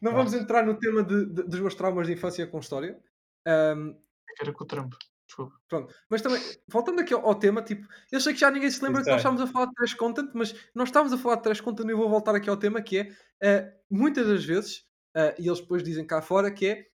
não 0.00 0.12
vamos 0.12 0.34
entrar 0.34 0.64
no 0.64 0.78
tema 0.78 1.02
de- 1.02 1.26
de- 1.26 1.42
dos 1.44 1.60
meus 1.60 1.74
traumas 1.74 2.06
de 2.06 2.12
infância 2.12 2.46
com 2.46 2.58
história. 2.58 2.98
Ahm, 3.46 3.94
Era 4.40 4.52
com 4.52 4.64
o 4.64 4.66
Trump. 4.66 4.92
Desculpa. 5.26 5.54
pronto. 5.68 5.94
Mas 6.08 6.22
também, 6.22 6.42
voltando 6.68 7.00
aqui 7.00 7.14
ao, 7.14 7.24
ao 7.24 7.36
tema, 7.36 7.62
tipo, 7.62 7.86
eu 8.10 8.20
sei 8.20 8.32
que 8.34 8.40
já 8.40 8.50
ninguém 8.50 8.68
se 8.68 8.82
lembra 8.82 9.00
que 9.02 9.08
nós 9.08 9.18
estávamos 9.20 9.40
a 9.42 9.46
falar 9.46 9.66
de 9.66 9.74
trash 9.74 9.94
content, 9.94 10.30
mas 10.34 10.52
nós 10.74 10.88
estávamos 10.88 11.12
a 11.12 11.18
falar 11.22 11.36
de 11.36 11.42
trash 11.42 11.60
content 11.60 11.86
e 11.86 11.90
eu 11.92 11.96
vou 11.96 12.08
voltar 12.10 12.34
aqui 12.34 12.50
ao 12.50 12.56
tema 12.56 12.82
que 12.82 12.98
é, 12.98 13.08
ah, 13.42 13.72
muitas 13.88 14.26
das 14.26 14.44
vezes, 14.44 14.84
ah, 15.16 15.32
e 15.38 15.46
eles 15.46 15.60
depois 15.60 15.84
dizem 15.84 16.04
cá 16.04 16.20
fora, 16.20 16.50
que 16.50 16.66
é, 16.66 16.86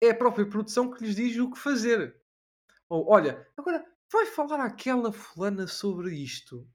é 0.00 0.10
a 0.10 0.14
própria 0.14 0.46
produção 0.48 0.90
que 0.90 1.04
lhes 1.04 1.16
diz 1.16 1.36
o 1.38 1.50
que 1.50 1.58
fazer. 1.58 2.16
Ou, 2.88 3.08
olha, 3.10 3.46
agora 3.56 3.84
vai 4.12 4.26
falar 4.26 4.64
àquela 4.64 5.12
fulana 5.12 5.66
sobre 5.68 6.14
isto. 6.14 6.68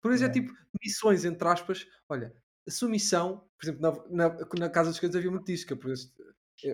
Por 0.00 0.12
exemplo, 0.12 0.36
é 0.36 0.40
É. 0.40 0.42
tipo, 0.42 0.54
missões, 0.82 1.24
entre 1.24 1.46
aspas. 1.48 1.86
Olha, 2.08 2.34
a 2.66 2.70
sua 2.70 2.88
missão, 2.88 3.48
por 3.58 3.64
exemplo, 3.64 3.80
na, 4.10 4.28
na, 4.28 4.38
na 4.58 4.70
Casa 4.70 4.90
dos 4.90 4.96
Segredos 4.96 5.16
havia 5.16 5.30
muito 5.30 5.46
disso, 5.46 5.66
que 5.66 5.74
a 5.74 5.76
professora 5.76 6.12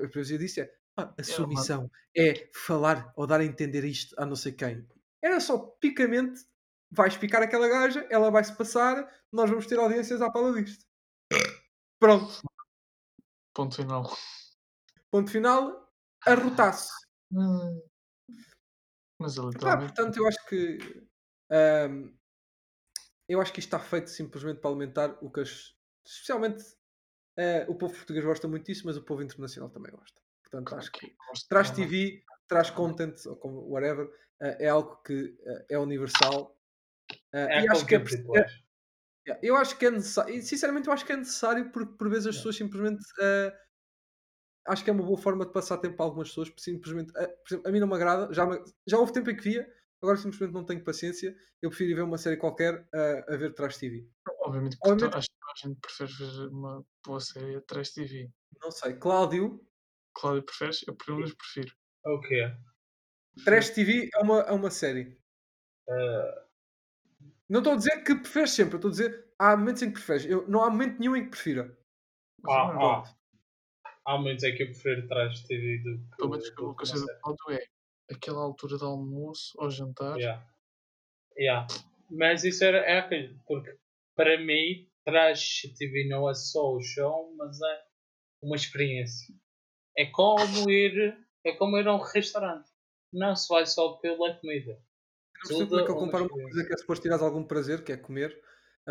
a 0.05 0.09
professora 0.09 0.39
disse 0.39 0.61
é, 0.61 0.75
"Ah, 0.97 1.15
a 1.19 1.23
sua 1.25 1.47
uma- 1.47 1.49
missão 1.55 1.91
é 2.17 2.51
falar 2.55 3.13
ou 3.17 3.27
dar 3.27 3.41
a 3.41 3.45
entender 3.45 3.85
isto 3.85 4.15
a 4.21 4.27
não 4.27 4.37
sei 4.37 4.53
quem. 4.53 4.87
Era 5.23 5.41
só 5.41 5.59
picamente, 5.81 6.45
vais 6.91 7.17
picar 7.17 7.43
aquela 7.43 7.69
gaja, 7.69 8.07
ela 8.11 8.31
vai-se 8.31 8.55
passar, 8.57 9.09
nós 9.33 9.49
vamos 9.49 9.67
ter 9.67 9.79
audiências 9.79 10.21
à 10.21 10.31
pala 10.31 10.53
disto. 10.63 10.85
Pronto, 12.01 12.41
Ponto 13.55 13.77
final. 13.77 14.05
Ponto 15.11 15.31
final, 15.31 15.89
arrotasse. 16.27 16.91
Hum. 17.33 17.81
Mas 19.19 19.37
Pá, 19.37 19.43
literalmente. 19.47 19.95
portanto, 19.95 20.17
eu 20.19 20.27
acho 20.27 20.47
que. 20.47 20.79
ahm, 21.51 22.13
eu 23.29 23.41
acho 23.41 23.53
que 23.53 23.61
isto 23.61 23.69
está 23.69 23.79
feito 23.79 24.11
simplesmente 24.11 24.61
para 24.61 24.71
alimentar 24.71 25.19
o 25.23 25.31
que 25.31 25.41
as. 25.41 25.75
Especialmente 26.05 26.65
eh, 27.37 27.67
o 27.69 27.75
povo 27.77 27.95
português 27.95 28.25
gosta 28.25 28.49
muito 28.49 28.67
disso, 28.67 28.85
mas 28.87 28.97
o 28.97 29.05
povo 29.05 29.23
internacional 29.23 29.71
também 29.71 29.93
gosta. 29.93 30.21
Portanto, 30.43 30.75
acho 30.77 30.93
que 30.93 31.17
traz. 31.49 31.71
TV, 31.71 32.23
traz 32.49 32.71
content, 32.71 33.15
ou 33.27 33.37
como 33.37 33.69
whatever, 33.69 34.09
eh, 34.43 34.67
é 34.67 34.69
algo 34.69 34.97
que 35.03 35.37
eh, 35.47 35.67
é 35.71 35.79
universal. 35.79 36.59
É 37.33 37.63
e 37.65 37.69
acho 37.69 37.87
que 37.87 37.97
é, 37.97 37.99
é- 37.99 39.39
Eu 39.43 39.57
acho 39.57 39.79
que 39.79 39.87
é 39.87 39.91
necessário, 39.91 40.43
sinceramente 40.43 40.89
eu 40.89 40.93
acho 40.93 41.05
que 41.05 41.13
é 41.13 41.17
necessário 41.17 41.71
porque 41.71 41.95
por 41.99 42.09
vezes 42.09 42.29
as 42.29 42.37
pessoas 42.37 42.57
simplesmente 42.57 43.05
acho 44.69 44.85
que 44.85 44.91
é 44.91 44.93
uma 44.93 45.03
boa 45.05 45.19
forma 45.19 45.45
de 45.47 45.53
passar 45.53 45.79
tempo 45.79 45.97
para 45.97 46.07
algumas 46.07 46.29
pessoas, 46.29 46.49
porque 46.51 46.63
simplesmente 46.63 47.13
eh, 47.17 47.27
por 47.29 47.49
exemplo, 47.49 47.69
a 47.69 47.73
mim 47.73 47.81
não 47.81 47.87
me 47.89 47.95
agrada, 47.95 48.33
já, 48.33 48.47
me- 48.47 48.63
já 48.87 48.99
houve 48.99 49.13
tempo 49.13 49.31
em 49.31 49.37
que 49.37 49.43
via, 49.43 49.69
agora 50.03 50.17
simplesmente 50.17 50.53
não 50.55 50.65
tenho 50.65 50.85
paciência, 50.85 51.35
eu 51.63 51.71
prefiro 51.71 51.91
ir 51.91 51.95
ver 51.95 52.03
uma 52.03 52.19
série 52.19 52.37
qualquer 52.37 52.87
eh, 52.95 53.25
a 53.29 53.37
ver 53.37 53.55
Trash 53.55 53.79
TV. 53.79 54.09
Obviamente 54.43 54.79
que 54.79 54.89
Obviamente- 54.89 55.17
acho 55.17 55.29
que 55.29 55.67
a 55.67 55.69
gente 55.69 55.81
prefere 55.81 56.13
ver 56.13 56.49
uma 56.49 56.85
boa 57.05 57.21
série 57.21 57.57
a 57.57 57.61
Trash 57.63 57.91
TV. 57.95 58.31
Não 58.63 58.71
sei, 58.71 58.95
Cláudio, 58.95 59.61
Cláudio, 60.15 60.43
preferes? 60.45 60.87
Eu 60.87 60.95
pelo 60.97 61.19
menos 61.19 61.35
prefiro. 61.35 61.75
O 62.05 62.21
quê? 62.21 62.53
Trash 63.45 63.71
TV 63.71 64.09
é 64.15 64.19
uma, 64.23 64.41
é 64.41 64.53
uma 64.53 64.71
série. 64.71 65.19
Eh, 65.89 66.45
Não 67.49 67.61
estou 67.61 67.73
a 67.73 67.77
dizer 67.77 68.03
que 68.05 68.15
preferes 68.15 68.51
sempre, 68.51 68.77
estou 68.77 68.89
a 68.89 68.93
dizer 68.93 69.33
há 69.39 69.57
momentos 69.57 69.83
em 69.83 69.89
que 69.89 69.95
preferes. 69.95 70.27
Eu, 70.27 70.47
não 70.49 70.63
há 70.63 70.71
momento 70.71 70.99
nenhum 70.99 71.17
em 71.17 71.25
que 71.25 71.31
prefira. 71.31 71.79
Ah, 72.47 72.73
não, 72.75 72.83
ah. 72.83 73.18
Há 74.09 74.17
momentos 74.17 74.43
em 74.43 74.55
que 74.57 74.63
eu 74.63 74.69
prefiro 74.69 75.07
trás 75.07 75.35
de 75.35 75.47
TV 75.47 75.83
do 75.83 75.99
que. 75.99 76.17
Pelo 76.17 76.31
menos 76.31 76.55
do 76.55 76.71
o 76.71 76.75
que 76.75 76.83
eu 76.83 76.89
uma 76.89 76.97
sei 76.97 77.01
do 77.03 77.53
é 77.53 77.67
aquela 78.11 78.41
altura 78.41 78.79
de 78.79 78.85
almoço 78.85 79.53
ou 79.59 79.71
jantar. 79.71 80.17
Yeah. 80.17 80.47
Yeah. 81.37 81.67
Mas 82.11 82.43
isso 82.43 82.65
era, 82.65 82.79
é 82.79 83.01
aquilo, 83.01 83.39
porque 83.47 83.77
para 84.17 84.41
mim, 84.41 84.89
Trash 85.05 85.75
TV 85.77 86.09
não 86.09 86.27
é 86.27 86.33
só 86.33 86.73
o 86.73 86.81
show, 86.81 87.35
mas 87.37 87.61
é 87.61 87.83
uma 88.43 88.57
experiência. 88.57 89.35
É 89.95 90.07
como 90.07 90.71
ir, 90.71 91.15
é 91.45 91.53
como 91.53 91.77
ir 91.77 91.87
a 91.87 91.95
um 91.95 92.01
restaurante. 92.01 92.71
Não 93.13 93.37
se 93.37 93.47
vai 93.47 93.67
só 93.67 93.93
pela 93.99 94.35
comida. 94.39 94.81
Eu 95.51 95.59
não 95.59 95.69
percebo 95.69 95.69
como 95.69 95.81
é 95.81 95.85
que 95.85 95.91
ele 95.91 95.99
Tudo 95.99 96.07
compara 96.07 96.25
uma 96.25 96.31
coisa 96.31 96.67
que 96.67 96.73
é 96.73 96.77
suposto 96.79 97.03
tirares 97.03 97.23
algum 97.23 97.45
prazer, 97.45 97.85
que 97.85 97.93
é 97.93 97.97
comer. 97.99 98.43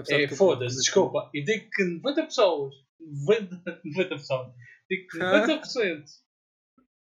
É, 0.10 0.26
eu 0.26 0.30
foda-se, 0.30 0.78
desculpa. 0.78 1.32
E 1.34 1.44
digo 1.44 1.68
que 1.72 1.84
90 1.84 2.24
pessoas, 2.24 2.76
90, 3.00 3.82
90 3.84 4.10
pessoas, 4.16 4.54
digo 4.90 5.08
que 5.08 5.18
90% 5.20 6.06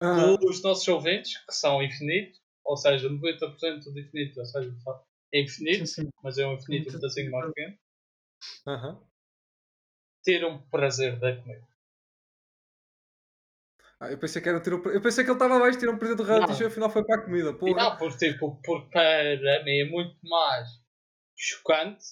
Ah, 0.01 0.35
dos 0.39 0.61
nossos 0.61 0.87
ouvintes, 0.87 1.37
que 1.45 1.53
são 1.53 1.81
infinitos, 1.81 2.41
ou 2.65 2.77
seja, 2.77 3.09
90% 3.09 3.91
do 3.91 3.99
infinito, 3.99 4.39
ou 4.39 4.45
seja, 4.45 4.75
é 5.33 5.41
infinito, 5.41 5.87
Sim, 5.87 6.03
sim. 6.03 6.09
mas 6.23 6.37
é 6.37 6.45
um 6.47 6.53
infinito 6.53 6.89
um 6.89 6.93
pedacinho 6.93 7.31
mais 7.31 7.47
pequeno, 7.47 7.77
aham. 8.67 8.99
ter 10.23 10.43
um 10.45 10.59
prazer 10.69 11.17
da 11.19 11.35
comida. 11.35 11.65
Ah, 13.99 14.11
eu 14.11 14.17
pensei 14.19 14.41
que 14.41 14.49
era 14.49 14.59
ter 14.61 14.73
o... 14.73 14.83
Eu 14.89 15.01
pensei 15.01 15.23
que 15.23 15.29
ele 15.31 15.35
estava 15.37 15.71
de 15.71 15.77
tirar 15.79 15.93
um 15.93 15.97
presente 15.97 16.17
do 16.17 16.23
reality 16.23 16.53
show 16.53 16.63
e 16.63 16.67
afinal 16.67 16.89
foi 16.89 17.03
para 17.05 17.21
a 17.21 17.23
comida. 17.23 17.53
E 17.53 17.57
Porra. 17.57 17.75
não, 17.75 17.97
porque, 17.97 18.31
tipo, 18.31 18.59
porque 18.63 18.89
para 18.89 19.63
mim 19.63 19.79
é 19.79 19.85
muito 19.89 20.17
mais 20.23 20.67
chocante 21.35 22.03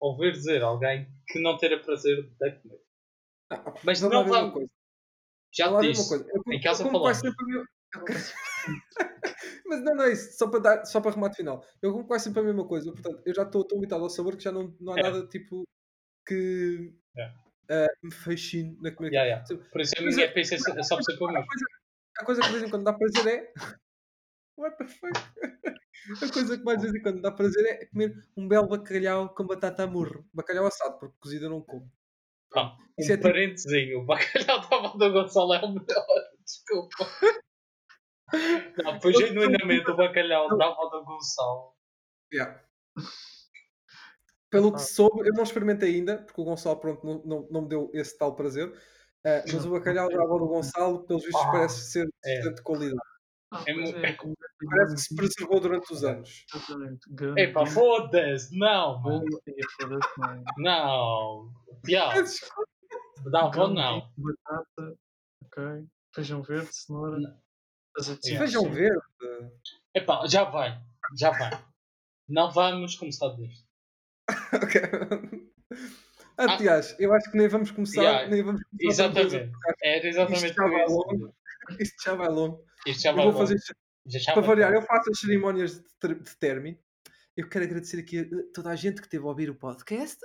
ouvir 0.00 0.32
dizer 0.32 0.62
alguém 0.62 1.08
que 1.28 1.40
não 1.40 1.56
ter 1.56 1.82
prazer 1.82 2.30
da 2.38 2.52
comida. 2.52 2.82
Ah, 3.50 3.74
Mas 3.84 4.00
não 4.00 4.08
lá 4.10 4.22
ver 4.22 4.30
uma 4.30 4.38
vamos. 4.40 4.52
coisa. 4.54 4.70
Já 5.54 5.70
lá 5.70 5.80
te 5.80 5.86
uma 5.86 5.92
disse. 5.92 6.08
coisa. 6.08 6.26
Eu, 6.28 6.42
Em 6.52 6.60
casa 6.60 6.84
como 6.84 7.00
quase 7.00 7.20
falamos. 7.32 7.68
Mas 9.66 9.80
não, 9.82 9.94
não 9.94 10.04
é 10.04 10.12
isso. 10.12 10.36
Só 10.38 10.48
para, 10.48 10.60
dar, 10.60 10.84
só 10.84 11.00
para 11.00 11.12
remate 11.14 11.36
final. 11.36 11.64
Eu 11.82 11.92
como 11.92 12.06
quase 12.06 12.24
sempre 12.24 12.40
a 12.40 12.44
mesma 12.44 12.66
coisa. 12.66 12.92
Portanto, 12.92 13.22
eu 13.24 13.34
já 13.34 13.42
estou 13.42 13.64
tão 13.64 13.78
habituado 13.78 14.02
ao 14.04 14.10
sabor 14.10 14.36
que 14.36 14.44
já 14.44 14.52
não, 14.52 14.74
não 14.80 14.92
há 14.94 14.98
É. 14.98 15.02
nada 15.02 15.26
tipo 15.26 15.64
que 16.26 16.92
É. 17.16 17.32
ah, 17.70 17.86
me 18.02 18.12
fascine 18.12 18.76
na 18.82 18.90
comida. 18.92 19.14
Yeah, 19.16 19.26
yeah. 19.28 19.44
Tipo, 19.44 19.70
Por 19.70 19.80
isso 19.80 19.94
a 19.98 20.02
Mas 20.02 20.14
minha 20.16 20.26
é- 20.26 20.40
é 20.40 20.44
só 20.82 21.00
sempre 21.00 21.24
o 21.24 21.28
A 21.28 21.32
mesmo. 21.32 21.46
coisa, 21.46 21.64
a 22.18 22.24
coisa 22.24 22.40
que 22.42 22.46
de 22.48 22.52
vez 22.52 22.64
em 22.64 22.70
quando 22.70 22.84
dá 22.84 22.92
prazer 22.92 23.26
é. 23.26 23.52
What 24.58 24.76
the 24.78 24.86
fuck? 24.86 25.12
A 26.22 26.32
coisa 26.32 26.56
que 26.56 26.64
mais 26.64 26.78
de 26.78 26.84
vez 26.84 26.94
em 26.94 27.02
quando 27.02 27.20
dá 27.20 27.30
prazer 27.30 27.66
é 27.66 27.86
comer 27.86 28.14
um 28.36 28.46
belo 28.48 28.68
bacalhau 28.68 29.34
com 29.34 29.44
batata 29.46 29.82
a 29.82 29.86
murro. 29.86 30.24
Bacalhau 30.32 30.64
assado, 30.66 30.96
porque 30.98 31.16
cozido 31.20 31.46
eu 31.46 31.50
não 31.50 31.60
como. 31.60 31.90
Isso 32.98 33.10
um 33.10 33.14
é 33.14 33.16
tipo- 33.16 33.22
parentezinho, 33.22 34.00
o 34.00 34.04
bacalhau 34.04 34.60
da 34.98 35.06
do 35.08 35.12
Gonçalo 35.12 35.54
é 35.54 35.64
o 35.64 35.68
melhor. 35.68 36.06
Desculpa. 36.44 37.06
Não, 38.84 39.00
foi 39.00 39.12
genuinamente 39.14 39.90
o 39.90 39.96
bacalhau 39.96 40.56
da 40.56 40.66
avó 40.66 40.86
do 40.88 41.04
Gonçalo. 41.04 41.74
Yeah. 42.32 42.62
Pelo 44.50 44.72
que 44.72 44.80
soube, 44.80 45.20
eu 45.28 45.32
não 45.34 45.42
experimentei 45.42 45.94
ainda, 45.94 46.22
porque 46.22 46.40
o 46.40 46.44
Gonçalo 46.44 46.78
pronto, 46.80 47.06
não, 47.06 47.22
não, 47.24 47.48
não 47.50 47.62
me 47.62 47.68
deu 47.68 47.90
esse 47.94 48.16
tal 48.18 48.34
prazer. 48.34 48.72
Ah, 49.24 49.42
mas 49.52 49.64
o 49.66 49.70
bacalhau 49.70 50.08
da 50.08 50.22
avó 50.22 50.38
do 50.38 50.46
Gonçalo, 50.48 51.04
pelos 51.06 51.24
vistos, 51.24 51.42
Ah, 51.44 51.50
parece 51.52 51.90
ser 51.90 52.06
de 52.06 52.12
é. 52.24 52.38
excelente 52.38 52.62
qualidade. 52.62 53.00
Ah, 53.50 53.64
É 53.66 53.72
mu- 53.74 53.96
é, 54.04 54.12
com 54.12 54.34
Parece 54.70 54.94
que 54.96 55.00
se 55.00 55.14
preservou 55.16 55.60
durante 55.60 55.92
os 55.92 56.02
É. 56.02 56.10
anos. 56.12 56.44
Exatamente. 56.54 57.00
Epá, 57.40 57.64
foda-se! 57.66 58.58
Não, 58.58 59.00
mano. 59.00 59.24
não. 59.24 59.38
Não. 60.58 61.52
Piau. 61.82 62.08
Mas, 62.14 62.40
Da 63.30 63.40
avó 63.40 63.50
Grande 63.50 63.74
não. 63.74 64.12
Batata, 64.16 64.98
ok. 65.44 65.86
Feijão 66.14 66.42
verde, 66.42 66.68
cenoura, 66.74 67.18
Não. 67.18 67.38
Yeah. 68.24 68.38
Feijão 68.38 68.70
verde. 68.70 69.00
Epá, 69.94 70.26
já 70.28 70.44
vai. 70.44 70.80
Já 71.16 71.30
vai. 71.30 71.50
Não 72.28 72.50
vamos 72.50 72.96
começar 72.96 73.28
disto. 73.36 73.66
Ok. 74.54 74.80
Aliás, 76.36 76.94
eu 77.00 77.12
acho 77.12 77.30
que 77.30 77.36
nem 77.38 77.48
vamos 77.48 77.70
começar, 77.72 78.00
Yeah, 78.02 78.28
nem 78.28 78.42
vamos 78.42 78.62
começar 78.64 79.04
Exatamente. 79.06 79.52
Era 79.82 80.06
exatamente 80.06 80.44
Isto 80.46 80.54
já 80.56 80.68
vai 80.68 80.86
longo. 80.86 81.34
Isto 81.80 82.04
já 82.04 82.14
vai 82.14 82.28
longo. 82.28 82.64
Eu 83.06 83.32
vou 83.32 83.32
fazer, 83.32 83.56
para 84.32 84.40
variar, 84.40 84.72
eu 84.72 84.82
faço 84.82 85.10
as 85.10 85.20
cerimónias 85.20 85.80
de, 86.02 86.14
de 86.14 86.36
término. 86.38 86.78
Eu 87.36 87.48
quero 87.48 87.64
agradecer 87.64 88.00
aqui 88.00 88.20
a 88.20 88.26
toda 88.52 88.70
a 88.70 88.76
gente 88.76 89.00
que 89.00 89.06
esteve 89.06 89.24
a 89.24 89.28
ouvir 89.28 89.50
o 89.50 89.54
podcast. 89.54 90.18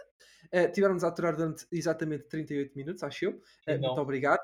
Uh, 0.46 0.72
Tivemos 0.72 1.04
a 1.04 1.10
aturar 1.10 1.36
durante 1.36 1.66
exatamente 1.72 2.24
38 2.28 2.76
minutos, 2.76 3.04
acho 3.04 3.26
eu. 3.26 3.32
Uh, 3.68 3.80
muito 3.80 4.02
obrigado. 4.02 4.42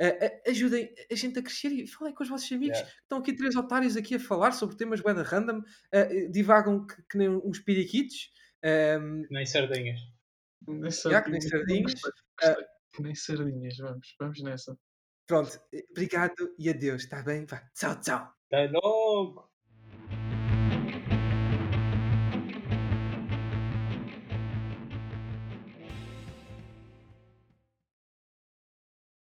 Uh, 0.00 0.26
uh, 0.26 0.50
ajudem 0.50 0.94
a 1.10 1.14
gente 1.14 1.38
a 1.38 1.42
crescer 1.42 1.68
e 1.68 1.86
falem 1.86 2.14
com 2.14 2.22
os 2.22 2.28
vossos 2.28 2.50
amigos. 2.52 2.78
Yeah. 2.78 2.94
Estão 3.02 3.18
aqui 3.18 3.32
três 3.32 3.56
otários 3.56 3.96
aqui 3.96 4.14
a 4.14 4.20
falar 4.20 4.52
sobre 4.52 4.76
temas 4.76 5.00
da 5.02 5.22
random. 5.22 5.58
Uh, 5.58 6.30
divagam 6.30 6.86
que, 6.86 7.02
que 7.10 7.18
nem 7.18 7.28
uns 7.28 7.58
piriquitos. 7.58 8.30
Um, 8.64 9.26
Nem 9.30 9.46
sardinhas. 9.46 10.00
Nem 10.66 10.90
Já 10.90 11.22
que 11.22 11.30
nem 11.30 11.40
sardinhas. 11.40 11.92
sardinhas. 11.92 12.66
Que 12.94 13.02
nem 13.02 13.14
sardinhas, 13.14 13.76
vamos, 13.76 14.16
vamos 14.18 14.42
nessa. 14.42 14.78
Pronto, 15.28 15.60
obrigado 15.90 16.54
e 16.58 16.68
adeus. 16.68 17.04
Está 17.04 17.22
bem? 17.22 17.46
Vá. 17.46 17.58
Tchau, 17.74 18.00
tchau. 18.00 18.34
Até 18.50 18.68
logo. 18.72 19.48